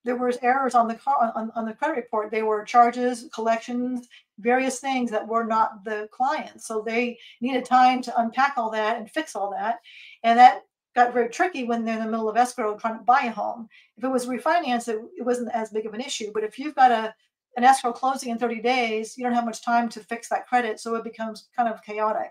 There 0.04 0.16
was 0.16 0.38
errors 0.40 0.74
on 0.74 0.88
the 0.88 0.94
car 0.94 1.32
on, 1.36 1.50
on 1.54 1.66
the 1.66 1.74
credit 1.74 1.96
report. 1.96 2.30
They 2.30 2.42
were 2.42 2.64
charges, 2.64 3.28
collections, 3.34 4.08
various 4.38 4.80
things 4.80 5.10
that 5.10 5.28
were 5.28 5.44
not 5.44 5.84
the 5.84 6.08
client. 6.10 6.62
So 6.62 6.82
they 6.84 7.18
needed 7.42 7.66
time 7.66 8.00
to 8.02 8.20
unpack 8.20 8.54
all 8.56 8.70
that 8.70 8.96
and 8.96 9.10
fix 9.10 9.36
all 9.36 9.50
that. 9.50 9.80
And 10.22 10.38
that 10.38 10.62
got 10.94 11.14
very 11.14 11.28
tricky 11.28 11.64
when 11.64 11.84
they're 11.84 11.98
in 11.98 12.04
the 12.04 12.10
middle 12.10 12.28
of 12.28 12.36
escrow 12.36 12.76
trying 12.76 12.98
to 12.98 13.04
buy 13.04 13.20
a 13.24 13.30
home. 13.30 13.68
If 13.96 14.04
it 14.04 14.08
was 14.08 14.26
refinance, 14.26 14.88
it, 14.88 14.98
it 15.16 15.24
wasn't 15.24 15.54
as 15.54 15.70
big 15.70 15.86
of 15.86 15.94
an 15.94 16.00
issue. 16.00 16.30
But 16.32 16.44
if 16.44 16.58
you've 16.58 16.74
got 16.74 16.90
a 16.90 17.14
an 17.56 17.64
escrow 17.64 17.92
closing 17.92 18.30
in 18.30 18.38
30 18.38 18.60
days, 18.60 19.18
you 19.18 19.24
don't 19.24 19.34
have 19.34 19.44
much 19.44 19.64
time 19.64 19.88
to 19.88 20.00
fix 20.00 20.28
that 20.28 20.46
credit, 20.46 20.78
so 20.78 20.94
it 20.94 21.02
becomes 21.02 21.48
kind 21.56 21.68
of 21.68 21.82
chaotic. 21.82 22.30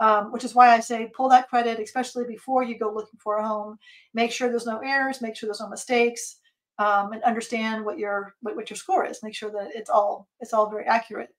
Um, 0.00 0.30
which 0.30 0.44
is 0.44 0.54
why 0.54 0.68
I 0.74 0.78
say 0.78 1.10
pull 1.12 1.28
that 1.30 1.48
credit, 1.48 1.80
especially 1.80 2.24
before 2.24 2.62
you 2.62 2.78
go 2.78 2.92
looking 2.92 3.18
for 3.18 3.38
a 3.38 3.46
home. 3.46 3.78
Make 4.14 4.30
sure 4.30 4.48
there's 4.48 4.66
no 4.66 4.78
errors, 4.78 5.20
make 5.20 5.34
sure 5.34 5.48
there's 5.48 5.60
no 5.60 5.68
mistakes, 5.68 6.36
um, 6.78 7.12
and 7.12 7.22
understand 7.24 7.84
what 7.84 7.98
your 7.98 8.34
what, 8.40 8.54
what 8.54 8.70
your 8.70 8.76
score 8.76 9.04
is. 9.04 9.22
Make 9.24 9.34
sure 9.34 9.50
that 9.50 9.70
it's 9.74 9.90
all 9.90 10.28
it's 10.38 10.52
all 10.52 10.70
very 10.70 10.84
accurate. 10.86 11.30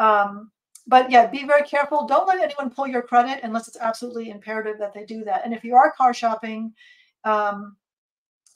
Um, 0.00 0.50
but 0.86 1.10
yeah, 1.10 1.26
be 1.26 1.44
very 1.46 1.62
careful. 1.62 2.06
Don't 2.06 2.26
let 2.26 2.42
anyone 2.42 2.70
pull 2.70 2.86
your 2.86 3.02
credit 3.02 3.40
unless 3.42 3.68
it's 3.68 3.76
absolutely 3.78 4.30
imperative 4.30 4.78
that 4.78 4.94
they 4.94 5.04
do 5.04 5.24
that. 5.24 5.44
And 5.44 5.54
if 5.54 5.64
you 5.64 5.76
are 5.76 5.92
car 5.92 6.14
shopping, 6.14 6.72
um, 7.24 7.76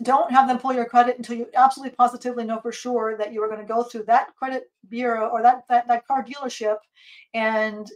don't 0.02 0.32
have 0.32 0.48
them 0.48 0.58
pull 0.58 0.72
your 0.72 0.86
credit 0.86 1.16
until 1.16 1.36
you 1.36 1.46
absolutely 1.54 1.94
positively 1.94 2.44
know 2.44 2.60
for 2.60 2.72
sure 2.72 3.16
that 3.16 3.32
you 3.32 3.42
are 3.42 3.48
going 3.48 3.60
to 3.60 3.66
go 3.66 3.84
through 3.84 4.04
that 4.04 4.34
credit 4.36 4.64
bureau 4.88 5.28
or 5.28 5.40
that 5.42 5.64
that, 5.68 5.86
that 5.86 6.06
car 6.06 6.24
dealership 6.24 6.78
and 7.32 7.90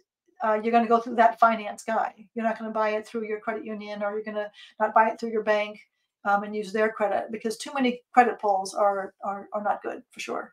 uh, 0.44 0.60
you're 0.62 0.70
going 0.70 0.84
to 0.84 0.88
go 0.88 1.00
through 1.00 1.16
that 1.16 1.40
finance 1.40 1.82
guy. 1.82 2.14
You're 2.34 2.44
not 2.44 2.56
going 2.56 2.70
to 2.70 2.74
buy 2.74 2.90
it 2.90 3.04
through 3.04 3.26
your 3.26 3.40
credit 3.40 3.64
union 3.64 4.04
or 4.04 4.12
you're 4.12 4.22
going 4.22 4.36
to 4.36 4.50
not 4.78 4.94
buy 4.94 5.08
it 5.08 5.18
through 5.18 5.30
your 5.30 5.42
bank 5.42 5.80
um, 6.24 6.44
and 6.44 6.54
use 6.54 6.72
their 6.72 6.90
credit 6.90 7.32
because 7.32 7.56
too 7.56 7.72
many 7.74 8.02
credit 8.12 8.38
pulls 8.40 8.74
are, 8.74 9.14
are 9.24 9.48
are 9.52 9.62
not 9.62 9.82
good 9.82 10.02
for 10.10 10.20
sure. 10.20 10.52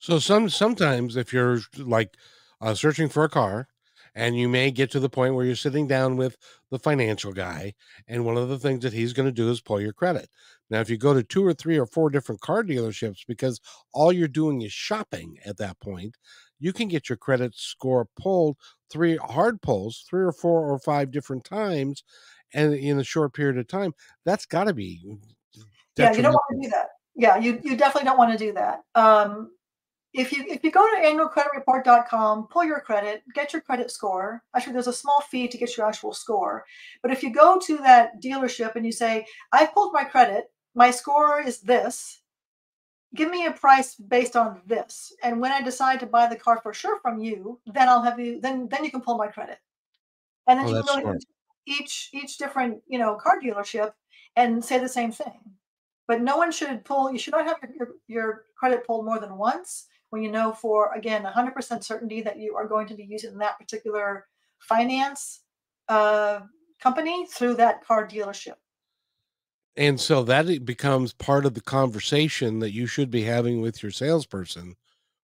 So 0.00 0.18
some 0.18 0.48
sometimes 0.48 1.16
if 1.16 1.32
you're 1.32 1.60
like 1.78 2.16
uh, 2.60 2.74
searching 2.74 3.08
for 3.08 3.24
a 3.24 3.28
car, 3.28 3.68
and 4.14 4.38
you 4.38 4.48
may 4.48 4.70
get 4.70 4.90
to 4.92 5.00
the 5.00 5.08
point 5.08 5.34
where 5.34 5.44
you're 5.44 5.56
sitting 5.56 5.86
down 5.86 6.16
with 6.16 6.36
the 6.70 6.78
financial 6.78 7.32
guy, 7.32 7.74
and 8.06 8.24
one 8.24 8.36
of 8.36 8.48
the 8.48 8.58
things 8.58 8.82
that 8.82 8.92
he's 8.92 9.12
going 9.12 9.26
to 9.26 9.32
do 9.32 9.50
is 9.50 9.60
pull 9.60 9.80
your 9.80 9.92
credit. 9.92 10.28
Now, 10.70 10.80
if 10.80 10.88
you 10.88 10.96
go 10.96 11.14
to 11.14 11.22
two 11.22 11.44
or 11.44 11.52
three 11.52 11.78
or 11.78 11.86
four 11.86 12.10
different 12.10 12.40
car 12.40 12.62
dealerships, 12.62 13.20
because 13.26 13.60
all 13.92 14.12
you're 14.12 14.28
doing 14.28 14.62
is 14.62 14.72
shopping 14.72 15.38
at 15.44 15.56
that 15.58 15.78
point, 15.80 16.16
you 16.58 16.72
can 16.72 16.88
get 16.88 17.08
your 17.08 17.18
credit 17.18 17.54
score 17.54 18.06
pulled 18.18 18.56
three 18.90 19.16
hard 19.16 19.60
pulls, 19.60 20.04
three 20.08 20.22
or 20.22 20.32
four 20.32 20.70
or 20.70 20.78
five 20.78 21.10
different 21.10 21.44
times, 21.44 22.04
and 22.52 22.74
in 22.74 22.98
a 22.98 23.04
short 23.04 23.34
period 23.34 23.58
of 23.58 23.66
time. 23.66 23.92
That's 24.24 24.46
got 24.46 24.64
to 24.64 24.74
be 24.74 25.02
yeah. 25.96 26.12
You 26.12 26.22
don't 26.22 26.32
want 26.32 26.62
to 26.62 26.68
do 26.68 26.70
that 26.70 26.88
yeah, 27.14 27.36
you 27.36 27.60
you 27.62 27.76
definitely 27.76 28.06
don't 28.06 28.18
want 28.18 28.32
to 28.32 28.38
do 28.38 28.52
that. 28.52 28.82
Um, 28.94 29.50
if 30.14 30.32
you 30.32 30.44
if 30.48 30.62
you 30.62 30.70
go 30.70 30.86
to 30.88 31.02
annualcreditreport.com, 31.02 32.46
pull 32.46 32.64
your 32.64 32.80
credit, 32.80 33.24
get 33.34 33.52
your 33.52 33.62
credit 33.62 33.90
score. 33.90 34.42
Actually, 34.54 34.74
there's 34.74 34.86
a 34.86 34.92
small 34.92 35.20
fee 35.28 35.48
to 35.48 35.58
get 35.58 35.76
your 35.76 35.86
actual 35.86 36.12
score. 36.14 36.64
But 37.02 37.10
if 37.10 37.22
you 37.22 37.32
go 37.32 37.58
to 37.58 37.76
that 37.78 38.22
dealership 38.22 38.76
and 38.76 38.86
you 38.86 38.92
say, 38.92 39.26
"I 39.52 39.66
pulled 39.66 39.92
my 39.92 40.04
credit, 40.04 40.52
my 40.74 40.92
score 40.92 41.40
is 41.40 41.60
this. 41.60 42.22
Give 43.14 43.28
me 43.28 43.46
a 43.46 43.52
price 43.52 43.96
based 43.96 44.36
on 44.36 44.62
this." 44.66 45.12
And 45.20 45.40
when 45.40 45.50
I 45.50 45.62
decide 45.62 45.98
to 46.00 46.06
buy 46.06 46.28
the 46.28 46.36
car 46.36 46.60
for 46.62 46.72
sure 46.72 47.00
from 47.00 47.18
you, 47.18 47.60
then 47.66 47.88
I'll 47.88 48.02
have 48.02 48.20
you. 48.20 48.40
Then 48.40 48.68
then 48.68 48.84
you 48.84 48.92
can 48.92 49.00
pull 49.00 49.18
my 49.18 49.26
credit. 49.26 49.58
And 50.46 50.60
then 50.60 50.66
oh, 50.66 50.76
you 50.76 50.82
can 50.84 51.02
go 51.02 51.12
to 51.12 51.18
each 51.66 52.10
each 52.12 52.38
different 52.38 52.82
you 52.86 53.00
know 53.00 53.16
car 53.16 53.40
dealership 53.40 53.92
and 54.36 54.64
say 54.64 54.78
the 54.78 54.88
same 54.88 55.10
thing. 55.10 55.40
But 56.06 56.20
no 56.20 56.36
one 56.36 56.52
should 56.52 56.84
pull. 56.84 57.10
You 57.10 57.18
should 57.18 57.32
not 57.32 57.46
have 57.46 57.58
your, 57.62 57.72
your, 57.76 57.88
your 58.06 58.44
credit 58.56 58.86
pulled 58.86 59.06
more 59.06 59.18
than 59.18 59.38
once 59.38 59.88
when 60.14 60.22
you 60.22 60.30
know 60.30 60.52
for 60.52 60.94
again 60.94 61.24
100% 61.24 61.82
certainty 61.82 62.22
that 62.22 62.38
you 62.38 62.54
are 62.54 62.68
going 62.68 62.86
to 62.86 62.94
be 62.94 63.02
using 63.02 63.36
that 63.36 63.58
particular 63.58 64.26
finance 64.60 65.40
uh, 65.88 66.38
company 66.80 67.26
through 67.26 67.54
that 67.54 67.84
car 67.84 68.06
dealership 68.06 68.54
and 69.76 70.00
so 70.00 70.22
that 70.22 70.64
becomes 70.64 71.12
part 71.12 71.44
of 71.44 71.54
the 71.54 71.60
conversation 71.60 72.60
that 72.60 72.72
you 72.72 72.86
should 72.86 73.10
be 73.10 73.24
having 73.24 73.60
with 73.60 73.82
your 73.82 73.90
salesperson 73.90 74.76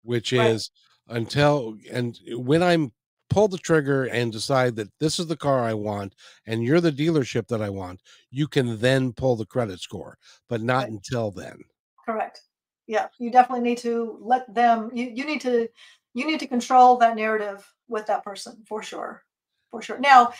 which 0.04 0.32
right. 0.32 0.52
is 0.52 0.70
until 1.08 1.76
and 1.90 2.20
when 2.36 2.62
i'm 2.62 2.92
pull 3.28 3.48
the 3.48 3.58
trigger 3.58 4.04
and 4.04 4.30
decide 4.30 4.76
that 4.76 4.88
this 5.00 5.18
is 5.18 5.26
the 5.26 5.36
car 5.36 5.64
i 5.64 5.74
want 5.74 6.14
and 6.46 6.62
you're 6.62 6.80
the 6.80 6.92
dealership 6.92 7.48
that 7.48 7.60
i 7.60 7.68
want 7.68 8.00
you 8.30 8.46
can 8.46 8.78
then 8.78 9.12
pull 9.12 9.34
the 9.34 9.46
credit 9.46 9.80
score 9.80 10.16
but 10.48 10.62
not 10.62 10.84
right. 10.84 10.90
until 10.90 11.32
then 11.32 11.58
correct 12.04 12.42
yeah 12.86 13.08
you 13.18 13.30
definitely 13.30 13.62
need 13.62 13.78
to 13.78 14.18
let 14.20 14.52
them 14.52 14.90
you, 14.94 15.10
you 15.14 15.24
need 15.24 15.40
to 15.40 15.68
you 16.14 16.26
need 16.26 16.40
to 16.40 16.46
control 16.46 16.96
that 16.96 17.16
narrative 17.16 17.66
with 17.88 18.06
that 18.06 18.24
person 18.24 18.62
for 18.66 18.82
sure 18.82 19.22
for 19.70 19.82
sure. 19.82 19.98
Now 19.98 20.32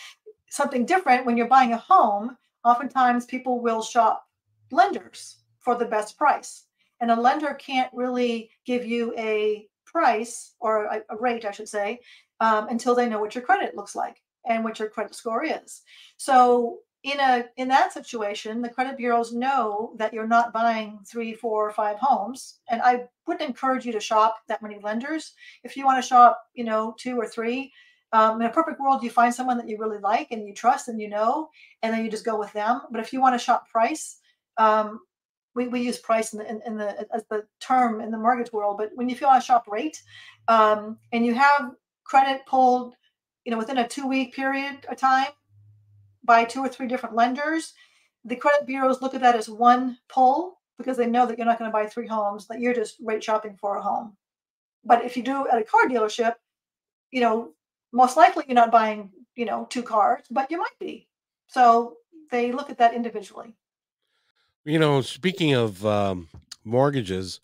something 0.49 0.85
different 0.85 1.25
when 1.25 1.37
you're 1.37 1.47
buying 1.47 1.73
a 1.73 1.77
home 1.77 2.37
oftentimes 2.63 3.25
people 3.25 3.61
will 3.61 3.81
shop 3.81 4.23
lenders 4.71 5.37
for 5.59 5.75
the 5.75 5.85
best 5.85 6.17
price 6.17 6.65
and 7.01 7.11
a 7.11 7.15
lender 7.15 7.53
can't 7.53 7.91
really 7.93 8.49
give 8.65 8.85
you 8.85 9.13
a 9.17 9.67
price 9.85 10.55
or 10.59 10.85
a, 10.85 11.01
a 11.09 11.17
rate 11.17 11.45
i 11.45 11.51
should 11.51 11.67
say 11.69 11.99
um, 12.39 12.67
until 12.69 12.95
they 12.95 13.07
know 13.07 13.19
what 13.19 13.35
your 13.35 13.43
credit 13.43 13.75
looks 13.75 13.95
like 13.95 14.21
and 14.47 14.63
what 14.63 14.79
your 14.79 14.89
credit 14.89 15.15
score 15.15 15.43
is. 15.43 15.81
So 16.17 16.79
in 17.07 17.21
a 17.21 17.45
in 17.55 17.69
that 17.69 17.93
situation 17.93 18.61
the 18.61 18.69
credit 18.69 18.97
bureaus 18.97 19.31
know 19.31 19.93
that 19.95 20.13
you're 20.13 20.27
not 20.27 20.51
buying 20.51 20.99
three 21.07 21.33
four 21.33 21.67
or 21.67 21.71
five 21.71 21.97
homes. 21.99 22.59
And 22.69 22.81
i 22.81 23.05
wouldn't 23.25 23.49
encourage 23.49 23.85
you 23.85 23.93
to 23.93 23.99
shop 23.99 24.37
that 24.47 24.61
many 24.61 24.79
lenders. 24.83 25.33
If 25.63 25.77
you 25.77 25.85
want 25.85 26.01
to 26.03 26.07
shop 26.07 26.41
you 26.53 26.65
know 26.65 26.93
two 26.99 27.17
or 27.17 27.25
three 27.25 27.71
um, 28.11 28.41
in 28.41 28.47
a 28.47 28.51
perfect 28.51 28.81
world 28.81 29.03
you 29.03 29.09
find 29.09 29.33
someone 29.33 29.57
that 29.57 29.69
you 29.69 29.77
really 29.77 29.99
like 29.99 30.31
and 30.31 30.45
you 30.45 30.53
trust 30.53 30.89
and 30.89 30.99
you 30.99 31.09
know 31.09 31.49
and 31.81 31.93
then 31.93 32.03
you 32.03 32.11
just 32.11 32.25
go 32.25 32.37
with 32.37 32.51
them. 32.51 32.81
But 32.91 32.99
if 32.99 33.13
you 33.13 33.21
want 33.21 33.35
to 33.35 33.45
shop 33.45 33.69
price 33.69 34.17
um, 34.57 34.99
we, 35.55 35.67
we 35.67 35.81
use 35.81 35.97
price 35.97 36.33
in 36.33 36.39
the, 36.39 36.49
in, 36.49 36.61
in, 36.65 36.77
the 36.77 37.07
as 37.13 37.23
the 37.29 37.45
term 37.59 38.01
in 38.01 38.11
the 38.11 38.17
mortgage 38.17 38.51
world 38.51 38.77
but 38.77 38.91
when 38.95 39.07
you 39.07 39.15
feel 39.15 39.29
on 39.29 39.41
shop 39.41 39.65
rate 39.67 40.01
um, 40.49 40.97
and 41.13 41.25
you 41.25 41.33
have 41.33 41.71
credit 42.03 42.45
pulled 42.45 42.95
you 43.45 43.51
know 43.51 43.57
within 43.57 43.77
a 43.77 43.87
two 43.87 44.07
week 44.07 44.35
period 44.35 44.85
of 44.89 44.97
time 44.97 45.31
by 46.27 46.43
two 46.43 46.59
or 46.59 46.69
three 46.69 46.87
different 46.87 47.15
lenders, 47.15 47.73
the 48.23 48.35
credit 48.35 48.67
bureaus 48.67 49.01
look 49.01 49.15
at 49.15 49.21
that 49.21 49.35
as 49.35 49.49
one 49.49 49.97
pull 50.09 50.59
because 50.77 50.97
they 50.97 51.07
know 51.07 51.25
that 51.25 51.37
you're 51.37 51.47
not 51.47 51.57
going 51.57 51.71
to 51.71 51.73
buy 51.73 51.87
three 51.87 52.05
homes, 52.05 52.45
that 52.47 52.59
you're 52.59 52.73
just 52.73 52.97
rate 53.01 53.23
shopping 53.23 53.57
for 53.59 53.77
a 53.77 53.81
home. 53.81 54.15
But 54.85 55.03
if 55.03 55.17
you 55.17 55.23
do 55.23 55.47
at 55.47 55.59
a 55.59 55.63
car 55.63 55.87
dealership, 55.87 56.35
you 57.09 57.21
know, 57.21 57.53
most 57.91 58.17
likely 58.17 58.43
you're 58.47 58.55
not 58.55 58.71
buying, 58.71 59.09
you 59.35 59.45
know, 59.45 59.65
two 59.69 59.81
cars, 59.81 60.25
but 60.29 60.51
you 60.51 60.57
might 60.57 60.77
be. 60.79 61.07
So 61.47 61.95
they 62.29 62.51
look 62.51 62.69
at 62.69 62.77
that 62.77 62.93
individually. 62.93 63.55
You 64.65 64.77
know, 64.77 65.01
speaking 65.01 65.53
of 65.53 65.83
um, 65.85 66.27
mortgages 66.65 67.39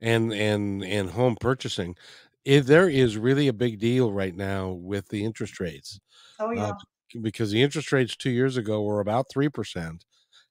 and 0.00 0.32
and 0.32 0.84
and 0.84 1.10
home 1.10 1.36
purchasing, 1.40 1.96
if 2.44 2.66
there 2.66 2.88
is 2.88 3.18
really 3.18 3.48
a 3.48 3.52
big 3.52 3.80
deal 3.80 4.12
right 4.12 4.34
now 4.34 4.70
with 4.70 5.08
the 5.08 5.24
interest 5.24 5.58
rates. 5.58 6.00
Oh 6.38 6.52
yeah. 6.52 6.68
Uh, 6.68 6.72
because 7.20 7.50
the 7.50 7.62
interest 7.62 7.92
rates 7.92 8.16
two 8.16 8.30
years 8.30 8.56
ago 8.56 8.82
were 8.82 9.00
about 9.00 9.26
3%. 9.34 10.00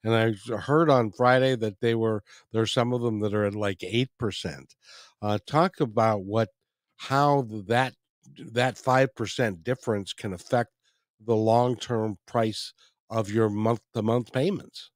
And 0.04 0.14
I 0.14 0.56
heard 0.56 0.90
on 0.90 1.10
Friday 1.10 1.56
that 1.56 1.80
they 1.80 1.94
were, 1.94 2.22
there's 2.52 2.72
some 2.72 2.92
of 2.92 3.02
them 3.02 3.20
that 3.20 3.34
are 3.34 3.44
at 3.44 3.54
like 3.54 3.78
8%. 3.78 4.64
Uh, 5.20 5.38
talk 5.46 5.80
about 5.80 6.22
what, 6.22 6.48
how 6.96 7.46
that, 7.66 7.94
that 8.52 8.76
5% 8.76 9.64
difference 9.64 10.12
can 10.12 10.32
affect 10.32 10.70
the 11.24 11.34
long-term 11.34 12.18
price 12.26 12.72
of 13.10 13.30
your 13.30 13.48
month 13.48 13.80
to 13.94 14.02
month 14.02 14.32
payments. 14.32 14.90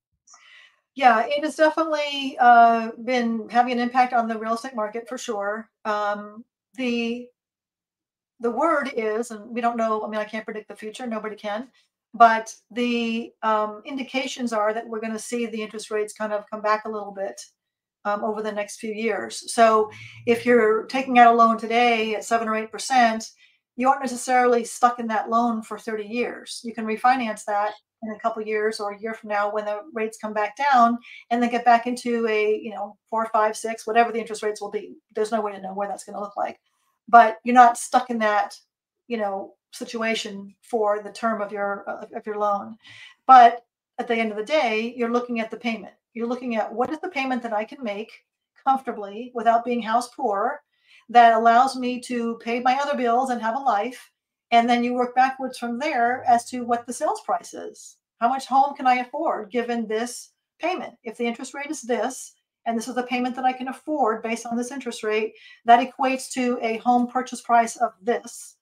Yeah, 0.95 1.25
it 1.27 1.43
has 1.43 1.57
definitely 1.57 2.37
uh, 2.39 2.91
been 3.03 3.49
having 3.49 3.73
an 3.73 3.79
impact 3.79 4.13
on 4.13 4.29
the 4.29 4.39
real 4.39 4.55
estate 4.55 4.77
market 4.77 5.09
for 5.09 5.17
sure. 5.17 5.71
Um, 5.85 6.45
the 6.75 7.29
the 8.43 8.51
word 8.51 8.93
is, 8.97 9.31
and 9.31 9.49
we 9.49 9.61
don't 9.61 9.77
know, 9.77 10.05
I 10.05 10.09
mean, 10.09 10.21
I 10.21 10.25
can't 10.25 10.45
predict 10.45 10.69
the 10.69 10.77
future, 10.77 11.07
nobody 11.07 11.37
can, 11.37 11.69
but 12.13 12.55
the 12.71 13.33
um, 13.43 13.83
indications 13.87 14.53
are 14.53 14.75
that 14.75 14.87
we're 14.87 15.01
going 15.01 15.13
to 15.13 15.19
see 15.19 15.47
the 15.47 15.63
interest 15.63 15.91
rates 15.91 16.13
kind 16.13 16.33
of 16.33 16.49
come 16.51 16.61
back 16.61 16.85
a 16.85 16.91
little 16.91 17.13
bit 17.13 17.41
um, 18.05 18.25
over 18.25 18.43
the 18.43 18.53
next 18.53 18.79
few 18.79 18.93
years. 18.93 19.53
So 19.55 19.91
if 20.27 20.45
you're 20.45 20.85
taking 20.87 21.19
out 21.19 21.33
a 21.33 21.37
loan 21.37 21.57
today 21.57 22.15
at 22.17 22.25
seven 22.25 22.49
or 22.49 22.57
eight 22.57 22.73
percent, 22.73 23.25
you 23.77 23.89
aren't 23.89 24.03
necessarily 24.03 24.65
stuck 24.65 24.99
in 24.99 25.07
that 25.07 25.31
loan 25.31 25.63
for 25.63 25.79
30 25.79 26.05
years. 26.05 26.61
You 26.65 26.75
can 26.75 26.85
refinance 26.85 27.45
that 27.47 27.73
in 28.03 28.11
a 28.11 28.19
couple 28.19 28.43
years 28.43 28.81
or 28.81 28.93
a 28.93 29.01
year 29.01 29.15
from 29.15 29.31
now 29.31 29.51
when 29.51 29.65
the 29.65 29.81
rates 29.95 30.19
come 30.21 30.35
back 30.35 30.57
down 30.57 30.99
and 31.31 31.43
then 31.43 31.51
get 31.51 31.65
back 31.65 31.87
into 31.87 32.27
a 32.27 32.61
you 32.61 32.71
know 32.71 32.97
four 33.09 33.29
five 33.33 33.57
six 33.57 33.87
whatever 33.87 34.11
the 34.11 34.19
interest 34.19 34.43
rates 34.43 34.61
will 34.61 34.71
be 34.71 34.97
there's 35.15 35.31
no 35.31 35.41
way 35.41 35.53
to 35.53 35.61
know 35.61 35.73
where 35.73 35.87
that's 35.87 36.05
going 36.05 36.15
to 36.15 36.21
look 36.21 36.37
like 36.37 36.59
but 37.09 37.39
you're 37.45 37.55
not 37.55 37.79
stuck 37.79 38.11
in 38.11 38.19
that, 38.19 38.57
you 39.09 39.17
know, 39.17 39.55
situation 39.73 40.55
for 40.63 41.03
the 41.03 41.13
term 41.13 41.41
of 41.41 41.53
your 41.53 41.85
of 42.15 42.27
your 42.27 42.39
loan. 42.39 42.77
But 43.27 43.65
at 43.99 44.09
the 44.09 44.17
end 44.17 44.31
of 44.31 44.37
the 44.37 44.45
day, 44.45 44.95
you're 44.97 45.13
looking 45.13 45.41
at 45.41 45.51
the 45.51 45.57
payment. 45.57 45.95
You're 46.15 46.27
looking 46.27 46.57
at 46.57 46.73
what 46.73 46.91
is 46.91 47.01
the 47.01 47.09
payment 47.09 47.43
that 47.43 47.53
I 47.53 47.65
can 47.65 47.83
make 47.83 48.11
comfortably 48.65 49.33
without 49.35 49.65
being 49.65 49.83
house 49.83 50.09
poor 50.15 50.63
that 51.09 51.35
allows 51.35 51.77
me 51.77 52.01
to 52.01 52.37
pay 52.39 52.61
my 52.61 52.79
other 52.81 52.97
bills 52.97 53.31
and 53.31 53.41
have 53.41 53.57
a 53.57 53.59
life. 53.59 54.11
And 54.51 54.69
then 54.69 54.85
you 54.85 54.95
work 54.95 55.15
backwards 55.15 55.59
from 55.59 55.79
there 55.79 56.25
as 56.29 56.45
to 56.51 56.65
what 56.65 56.87
the 56.87 56.93
sales 56.93 57.23
price 57.23 57.55
is. 57.55 57.97
How 58.21 58.29
much 58.29 58.47
home 58.47 58.75
can 58.77 58.87
I 58.87 58.97
afford 58.97 59.51
given 59.51 59.87
this 59.87 60.33
payment? 60.59 60.95
If 61.03 61.17
the 61.17 61.27
interest 61.27 61.55
rate 61.55 61.71
is 61.71 61.83
this, 61.83 62.35
and 62.67 62.77
this 62.77 62.89
is 62.89 62.95
the 62.95 63.03
payment 63.03 63.37
that 63.37 63.45
I 63.45 63.53
can 63.53 63.69
afford 63.69 64.23
based 64.23 64.47
on 64.47 64.57
this 64.57 64.71
interest 64.71 65.03
rate, 65.03 65.35
that 65.65 65.81
equates 65.81 66.31
to 66.33 66.59
a 66.63 66.79
home 66.79 67.07
purchase 67.07 67.41
price 67.41 67.77
of 67.77 67.93
this. 68.01 68.57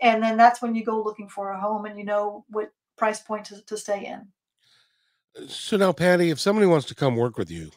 And 0.00 0.22
then 0.22 0.36
that's 0.36 0.62
when 0.62 0.74
you 0.74 0.84
go 0.84 1.02
looking 1.02 1.28
for 1.28 1.50
a 1.50 1.60
home 1.60 1.86
and 1.86 1.98
you 1.98 2.04
know 2.04 2.44
what 2.48 2.70
price 2.96 3.20
point 3.20 3.46
to, 3.46 3.64
to 3.66 3.76
stay 3.76 4.06
in. 4.06 5.48
So 5.48 5.76
now, 5.76 5.92
Patti, 5.92 6.30
if 6.30 6.38
somebody 6.38 6.66
wants 6.66 6.86
to 6.86 6.94
come 6.94 7.16
work 7.16 7.38
with 7.38 7.50
you, 7.50 7.70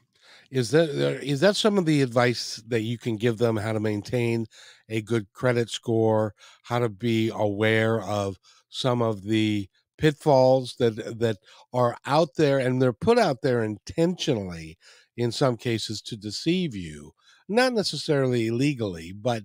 is 0.51 0.71
that 0.71 0.89
uh, 0.89 1.37
that 1.39 1.55
some 1.55 1.77
of 1.77 1.85
the 1.85 2.01
advice 2.01 2.61
that 2.67 2.81
you 2.81 2.97
can 2.97 3.17
give 3.17 3.37
them 3.37 3.57
how 3.57 3.73
to 3.73 3.79
maintain 3.79 4.45
a 4.89 5.01
good 5.01 5.31
credit 5.33 5.69
score, 5.69 6.33
how 6.63 6.79
to 6.79 6.89
be 6.89 7.31
aware 7.33 8.01
of 8.01 8.37
some 8.69 9.01
of 9.01 9.23
the 9.23 9.67
pitfalls 9.97 10.75
that 10.77 11.19
that 11.19 11.37
are 11.73 11.97
out 12.05 12.29
there 12.37 12.59
and 12.59 12.81
they're 12.81 12.93
put 12.93 13.17
out 13.17 13.41
there 13.41 13.63
intentionally 13.63 14.77
in 15.17 15.31
some 15.31 15.57
cases 15.57 16.01
to 16.03 16.15
deceive 16.15 16.75
you, 16.75 17.13
not 17.49 17.73
necessarily 17.73 18.47
illegally, 18.47 19.11
but 19.11 19.43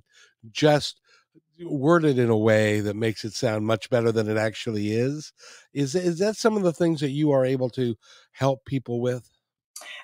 just 0.51 1.01
worded 1.61 2.19
in 2.19 2.31
a 2.31 2.37
way 2.37 2.81
that 2.81 2.97
makes 2.97 3.25
it 3.25 3.33
sound 3.33 3.67
much 3.67 3.89
better 3.91 4.13
than 4.13 4.29
it 4.29 4.37
actually 4.37 4.93
is. 4.93 5.33
Is 5.73 5.95
is 5.95 6.19
that 6.19 6.37
some 6.37 6.57
of 6.57 6.63
the 6.63 6.73
things 6.73 7.01
that 7.01 7.11
you 7.11 7.31
are 7.33 7.45
able 7.45 7.71
to 7.71 7.97
help 8.33 8.65
people 8.65 9.01
with? 9.01 9.29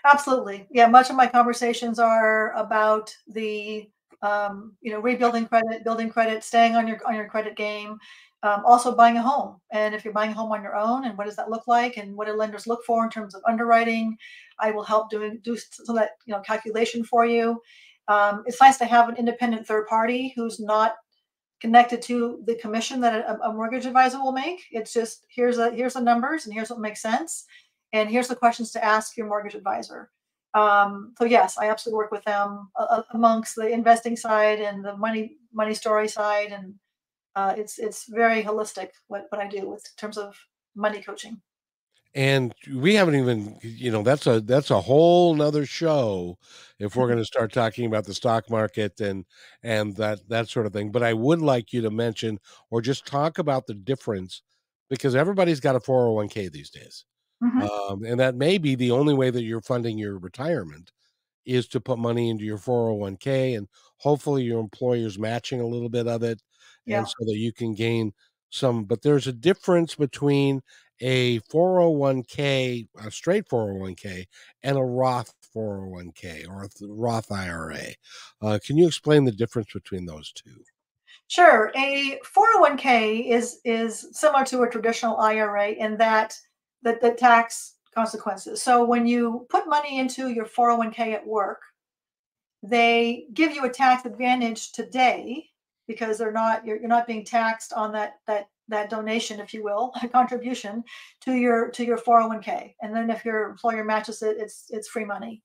Absolutely. 0.04 0.66
Yeah, 0.70 0.86
much 0.86 1.10
of 1.10 1.16
my 1.16 1.26
conversations 1.26 1.98
are 1.98 2.52
about 2.52 3.14
the 3.26 3.88
um, 4.22 4.76
you 4.80 4.92
know 4.92 5.00
rebuilding 5.00 5.46
credit, 5.46 5.84
building 5.84 6.10
credit, 6.10 6.42
staying 6.42 6.76
on 6.76 6.88
your 6.88 6.98
on 7.06 7.14
your 7.14 7.28
credit 7.28 7.56
game, 7.56 7.98
um, 8.42 8.62
also 8.64 8.94
buying 8.94 9.16
a 9.16 9.22
home. 9.22 9.60
And 9.72 9.94
if 9.94 10.04
you're 10.04 10.14
buying 10.14 10.30
a 10.30 10.34
home 10.34 10.52
on 10.52 10.62
your 10.62 10.76
own, 10.76 11.04
and 11.04 11.18
what 11.18 11.26
does 11.26 11.36
that 11.36 11.50
look 11.50 11.66
like, 11.66 11.96
and 11.96 12.16
what 12.16 12.26
do 12.26 12.32
lenders 12.34 12.66
look 12.66 12.84
for 12.84 13.04
in 13.04 13.10
terms 13.10 13.34
of 13.34 13.42
underwriting? 13.48 14.16
I 14.60 14.70
will 14.70 14.84
help 14.84 15.10
doing 15.10 15.40
do 15.42 15.56
some 15.56 15.96
that 15.96 16.10
you 16.26 16.34
know 16.34 16.40
calculation 16.40 17.04
for 17.04 17.26
you. 17.26 17.60
Um, 18.08 18.44
it's 18.46 18.60
nice 18.60 18.78
to 18.78 18.86
have 18.86 19.08
an 19.08 19.16
independent 19.16 19.66
third 19.66 19.86
party 19.86 20.32
who's 20.34 20.60
not 20.60 20.94
connected 21.60 22.00
to 22.02 22.42
the 22.46 22.54
commission 22.56 23.00
that 23.00 23.14
a, 23.14 23.38
a, 23.42 23.52
mortgage 23.52 23.84
advisor 23.84 24.18
will 24.18 24.32
make. 24.32 24.60
It's 24.70 24.92
just 24.92 25.26
here's 25.28 25.58
a 25.58 25.70
here's 25.72 25.94
the 25.94 26.00
numbers 26.00 26.44
and 26.44 26.54
here's 26.54 26.70
what 26.70 26.80
makes 26.80 27.02
sense, 27.02 27.44
and 27.92 28.08
here's 28.08 28.28
the 28.28 28.36
questions 28.36 28.70
to 28.72 28.84
ask 28.84 29.16
your 29.16 29.26
mortgage 29.26 29.54
advisor. 29.54 30.10
Um, 30.54 31.14
so 31.18 31.24
yes, 31.24 31.58
I 31.58 31.68
absolutely 31.70 31.98
work 31.98 32.12
with 32.12 32.24
them 32.24 32.70
uh, 32.76 33.02
amongst 33.12 33.56
the 33.56 33.68
investing 33.68 34.16
side 34.16 34.60
and 34.60 34.84
the 34.84 34.96
money 34.96 35.36
money 35.52 35.74
story 35.74 36.08
side, 36.08 36.52
and 36.52 36.74
uh, 37.38 37.54
it's 37.56 37.78
it's 37.78 38.06
very 38.08 38.42
holistic 38.42 38.90
what 39.06 39.26
what 39.28 39.40
I 39.40 39.46
do 39.46 39.68
with 39.68 39.84
in 39.86 39.96
terms 39.96 40.18
of 40.18 40.36
money 40.74 41.00
coaching 41.00 41.40
and 42.14 42.54
we 42.74 42.94
haven't 42.94 43.14
even 43.14 43.56
you 43.62 43.92
know 43.92 44.02
that's 44.02 44.26
a 44.26 44.40
that's 44.40 44.70
a 44.70 44.80
whole 44.80 45.34
nother 45.34 45.64
show 45.64 46.36
if 46.80 46.96
we're 46.96 47.04
mm-hmm. 47.04 47.12
going 47.12 47.18
to 47.18 47.24
start 47.24 47.52
talking 47.52 47.86
about 47.86 48.04
the 48.04 48.14
stock 48.14 48.50
market 48.50 49.00
and 49.00 49.24
and 49.62 49.94
that 49.96 50.18
that 50.28 50.48
sort 50.48 50.66
of 50.66 50.72
thing 50.72 50.90
but 50.90 51.02
i 51.02 51.12
would 51.12 51.40
like 51.40 51.72
you 51.72 51.80
to 51.80 51.90
mention 51.90 52.38
or 52.70 52.80
just 52.80 53.06
talk 53.06 53.38
about 53.38 53.66
the 53.66 53.74
difference 53.74 54.42
because 54.88 55.14
everybody's 55.14 55.60
got 55.60 55.76
a 55.76 55.80
401k 55.80 56.50
these 56.50 56.70
days 56.70 57.04
mm-hmm. 57.42 57.62
um, 57.62 58.04
and 58.04 58.18
that 58.18 58.34
may 58.34 58.58
be 58.58 58.74
the 58.74 58.90
only 58.90 59.14
way 59.14 59.30
that 59.30 59.44
you're 59.44 59.60
funding 59.60 59.98
your 59.98 60.18
retirement 60.18 60.90
is 61.44 61.68
to 61.68 61.80
put 61.80 61.98
money 61.98 62.30
into 62.30 62.44
your 62.44 62.58
401k 62.58 63.56
and 63.56 63.68
hopefully 63.98 64.42
your 64.44 64.60
employer's 64.60 65.18
matching 65.18 65.60
a 65.60 65.66
little 65.66 65.88
bit 65.88 66.08
of 66.08 66.22
it 66.22 66.42
yeah. 66.88 66.98
and 66.98 67.08
so 67.08 67.24
that 67.26 67.36
you 67.36 67.52
can 67.52 67.74
gain 67.74 68.12
some 68.50 68.84
but 68.84 69.02
there's 69.02 69.26
a 69.26 69.32
difference 69.32 69.94
between 69.94 70.62
a 71.00 71.40
401k, 71.40 72.88
a 73.04 73.10
straight 73.10 73.48
401k, 73.48 74.26
and 74.62 74.76
a 74.76 74.82
Roth 74.82 75.32
401k 75.54 76.48
or 76.48 76.64
a 76.64 76.68
Roth 76.82 77.30
IRA. 77.30 77.94
Uh, 78.42 78.58
can 78.64 78.76
you 78.76 78.86
explain 78.86 79.24
the 79.24 79.32
difference 79.32 79.72
between 79.72 80.06
those 80.06 80.32
two? 80.32 80.62
Sure. 81.28 81.70
A 81.76 82.18
401k 82.24 83.30
is 83.30 83.60
is 83.64 84.08
similar 84.12 84.44
to 84.46 84.62
a 84.62 84.70
traditional 84.70 85.18
IRA 85.18 85.70
in 85.70 85.96
that 85.98 86.34
the, 86.82 86.98
the 87.00 87.12
tax 87.12 87.74
consequences. 87.94 88.62
So 88.62 88.84
when 88.84 89.06
you 89.06 89.46
put 89.50 89.68
money 89.68 89.98
into 89.98 90.28
your 90.28 90.46
401k 90.46 91.14
at 91.14 91.26
work, 91.26 91.60
they 92.62 93.26
give 93.34 93.52
you 93.52 93.64
a 93.64 93.70
tax 93.70 94.04
advantage 94.04 94.72
today 94.72 95.50
because 95.88 96.18
they're 96.18 96.30
not 96.30 96.64
you're, 96.64 96.76
you're 96.78 96.88
not 96.88 97.06
being 97.06 97.24
taxed 97.24 97.72
on 97.72 97.90
that 97.92 98.20
that 98.28 98.48
that 98.68 98.90
donation, 98.90 99.40
if 99.40 99.52
you 99.52 99.64
will, 99.64 99.92
a 100.02 100.08
contribution 100.08 100.84
to 101.22 101.32
your 101.32 101.70
to 101.70 101.84
your 101.84 101.98
401k. 101.98 102.74
And 102.80 102.94
then 102.94 103.10
if 103.10 103.24
your 103.24 103.50
employer 103.50 103.82
matches 103.82 104.22
it, 104.22 104.36
it's 104.38 104.66
it's 104.70 104.88
free 104.88 105.04
money. 105.04 105.42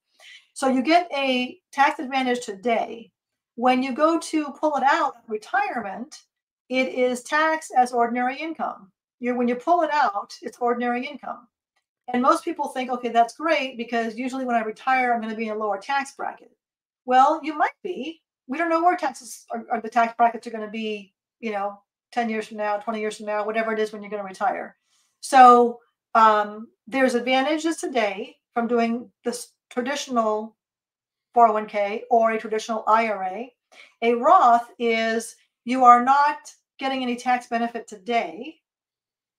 So 0.54 0.68
you 0.68 0.84
get 0.84 1.10
a 1.16 1.58
tax 1.72 2.00
advantage 2.00 2.46
today. 2.46 3.12
When 3.56 3.82
you 3.82 3.94
go 3.94 4.20
to 4.20 4.52
pull 4.60 4.76
it 4.76 4.84
out 4.84 5.16
retirement, 5.28 6.16
it 6.70 6.90
is 6.90 7.24
taxed 7.24 7.72
as 7.76 7.92
ordinary 7.92 8.38
income. 8.38 8.92
you 9.20 9.36
when 9.36 9.48
you 9.48 9.56
pull 9.56 9.82
it 9.82 9.92
out, 9.92 10.34
it's 10.42 10.58
ordinary 10.60 11.06
income. 11.06 11.48
And 12.12 12.22
most 12.22 12.44
people 12.44 12.68
think, 12.68 12.90
okay, 12.90 13.10
that's 13.10 13.38
great 13.38 13.78
because 13.78 14.16
usually 14.18 14.44
when 14.46 14.56
I 14.56 14.64
retire, 14.64 15.14
I'm 15.14 15.22
going 15.22 15.32
to 15.32 15.38
be 15.38 15.48
in 15.48 15.56
a 15.56 15.58
lower 15.58 15.80
tax 15.80 16.14
bracket. 16.16 16.52
Well, 17.06 17.40
you 17.44 17.58
might 17.58 17.78
be. 17.84 18.22
We 18.48 18.58
don't 18.58 18.70
know 18.70 18.84
where 18.84 18.98
taxes 18.98 19.46
or, 19.52 19.82
the 19.82 19.90
tax 19.90 20.14
brackets 20.18 20.48
are 20.48 20.52
going 20.52 20.66
to 20.66 20.72
be, 20.72 21.14
you 21.40 21.52
know, 21.52 21.80
10 22.12 22.30
years 22.30 22.48
from 22.48 22.58
now, 22.58 22.78
20 22.78 23.00
years 23.00 23.18
from 23.18 23.26
now, 23.26 23.46
whatever 23.46 23.74
it 23.74 23.80
is 23.80 23.92
when 23.92 24.02
you're 24.02 24.12
going 24.12 24.22
to 24.22 24.28
retire. 24.28 24.76
So 25.22 25.80
um, 26.14 26.68
there's 26.88 27.16
advantages 27.16 27.78
today 27.78 28.38
from 28.54 28.68
doing 28.68 29.10
this 29.24 29.54
traditional 29.70 30.56
401k 31.36 32.02
or 32.12 32.32
a 32.32 32.40
traditional 32.40 32.84
IRA. 32.88 33.46
A 34.02 34.14
Roth 34.14 34.70
is 34.78 35.36
you 35.66 35.84
are 35.84 36.04
not 36.04 36.38
getting 36.78 37.02
any 37.02 37.16
tax 37.16 37.48
benefit 37.48 37.88
today. 37.88 38.58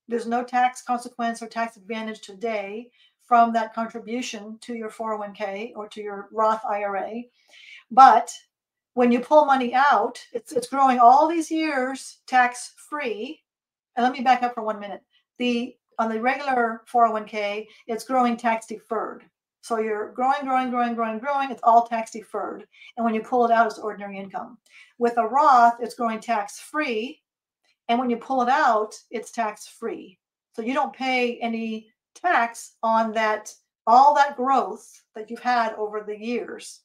There's 0.08 0.26
no 0.26 0.42
tax 0.42 0.82
consequence 0.82 1.42
or 1.42 1.46
tax 1.46 1.76
advantage 1.76 2.20
today 2.20 2.90
from 3.22 3.52
that 3.52 3.74
contribution 3.74 4.58
to 4.62 4.74
your 4.74 4.90
401k 4.90 5.72
or 5.76 5.88
to 5.88 6.02
your 6.02 6.28
Roth 6.32 6.62
IRA. 6.68 7.22
But 7.90 8.30
when 8.94 9.12
you 9.12 9.20
pull 9.20 9.44
money 9.44 9.74
out, 9.74 10.24
it's 10.32 10.52
it's 10.52 10.68
growing 10.68 10.98
all 10.98 11.28
these 11.28 11.50
years 11.50 12.18
tax 12.26 12.72
free. 12.88 13.42
And 13.96 14.02
let 14.02 14.12
me 14.12 14.22
back 14.22 14.42
up 14.42 14.54
for 14.54 14.62
one 14.62 14.80
minute. 14.80 15.02
The 15.38 15.76
on 15.98 16.08
the 16.08 16.20
regular 16.20 16.82
401k, 16.92 17.66
it's 17.86 18.04
growing 18.04 18.36
tax 18.36 18.66
deferred. 18.66 19.24
So 19.60 19.78
you're 19.78 20.12
growing, 20.12 20.42
growing, 20.44 20.70
growing, 20.70 20.94
growing, 20.94 21.18
growing. 21.18 21.50
It's 21.50 21.62
all 21.62 21.86
tax 21.86 22.10
deferred. 22.10 22.66
And 22.96 23.04
when 23.04 23.14
you 23.14 23.22
pull 23.22 23.44
it 23.44 23.50
out, 23.50 23.66
it's 23.66 23.78
ordinary 23.78 24.18
income. 24.18 24.58
With 24.98 25.16
a 25.16 25.26
Roth, 25.26 25.76
it's 25.80 25.94
growing 25.94 26.20
tax 26.20 26.58
free. 26.58 27.22
And 27.88 27.98
when 27.98 28.10
you 28.10 28.16
pull 28.16 28.42
it 28.42 28.48
out, 28.48 28.94
it's 29.10 29.30
tax 29.30 29.66
free. 29.66 30.18
So 30.54 30.62
you 30.62 30.74
don't 30.74 30.94
pay 30.94 31.38
any 31.38 31.88
tax 32.14 32.76
on 32.82 33.12
that, 33.12 33.52
all 33.86 34.14
that 34.14 34.36
growth 34.36 35.02
that 35.14 35.30
you've 35.30 35.40
had 35.40 35.74
over 35.74 36.02
the 36.02 36.18
years. 36.18 36.80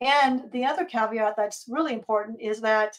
And 0.00 0.50
the 0.52 0.64
other 0.64 0.84
caveat 0.84 1.34
that's 1.36 1.64
really 1.68 1.92
important 1.92 2.40
is 2.40 2.60
that 2.60 2.98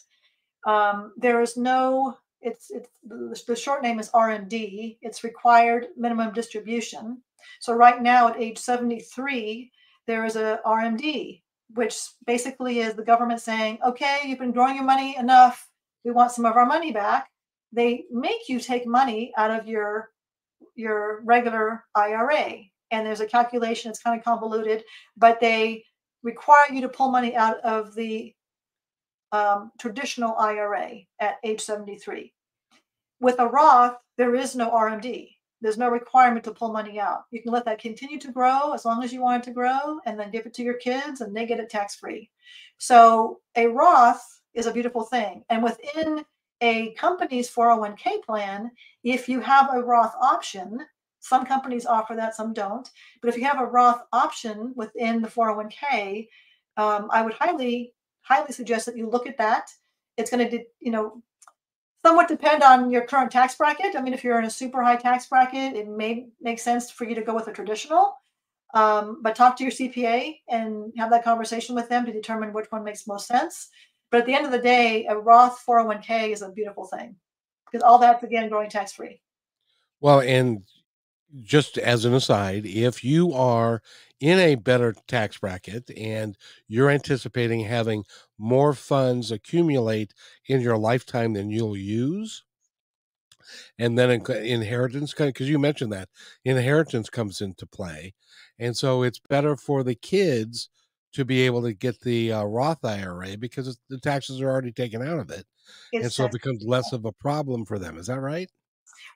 um, 0.66 1.14
there 1.18 1.42
is 1.42 1.58
no, 1.58 2.18
it's, 2.42 2.72
it's 2.72 2.90
the 3.04 3.56
short 3.56 3.84
name 3.84 4.00
is 4.00 4.10
RMD, 4.12 4.98
it's 5.02 5.24
required 5.24 5.88
minimum 5.96 6.34
distribution. 6.34 7.22
So 7.60 7.74
right 7.74 8.02
now 8.02 8.30
at 8.30 8.40
age 8.40 8.58
73, 8.58 9.72
there 10.08 10.26
is 10.26 10.36
a 10.36 10.60
RMD, 10.66 11.42
which 11.76 11.98
basically 12.26 12.80
is 12.80 12.96
the 12.96 13.04
government 13.04 13.42
saying, 13.42 13.80
okay, 13.86 14.22
you've 14.26 14.40
been 14.40 14.52
growing 14.52 14.76
your 14.76 14.86
money 14.86 15.16
enough. 15.18 15.70
We 16.04 16.12
want 16.12 16.32
some 16.32 16.46
of 16.46 16.56
our 16.56 16.66
money 16.66 16.92
back. 16.92 17.30
They 17.72 18.06
make 18.12 18.48
you 18.48 18.60
take 18.60 18.88
money 18.88 19.34
out 19.38 19.52
of 19.52 19.68
your 19.68 20.10
your 20.76 21.22
regular 21.26 21.84
IRA. 21.96 22.62
And 22.92 23.06
there's 23.06 23.20
a 23.20 23.26
calculation, 23.26 23.92
it's 23.92 24.02
kind 24.02 24.18
of 24.18 24.24
convoluted, 24.24 24.84
but 25.18 25.40
they 25.40 25.84
require 26.24 26.72
you 26.72 26.82
to 26.82 26.90
pull 26.90 27.10
money 27.10 27.36
out 27.36 27.60
of 27.62 27.96
the 27.96 28.34
um, 29.32 29.72
traditional 29.80 30.36
IRA 30.38 31.00
at 31.20 31.36
age 31.44 31.62
73. 31.62 32.34
With 33.20 33.40
a 33.40 33.48
Roth, 33.48 33.98
there 34.18 34.36
is 34.36 34.56
no 34.56 34.70
RMD. 34.72 35.30
There's 35.62 35.78
no 35.78 35.90
requirement 35.90 36.44
to 36.46 36.52
pull 36.52 36.72
money 36.72 37.00
out. 37.00 37.24
You 37.32 37.42
can 37.42 37.52
let 37.52 37.66
that 37.66 37.82
continue 37.82 38.20
to 38.20 38.32
grow 38.32 38.74
as 38.74 38.86
long 38.86 39.04
as 39.04 39.12
you 39.12 39.22
want 39.22 39.44
it 39.44 39.48
to 39.48 39.54
grow 39.54 40.00
and 40.06 40.20
then 40.20 40.30
give 40.30 40.46
it 40.46 40.54
to 40.56 40.64
your 40.64 40.76
kids 40.76 41.22
and 41.22 41.36
they 41.36 41.48
get 41.48 41.60
it 41.60 41.70
tax 41.70 41.96
free. 41.96 42.30
So 42.78 43.40
a 43.56 43.68
Roth 43.68 44.42
is 44.54 44.68
a 44.68 44.72
beautiful 44.72 45.04
thing. 45.04 45.44
And 45.50 45.64
within 45.64 46.24
a 46.62 46.94
company's 46.94 47.50
401k 47.50 48.24
plan, 48.24 48.72
if 49.04 49.28
you 49.28 49.40
have 49.42 49.74
a 49.74 49.82
Roth 49.82 50.14
option, 50.22 50.80
some 51.28 51.46
companies 51.46 51.86
offer 51.86 52.16
that, 52.16 52.36
some 52.36 52.54
don't. 52.54 52.90
But 53.22 53.30
if 53.30 53.38
you 53.38 53.46
have 53.46 53.60
a 53.60 53.66
Roth 53.66 54.02
option 54.14 54.74
within 54.76 55.22
the 55.22 55.28
401k, 55.28 56.28
um, 56.78 57.10
I 57.12 57.22
would 57.22 57.34
highly, 57.34 57.94
highly 58.22 58.52
suggest 58.54 58.86
that 58.86 58.98
you 58.98 59.10
look 59.10 59.28
at 59.28 59.38
that. 59.38 59.70
It's 60.18 60.32
going 60.32 60.50
to, 60.50 60.64
you 60.80 60.92
know, 60.92 61.22
somewhat 62.04 62.28
depend 62.28 62.64
on 62.64 62.90
your 62.90 63.06
current 63.06 63.32
tax 63.32 63.56
bracket. 63.56 63.96
I 63.96 64.02
mean, 64.02 64.14
if 64.14 64.24
you're 64.24 64.40
in 64.40 64.46
a 64.46 64.50
super 64.50 64.84
high 64.84 64.96
tax 64.96 65.28
bracket, 65.28 65.76
it 65.76 65.88
may 65.88 66.28
make 66.42 66.60
sense 66.60 66.90
for 66.90 67.06
you 67.06 67.16
to 67.16 67.22
go 67.22 67.36
with 67.36 67.48
a 67.48 67.54
traditional. 67.54 68.16
Um, 68.74 69.22
but 69.22 69.36
talk 69.36 69.58
to 69.58 69.64
your 69.64 69.72
CPA 69.72 70.40
and 70.50 70.92
have 70.98 71.10
that 71.12 71.24
conversation 71.24 71.74
with 71.74 71.90
them 71.90 72.06
to 72.06 72.12
determine 72.12 72.54
which 72.54 72.68
one 72.70 72.84
makes 72.84 73.08
most 73.08 73.28
sense. 73.28 73.70
But 74.12 74.22
at 74.22 74.26
the 74.26 74.34
end 74.34 74.46
of 74.46 74.52
the 74.52 74.60
day, 74.60 75.06
a 75.08 75.18
Roth 75.18 75.64
401k 75.68 76.32
is 76.32 76.42
a 76.42 76.50
beautiful 76.50 76.86
thing 76.86 77.16
because 77.66 77.84
all 77.84 77.98
that's 77.98 78.24
again 78.24 78.50
growing 78.50 78.70
tax 78.70 78.94
free. 78.94 79.22
Well, 80.00 80.22
and 80.22 80.64
just 81.44 81.78
as 81.78 82.06
an 82.06 82.14
aside, 82.14 82.66
if 82.66 83.04
you 83.04 83.34
are 83.34 83.82
in 84.20 84.40
a 84.40 84.56
better 84.56 84.96
tax 85.08 85.38
bracket 85.38 85.90
and 85.98 86.38
you're 86.68 86.90
anticipating 86.90 87.62
having 87.62 88.04
more 88.38 88.74
funds 88.74 89.32
accumulate 89.32 90.14
in 90.48 90.62
your 90.62 90.78
lifetime 90.78 91.34
than 91.34 91.50
you'll 91.50 91.78
use, 91.78 92.44
and 93.80 93.98
then 93.98 94.10
inheritance, 94.10 95.14
because 95.14 95.50
you 95.50 95.60
mentioned 95.60 95.92
that 95.94 96.10
inheritance 96.44 97.10
comes 97.10 97.42
into 97.42 97.66
play. 97.66 98.14
And 98.60 98.76
so 98.76 99.04
it's 99.04 99.20
better 99.20 99.56
for 99.56 99.84
the 99.84 99.96
kids 99.96 100.70
to 101.14 101.24
be 101.24 101.42
able 101.42 101.62
to 101.64 101.74
get 101.74 102.02
the 102.02 102.32
uh, 102.32 102.44
Roth 102.44 102.84
IRA 102.84 103.38
because 103.38 103.80
the 103.90 104.00
taxes 104.00 104.42
are 104.42 104.50
already 104.50 104.72
taken 104.72 105.02
out 105.02 105.20
of 105.20 105.30
it. 105.30 105.46
Exactly. 105.94 106.00
And 106.02 106.12
so 106.12 106.26
it 106.26 106.32
becomes 106.32 106.64
less 106.66 106.92
of 106.92 107.06
a 107.06 107.12
problem 107.12 107.66
for 107.66 107.80
them. 107.80 107.98
Is 107.98 108.08
that 108.08 108.20
right? 108.20 108.50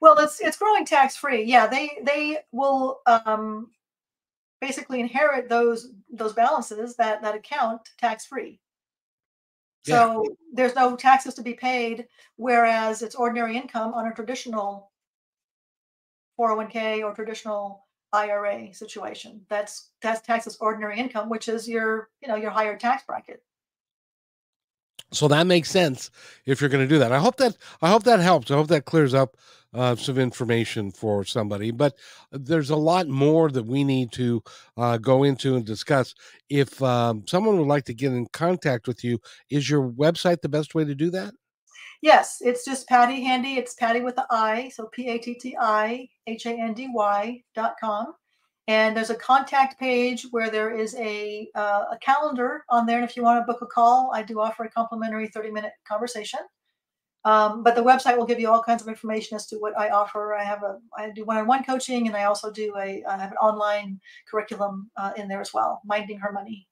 Well, 0.02 0.18
it's 0.20 0.40
it's 0.40 0.58
growing 0.58 0.86
tax 0.86 1.16
free. 1.16 1.44
Yeah, 1.44 1.68
they 1.68 2.00
they 2.04 2.40
will 2.52 3.02
um, 3.06 3.72
basically 4.60 5.00
inherit 5.00 5.50
those 5.50 5.92
those 6.12 6.34
balances 6.34 6.96
that 6.98 7.22
that 7.22 7.36
account 7.36 7.82
tax 7.98 8.26
free. 8.26 8.60
So 9.84 10.24
yeah. 10.24 10.30
there's 10.54 10.76
no 10.76 10.96
taxes 10.96 11.34
to 11.36 11.42
be 11.42 11.56
paid, 11.56 12.08
whereas 12.36 13.02
it's 13.02 13.16
ordinary 13.16 13.58
income 13.58 13.96
on 13.96 14.08
a 14.08 14.14
traditional 14.14 14.92
401k 16.40 17.04
or 17.04 17.16
traditional 17.16 17.88
IRA 18.14 18.74
situation. 18.74 19.42
That's 19.50 19.90
that's 20.02 20.22
taxes 20.22 20.58
ordinary 20.62 21.00
income, 21.00 21.30
which 21.30 21.48
is 21.48 21.68
your 21.68 22.10
you 22.22 22.28
know 22.28 22.36
your 22.36 22.52
higher 22.52 22.78
tax 22.78 23.04
bracket. 23.06 23.42
So 25.14 25.28
that 25.28 25.48
makes 25.48 25.70
sense 25.70 26.10
if 26.46 26.62
you're 26.62 26.70
going 26.70 26.88
to 26.88 26.94
do 26.94 27.00
that. 27.00 27.12
I 27.12 27.20
hope 27.20 27.38
that 27.38 27.58
I 27.82 27.90
hope 27.90 28.04
that 28.04 28.20
helps. 28.20 28.52
I 28.52 28.56
hope 28.56 28.68
that 28.68 28.86
clears 28.86 29.14
up 29.14 29.36
uh, 29.74 29.96
some 29.96 30.18
information 30.18 30.92
for 30.92 31.24
somebody. 31.24 31.72
But 31.72 31.96
there's 32.32 32.70
a 32.70 32.76
lot 32.76 33.08
more 33.08 33.50
that 33.52 33.66
we 33.66 33.84
need 33.84 34.12
to 34.14 34.44
uh, 34.78 34.98
go 34.98 35.24
into 35.24 35.56
and 35.56 35.66
discuss. 35.66 36.14
If 36.50 36.82
um, 36.82 37.24
someone 37.28 37.58
would 37.58 37.68
like 37.68 37.86
to 37.86 37.94
get 37.94 38.14
in 38.14 38.28
contact 38.28 38.88
with 38.88 39.04
you, 39.04 39.20
is 39.50 39.70
your 39.70 39.90
website 39.90 40.42
the 40.42 40.50
best 40.50 40.76
way 40.76 40.86
to 40.86 40.96
do 40.96 41.10
that? 41.12 41.34
Yes, 42.02 42.40
it's 42.42 42.66
just 42.66 42.88
Patti 42.88 43.22
Handy. 43.22 43.56
It's 43.56 43.76
Patti 43.76 44.02
with 44.02 44.16
the 44.16 44.26
I, 44.32 44.70
so 44.70 44.88
P 44.88 45.08
A 45.10 45.20
T 45.20 45.36
T 45.36 45.56
I 45.60 46.10
H 46.26 46.48
A 46.48 46.52
N 46.52 46.74
D 46.74 46.90
Y 46.92 47.44
dot 47.54 47.76
com. 47.80 48.16
And 48.68 48.96
there's 48.96 49.12
a 49.12 49.16
contact 49.16 49.80
page 49.80 50.26
where 50.32 50.50
there 50.50 50.72
is 50.76 50.96
a 50.96 51.48
uh, 51.54 51.86
a 51.92 51.98
calendar 52.02 52.64
on 52.70 52.88
there. 52.88 52.98
And 52.98 53.08
if 53.08 53.16
you 53.16 53.24
want 53.24 53.40
to 53.40 53.52
book 53.52 53.62
a 53.62 53.68
call, 53.68 54.12
I 54.16 54.24
do 54.24 54.40
offer 54.40 54.64
a 54.64 54.70
complimentary 54.70 55.28
30 55.28 55.52
minute 55.52 55.74
conversation. 55.88 56.40
Um, 57.24 57.62
but 57.64 57.76
the 57.76 57.84
website 57.84 58.18
will 58.18 58.26
give 58.26 58.40
you 58.40 58.50
all 58.50 58.64
kinds 58.64 58.82
of 58.82 58.88
information 58.88 59.36
as 59.36 59.46
to 59.48 59.58
what 59.58 59.78
I 59.78 59.90
offer. 59.90 60.34
I 60.34 60.44
have 60.44 60.64
a 60.64 60.80
I 60.98 61.12
do 61.12 61.24
one-on-one 61.24 61.64
coaching, 61.64 62.08
and 62.08 62.16
I 62.16 62.24
also 62.24 62.52
do 62.52 62.74
a 62.78 63.04
I 63.08 63.18
have 63.18 63.32
an 63.32 63.38
online 63.38 64.00
curriculum 64.30 64.90
uh, 64.98 65.12
in 65.16 65.28
there 65.28 65.42
as 65.42 65.54
well, 65.54 65.82
minding 65.86 66.18
her 66.20 66.32
money. 66.32 66.68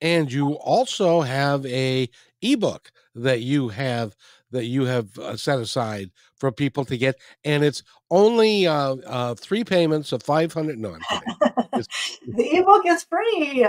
And 0.00 0.32
you 0.32 0.52
also 0.52 1.20
have 1.20 1.66
a 1.66 2.08
ebook 2.40 2.92
that 3.14 3.40
you 3.40 3.68
have 3.68 4.16
that 4.52 4.64
you 4.64 4.84
have 4.84 5.18
uh, 5.18 5.36
set 5.36 5.58
aside 5.58 6.10
for 6.36 6.50
people 6.50 6.86
to 6.86 6.96
get, 6.96 7.16
and 7.44 7.62
it's 7.62 7.82
only 8.10 8.66
uh, 8.66 8.96
uh, 9.06 9.34
three 9.34 9.64
payments 9.64 10.12
of 10.12 10.22
five 10.22 10.50
hundred. 10.50 10.78
No, 10.78 10.96
the 11.72 12.56
ebook 12.56 12.86
is 12.86 13.04
free. 13.04 13.66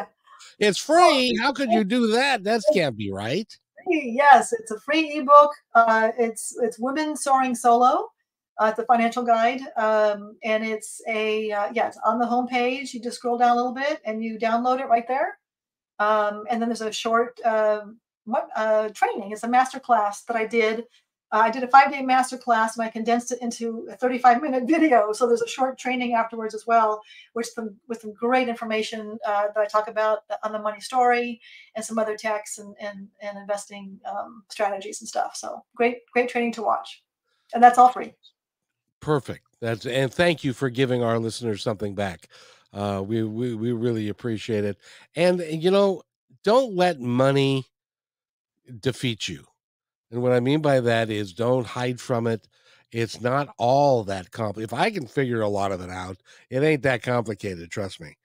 It's 0.59 0.77
free. 0.77 1.37
How 1.41 1.51
could 1.51 1.71
you 1.71 1.83
do 1.83 2.07
that? 2.11 2.45
That 2.45 2.61
can't 2.73 2.95
be 2.95 3.11
right 3.11 3.53
free. 3.85 4.13
Yes, 4.15 4.53
it's 4.53 4.71
a 4.71 4.79
free 4.79 5.17
ebook. 5.17 5.51
Uh, 5.75 6.11
it's 6.17 6.55
it's 6.61 6.79
Women 6.79 7.15
Soaring 7.15 7.55
Solo. 7.55 8.09
Uh, 8.57 8.71
the 8.71 8.83
financial 8.83 9.23
guide, 9.23 9.61
um, 9.77 10.35
and 10.43 10.65
it's 10.65 11.01
a 11.07 11.49
uh, 11.49 11.69
yeah, 11.73 11.87
it's 11.87 11.97
on 12.05 12.19
the 12.19 12.25
home 12.25 12.45
page. 12.45 12.93
You 12.93 13.01
just 13.01 13.17
scroll 13.17 13.37
down 13.37 13.51
a 13.51 13.55
little 13.55 13.73
bit 13.73 14.01
and 14.03 14.21
you 14.21 14.37
download 14.37 14.81
it 14.81 14.89
right 14.89 15.07
there. 15.07 15.37
Um, 15.99 16.43
and 16.49 16.61
then 16.61 16.67
there's 16.67 16.81
a 16.81 16.91
short 16.91 17.39
uh, 17.45 17.81
what 18.25 18.49
uh, 18.55 18.89
training. 18.89 19.31
It's 19.31 19.43
a 19.43 19.47
master 19.47 19.79
class 19.79 20.23
that 20.23 20.35
I 20.35 20.45
did 20.45 20.83
I 21.31 21.51
did 21.51 21.63
a 21.63 21.67
five 21.67 21.91
day 21.91 22.01
master 22.01 22.37
class 22.37 22.75
and 22.75 22.85
I 22.85 22.89
condensed 22.89 23.31
it 23.31 23.39
into 23.41 23.87
a 23.91 23.95
35 23.95 24.41
minute 24.41 24.63
video. 24.67 25.11
So 25.13 25.27
there's 25.27 25.41
a 25.41 25.47
short 25.47 25.77
training 25.77 26.13
afterwards 26.13 26.55
as 26.55 26.65
well, 26.65 27.01
which 27.33 27.47
some, 27.47 27.75
with 27.87 28.01
some 28.01 28.13
great 28.13 28.49
information 28.49 29.19
uh, 29.25 29.47
that 29.53 29.57
I 29.57 29.65
talk 29.65 29.87
about 29.87 30.19
on 30.43 30.51
the 30.51 30.59
money 30.59 30.79
story 30.79 31.39
and 31.75 31.85
some 31.85 31.99
other 31.99 32.15
texts 32.15 32.57
and, 32.57 32.75
and, 32.79 33.07
and 33.21 33.37
investing 33.37 33.99
um, 34.09 34.43
strategies 34.49 35.01
and 35.01 35.07
stuff. 35.07 35.35
So 35.35 35.63
great, 35.75 35.99
great 36.11 36.29
training 36.29 36.53
to 36.53 36.63
watch. 36.63 37.03
And 37.53 37.63
that's 37.63 37.77
all 37.77 37.89
free. 37.89 38.13
Perfect. 38.99 39.45
That's 39.61 39.85
and 39.85 40.13
thank 40.13 40.43
you 40.43 40.53
for 40.53 40.69
giving 40.69 41.03
our 41.03 41.19
listeners 41.19 41.61
something 41.61 41.95
back. 41.95 42.27
Uh, 42.71 43.03
we, 43.05 43.23
we 43.23 43.55
we 43.55 43.71
really 43.71 44.09
appreciate 44.09 44.63
it. 44.63 44.77
And 45.15 45.41
you 45.49 45.71
know, 45.71 46.03
don't 46.43 46.75
let 46.75 46.99
money 46.99 47.65
defeat 48.79 49.27
you 49.27 49.45
and 50.11 50.21
what 50.21 50.31
I 50.31 50.39
mean 50.39 50.61
by 50.61 50.79
that 50.81 51.09
is 51.09 51.33
don't 51.33 51.65
hide 51.67 51.99
from 51.99 52.27
it. 52.27 52.47
It's 52.91 53.21
not 53.21 53.53
all 53.57 54.03
that 54.05 54.31
complicated. 54.31 54.73
If 54.73 54.79
I 54.79 54.89
can 54.89 55.05
figure 55.05 55.41
a 55.41 55.47
lot 55.49 55.71
of 55.71 55.81
it 55.81 55.91
out, 55.91 56.17
it 56.49 56.63
ain't 56.63 56.81
that 56.83 57.03
complicated, 57.03 57.69
trust 57.69 58.01
me. 58.01 58.17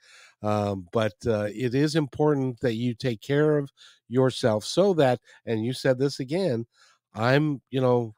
Um, 0.43 0.89
but 0.93 1.15
uh, 1.27 1.49
it 1.55 1.75
is 1.75 1.97
important 1.97 2.61
that 2.61 2.75
you 2.75 2.95
take 2.95 3.21
care 3.21 3.59
of 3.59 3.71
yourself 4.09 4.65
so 4.65 4.95
that, 4.95 5.21
and 5.47 5.65
you 5.65 5.73
said 5.73 5.99
this 5.99 6.21
again, 6.21 6.67
I'm, 7.15 7.61
you 7.71 7.81
know, 7.81 8.15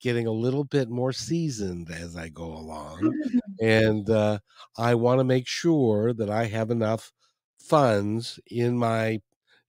getting 0.00 0.26
a 0.26 0.32
little 0.32 0.64
bit 0.64 0.90
more 0.90 1.12
seasoned 1.12 1.90
as 1.90 2.16
I 2.16 2.28
go 2.28 2.44
along. 2.44 3.12
and 3.60 4.08
uh, 4.10 4.38
I 4.78 4.94
want 4.94 5.20
to 5.20 5.24
make 5.24 5.46
sure 5.46 6.12
that 6.12 6.30
I 6.30 6.46
have 6.46 6.70
enough 6.70 7.12
funds 7.58 8.38
in 8.50 8.76
my 8.76 9.20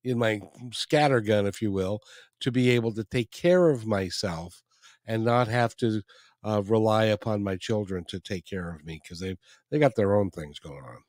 in 0.03 0.17
my 0.17 0.41
scattergun, 0.69 1.47
if 1.47 1.61
you 1.61 1.71
will, 1.71 2.01
to 2.41 2.51
be 2.51 2.69
able 2.71 2.93
to 2.93 3.03
take 3.03 3.31
care 3.31 3.69
of 3.69 3.85
myself 3.85 4.61
and 5.05 5.23
not 5.25 5.47
have 5.47 5.75
to 5.77 6.01
uh, 6.43 6.61
rely 6.65 7.05
upon 7.05 7.43
my 7.43 7.57
children 7.57 8.03
to 8.05 8.19
take 8.19 8.45
care 8.45 8.73
of 8.75 8.83
me 8.85 8.99
because 9.03 9.19
they 9.19 9.37
they 9.69 9.79
got 9.79 9.95
their 9.95 10.15
own 10.15 10.31
things 10.31 10.59
going 10.59 10.83
on. 10.83 11.03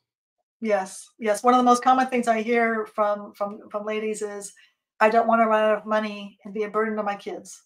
Yes, 0.61 1.11
yes. 1.19 1.43
One 1.43 1.55
of 1.55 1.59
the 1.59 1.65
most 1.65 1.83
common 1.83 2.07
things 2.07 2.29
I 2.29 2.43
hear 2.43 2.87
from 2.87 3.33
from 3.35 3.69
from 3.69 3.85
ladies 3.85 4.23
is, 4.23 4.55
"I 5.01 5.11
don't 5.11 5.27
want 5.27 5.41
to 5.43 5.47
run 5.47 5.63
out 5.65 5.79
of 5.79 5.87
money 5.87 6.39
and 6.45 6.55
be 6.55 6.63
a 6.63 6.71
burden 6.71 6.97
to 6.97 7.03
my 7.03 7.17
kids." 7.17 7.65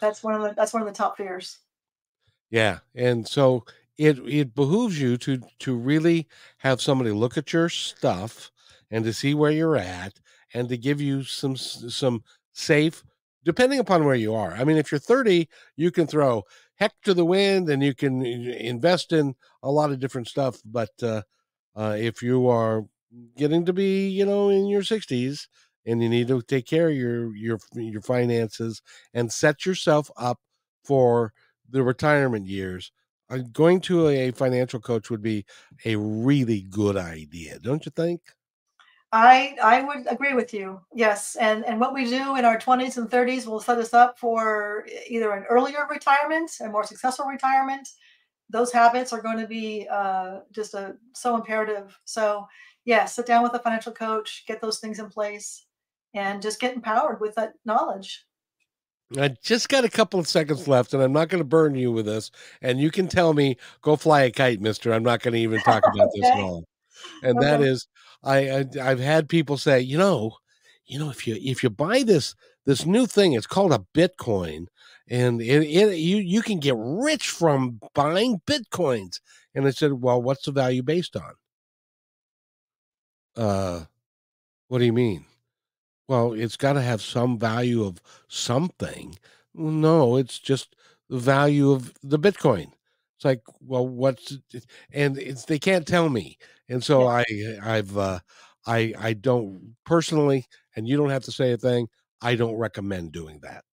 That's 0.00 0.22
one 0.22 0.34
of 0.34 0.42
the 0.42 0.52
that's 0.54 0.72
one 0.72 0.82
of 0.82 0.88
the 0.88 0.94
top 0.94 1.16
fears. 1.16 1.60
Yeah, 2.50 2.80
and 2.94 3.26
so 3.28 3.64
it 3.96 4.18
it 4.20 4.54
behooves 4.54 5.00
you 5.00 5.16
to 5.18 5.40
to 5.60 5.76
really 5.76 6.28
have 6.58 6.80
somebody 6.80 7.10
look 7.12 7.36
at 7.36 7.52
your 7.52 7.68
stuff 7.68 8.50
and 8.90 9.04
to 9.04 9.12
see 9.12 9.34
where 9.34 9.50
you're 9.52 9.76
at 9.76 10.20
and 10.54 10.68
to 10.68 10.76
give 10.76 11.00
you 11.00 11.22
some 11.24 11.56
some 11.56 12.22
safe 12.52 13.04
depending 13.44 13.78
upon 13.78 14.04
where 14.04 14.14
you 14.14 14.34
are. 14.34 14.52
I 14.52 14.64
mean, 14.64 14.76
if 14.76 14.92
you're 14.92 14.98
30, 14.98 15.48
you 15.76 15.90
can 15.90 16.06
throw 16.06 16.44
heck 16.76 16.92
to 17.04 17.14
the 17.14 17.24
wind 17.24 17.68
and 17.68 17.82
you 17.82 17.94
can 17.94 18.24
invest 18.24 19.12
in 19.12 19.34
a 19.62 19.70
lot 19.70 19.90
of 19.90 19.98
different 20.00 20.28
stuff. 20.28 20.60
But 20.64 20.90
uh, 21.02 21.22
uh, 21.76 21.96
if 21.98 22.22
you 22.22 22.48
are 22.48 22.84
getting 23.36 23.64
to 23.66 23.72
be, 23.72 24.08
you 24.08 24.24
know, 24.26 24.48
in 24.48 24.66
your 24.66 24.82
60s 24.82 25.48
and 25.86 26.02
you 26.02 26.08
need 26.08 26.28
to 26.28 26.42
take 26.42 26.66
care 26.66 26.88
of 26.88 26.94
your 26.94 27.34
your 27.34 27.58
your 27.74 28.02
finances 28.02 28.82
and 29.14 29.32
set 29.32 29.64
yourself 29.66 30.10
up 30.16 30.38
for 30.84 31.32
the 31.68 31.82
retirement 31.82 32.46
years, 32.46 32.92
uh, 33.30 33.38
going 33.52 33.80
to 33.80 34.08
a 34.08 34.30
financial 34.32 34.80
coach 34.80 35.10
would 35.10 35.22
be 35.22 35.44
a 35.84 35.96
really 35.96 36.62
good 36.62 36.96
idea, 36.96 37.58
don't 37.60 37.86
you 37.86 37.92
think? 37.94 38.20
I 39.12 39.56
I 39.62 39.82
would 39.82 40.06
agree 40.08 40.34
with 40.34 40.54
you. 40.54 40.80
Yes, 40.94 41.36
and 41.36 41.64
and 41.64 41.80
what 41.80 41.94
we 41.94 42.04
do 42.04 42.36
in 42.36 42.44
our 42.44 42.58
20s 42.58 42.96
and 42.96 43.10
30s 43.10 43.46
will 43.46 43.60
set 43.60 43.78
us 43.78 43.92
up 43.92 44.18
for 44.18 44.86
either 45.08 45.32
an 45.32 45.44
earlier 45.50 45.86
retirement, 45.90 46.50
a 46.60 46.68
more 46.68 46.84
successful 46.84 47.26
retirement. 47.26 47.88
Those 48.50 48.72
habits 48.72 49.12
are 49.12 49.22
going 49.22 49.38
to 49.38 49.48
be 49.48 49.86
uh, 49.90 50.40
just 50.52 50.74
a 50.74 50.94
so 51.12 51.34
imperative. 51.34 51.98
So, 52.04 52.46
yeah, 52.84 53.04
sit 53.04 53.26
down 53.26 53.42
with 53.42 53.54
a 53.54 53.58
financial 53.58 53.92
coach, 53.92 54.44
get 54.46 54.60
those 54.60 54.78
things 54.78 55.00
in 55.00 55.08
place, 55.08 55.66
and 56.14 56.40
just 56.40 56.60
get 56.60 56.74
empowered 56.74 57.20
with 57.20 57.34
that 57.34 57.54
knowledge. 57.64 58.24
I 59.18 59.34
just 59.42 59.68
got 59.68 59.84
a 59.84 59.88
couple 59.88 60.20
of 60.20 60.28
seconds 60.28 60.68
left, 60.68 60.94
and 60.94 61.02
I'm 61.02 61.12
not 61.12 61.28
going 61.28 61.40
to 61.40 61.44
burn 61.44 61.74
you 61.74 61.90
with 61.90 62.06
this. 62.06 62.30
And 62.62 62.80
you 62.80 62.92
can 62.92 63.08
tell 63.08 63.34
me, 63.34 63.56
go 63.82 63.96
fly 63.96 64.22
a 64.22 64.30
kite, 64.30 64.60
mister. 64.60 64.92
I'm 64.92 65.02
not 65.02 65.20
going 65.20 65.34
to 65.34 65.40
even 65.40 65.60
talk 65.60 65.82
about 65.84 66.08
okay. 66.08 66.20
this 66.20 66.30
at 66.30 66.38
all. 66.40 66.64
And 67.24 67.38
okay. 67.38 67.46
that 67.46 67.60
is 67.60 67.88
I, 68.22 68.50
I 68.50 68.64
I've 68.82 69.00
had 69.00 69.28
people 69.28 69.56
say, 69.56 69.80
you 69.80 69.98
know, 69.98 70.36
you 70.86 70.98
know, 70.98 71.10
if 71.10 71.26
you 71.26 71.36
if 71.40 71.62
you 71.62 71.70
buy 71.70 72.02
this 72.02 72.34
this 72.66 72.84
new 72.86 73.06
thing, 73.06 73.32
it's 73.32 73.46
called 73.46 73.72
a 73.72 73.84
Bitcoin, 73.94 74.66
and 75.08 75.40
it, 75.40 75.62
it 75.62 75.96
you 75.98 76.18
you 76.18 76.42
can 76.42 76.58
get 76.58 76.74
rich 76.76 77.28
from 77.28 77.80
buying 77.94 78.40
bitcoins. 78.46 79.20
And 79.54 79.66
I 79.66 79.70
said, 79.70 79.92
well, 79.94 80.22
what's 80.22 80.44
the 80.44 80.52
value 80.52 80.82
based 80.82 81.16
on? 81.16 81.32
Uh, 83.36 83.84
what 84.68 84.78
do 84.78 84.84
you 84.84 84.92
mean? 84.92 85.24
Well, 86.08 86.32
it's 86.32 86.56
got 86.56 86.72
to 86.74 86.82
have 86.82 87.02
some 87.02 87.38
value 87.38 87.84
of 87.84 88.00
something. 88.28 89.16
No, 89.54 90.16
it's 90.16 90.38
just 90.38 90.74
the 91.08 91.18
value 91.18 91.70
of 91.70 91.94
the 92.02 92.18
Bitcoin. 92.18 92.72
It's 93.16 93.24
like, 93.24 93.42
well, 93.60 93.86
what's 93.86 94.36
and 94.92 95.18
it's 95.18 95.44
they 95.44 95.58
can't 95.58 95.86
tell 95.86 96.08
me, 96.08 96.38
and 96.70 96.82
so. 96.82 97.06
I 97.06 97.24
I've 97.62 97.96
uh, 97.96 98.20
I 98.66 98.94
I 98.98 99.12
don't 99.14 99.76
personally, 99.84 100.46
and 100.76 100.88
you 100.88 100.96
don't 100.96 101.10
have 101.10 101.24
to 101.24 101.32
say 101.32 101.52
a 101.52 101.58
thing. 101.58 101.88
I 102.22 102.34
don't 102.34 102.56
recommend 102.56 103.12
doing 103.12 103.40
that. 103.42 103.64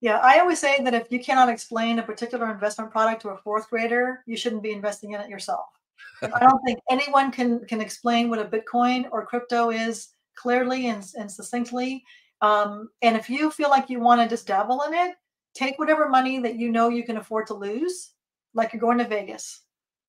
Yeah, 0.00 0.18
I 0.18 0.38
always 0.40 0.58
say 0.58 0.82
that 0.82 0.94
if 0.94 1.08
you 1.10 1.20
cannot 1.20 1.48
explain 1.48 1.98
a 1.98 2.02
particular 2.02 2.50
investment 2.50 2.90
product 2.90 3.22
to 3.22 3.30
a 3.30 3.38
fourth 3.38 3.68
grader, 3.68 4.22
you 4.26 4.36
shouldn't 4.36 4.62
be 4.62 4.72
investing 4.72 5.12
in 5.12 5.20
it 5.20 5.28
yourself. 5.28 5.66
I 6.22 6.40
don't 6.40 6.62
think 6.64 6.80
anyone 6.90 7.30
can 7.30 7.64
can 7.66 7.80
explain 7.80 8.30
what 8.30 8.38
a 8.38 8.44
Bitcoin 8.44 9.08
or 9.10 9.26
crypto 9.26 9.70
is 9.70 10.08
clearly 10.36 10.88
and, 10.88 11.04
and 11.18 11.30
succinctly. 11.30 12.04
Um, 12.42 12.88
and 13.02 13.16
if 13.16 13.28
you 13.28 13.50
feel 13.50 13.68
like 13.68 13.90
you 13.90 14.00
want 14.00 14.22
to 14.22 14.28
just 14.28 14.46
dabble 14.46 14.82
in 14.84 14.94
it, 14.94 15.16
take 15.54 15.78
whatever 15.78 16.08
money 16.08 16.38
that 16.40 16.56
you 16.56 16.70
know 16.70 16.88
you 16.88 17.04
can 17.04 17.18
afford 17.18 17.46
to 17.48 17.54
lose 17.54 18.12
like 18.54 18.72
you're 18.72 18.80
going 18.80 18.98
to 18.98 19.04
Vegas 19.04 19.62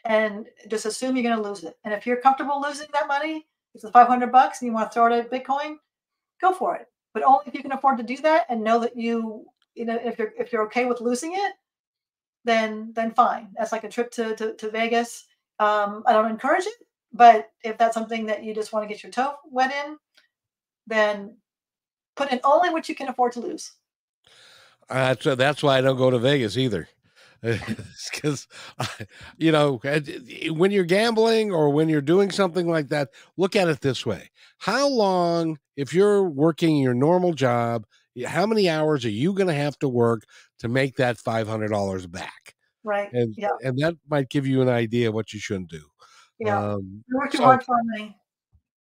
and 0.05 0.47
just 0.67 0.85
assume 0.85 1.15
you're 1.15 1.23
going 1.23 1.41
to 1.41 1.47
lose 1.49 1.63
it. 1.63 1.77
And 1.83 1.93
if 1.93 2.05
you're 2.05 2.17
comfortable 2.17 2.61
losing 2.61 2.87
that 2.93 3.07
money, 3.07 3.45
it's 3.73 3.83
the 3.83 3.91
500 3.91 4.31
bucks 4.31 4.61
and 4.61 4.67
you 4.67 4.73
want 4.73 4.91
to 4.91 4.93
throw 4.93 5.11
it 5.11 5.17
at 5.17 5.31
Bitcoin, 5.31 5.75
go 6.41 6.53
for 6.53 6.75
it. 6.75 6.87
But 7.13 7.23
only 7.23 7.43
if 7.45 7.53
you 7.53 7.61
can 7.61 7.71
afford 7.71 7.97
to 7.97 8.03
do 8.03 8.17
that 8.17 8.45
and 8.49 8.63
know 8.63 8.79
that 8.79 8.95
you, 8.95 9.45
you 9.75 9.85
know, 9.85 9.99
if 10.03 10.17
you're 10.17 10.33
if 10.37 10.51
you're 10.51 10.63
okay 10.63 10.85
with 10.85 11.01
losing 11.01 11.33
it, 11.33 11.53
then 12.45 12.91
then 12.95 13.11
fine. 13.11 13.49
That's 13.57 13.71
like 13.71 13.83
a 13.83 13.89
trip 13.89 14.11
to 14.11 14.35
to, 14.35 14.53
to 14.55 14.69
Vegas. 14.69 15.25
Um, 15.59 16.03
I 16.05 16.13
don't 16.13 16.31
encourage 16.31 16.65
it, 16.65 16.73
but 17.13 17.51
if 17.63 17.77
that's 17.77 17.93
something 17.93 18.25
that 18.27 18.43
you 18.43 18.55
just 18.55 18.73
want 18.73 18.87
to 18.87 18.93
get 18.93 19.03
your 19.03 19.11
toe 19.11 19.35
wet 19.49 19.73
in, 19.85 19.97
then 20.87 21.37
put 22.15 22.31
in 22.31 22.39
only 22.43 22.69
what 22.69 22.89
you 22.89 22.95
can 22.95 23.09
afford 23.09 23.33
to 23.33 23.41
lose. 23.41 23.73
Uh, 24.89 25.13
that's 25.13 25.37
that's 25.37 25.63
why 25.63 25.77
I 25.77 25.81
don't 25.81 25.97
go 25.97 26.09
to 26.09 26.19
Vegas 26.19 26.57
either. 26.57 26.87
Because 28.13 28.47
you 29.37 29.51
know, 29.51 29.81
when 30.49 30.71
you're 30.71 30.83
gambling 30.83 31.51
or 31.51 31.69
when 31.69 31.89
you're 31.89 32.01
doing 32.01 32.31
something 32.31 32.67
like 32.67 32.89
that, 32.89 33.09
look 33.37 33.55
at 33.55 33.67
it 33.67 33.81
this 33.81 34.05
way: 34.05 34.29
How 34.59 34.87
long, 34.87 35.57
if 35.75 35.93
you're 35.93 36.23
working 36.23 36.77
your 36.77 36.93
normal 36.93 37.33
job, 37.33 37.85
how 38.25 38.45
many 38.45 38.69
hours 38.69 39.05
are 39.05 39.09
you 39.09 39.33
going 39.33 39.47
to 39.47 39.53
have 39.53 39.77
to 39.79 39.89
work 39.89 40.23
to 40.59 40.67
make 40.67 40.97
that 40.97 41.17
five 41.17 41.47
hundred 41.47 41.69
dollars 41.69 42.05
back? 42.05 42.55
Right. 42.83 43.11
And 43.13 43.33
yeah. 43.37 43.49
and 43.63 43.77
that 43.79 43.95
might 44.09 44.29
give 44.29 44.45
you 44.45 44.61
an 44.61 44.69
idea 44.69 45.11
what 45.11 45.33
you 45.33 45.39
shouldn't 45.39 45.69
do. 45.69 45.83
Yeah. 46.39 46.73
Um, 46.73 47.03
we 47.09 47.17
work 47.17 47.31
too 47.31 47.37
so, 47.39 47.43
hard 47.45 47.63
for 47.63 47.75
money. 47.83 48.15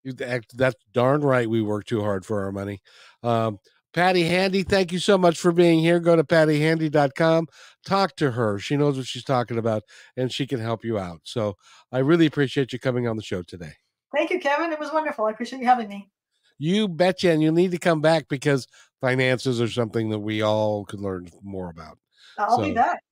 That's 0.05 0.77
darn 0.93 1.21
right. 1.21 1.49
We 1.49 1.63
work 1.63 1.85
too 1.85 2.03
hard 2.03 2.25
for 2.25 2.45
our 2.45 2.53
money. 2.53 2.81
Um, 3.23 3.59
Patti 3.93 4.25
Handy, 4.25 4.63
thank 4.63 4.91
you 4.91 4.99
so 4.99 5.19
much 5.19 5.39
for 5.39 5.53
being 5.53 5.81
here. 5.81 6.01
Go 6.01 6.17
to 6.17 6.25
pattihandy.com. 6.25 7.47
Talk 7.87 8.17
to 8.17 8.33
her. 8.33 8.59
She 8.59 8.77
knows 8.77 8.97
what 8.97 9.07
she's 9.07 9.25
talking 9.25 9.59
about 9.59 9.83
and 10.17 10.33
she 10.33 10.47
can 10.47 10.61
help 10.61 10.85
you 10.85 10.99
out. 10.99 11.21
So 11.25 11.57
I 11.91 11.99
really 11.99 12.27
appreciate 12.27 12.73
you 12.73 12.79
coming 12.79 13.09
on 13.09 13.17
the 13.17 13.23
show 13.23 13.43
today. 13.43 13.73
Thank 14.15 14.31
you, 14.31 14.39
Kevin. 14.39 14.73
It 14.73 14.79
was 14.79 14.93
wonderful. 14.93 15.25
I 15.25 15.31
appreciate 15.31 15.61
you 15.61 15.67
having 15.67 15.89
me. 15.89 16.11
You 16.59 16.87
betcha. 16.87 17.31
And 17.31 17.43
you'll 17.43 17.55
need 17.55 17.73
to 17.73 17.79
come 17.79 18.01
back 18.01 18.29
because 18.29 18.67
finances 19.01 19.61
are 19.61 19.69
something 19.69 20.11
that 20.11 20.21
we 20.21 20.43
all 20.43 20.85
could 20.85 21.01
learn 21.01 21.29
more 21.43 21.71
about. 21.71 21.99
I'll 22.39 22.57
so, 22.57 22.63
be 22.63 22.73
back. 22.73 23.03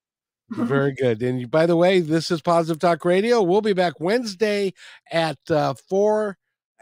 very 0.51 0.93
good. 0.99 1.23
And 1.23 1.51
by 1.51 1.66
the 1.66 1.77
way, 1.77 2.01
this 2.01 2.31
is 2.31 2.41
Positive 2.41 2.79
Talk 2.79 3.05
Radio. 3.05 3.43
We'll 3.43 3.61
be 3.61 3.73
back 3.73 3.95
Wednesday 3.99 4.73
at 5.11 5.39
uh, 5.51 5.75
4 5.89 6.37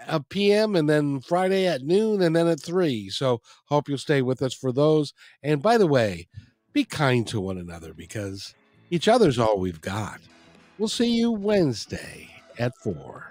uh, 0.06 0.20
p.m. 0.28 0.76
and 0.76 0.88
then 0.88 1.20
Friday 1.20 1.66
at 1.66 1.82
noon 1.82 2.22
and 2.22 2.34
then 2.34 2.48
at 2.48 2.60
3. 2.60 3.08
So 3.10 3.40
hope 3.66 3.88
you'll 3.88 3.98
stay 3.98 4.22
with 4.22 4.42
us 4.42 4.54
for 4.54 4.72
those. 4.72 5.12
And 5.42 5.62
by 5.62 5.78
the 5.78 5.86
way, 5.86 6.28
be 6.78 6.84
kind 6.84 7.26
to 7.26 7.40
one 7.40 7.58
another 7.58 7.92
because 7.92 8.54
each 8.88 9.08
other's 9.08 9.36
all 9.36 9.58
we've 9.58 9.80
got. 9.80 10.20
We'll 10.78 10.86
see 10.86 11.12
you 11.12 11.32
Wednesday 11.32 12.30
at 12.56 12.72
4. 12.78 13.26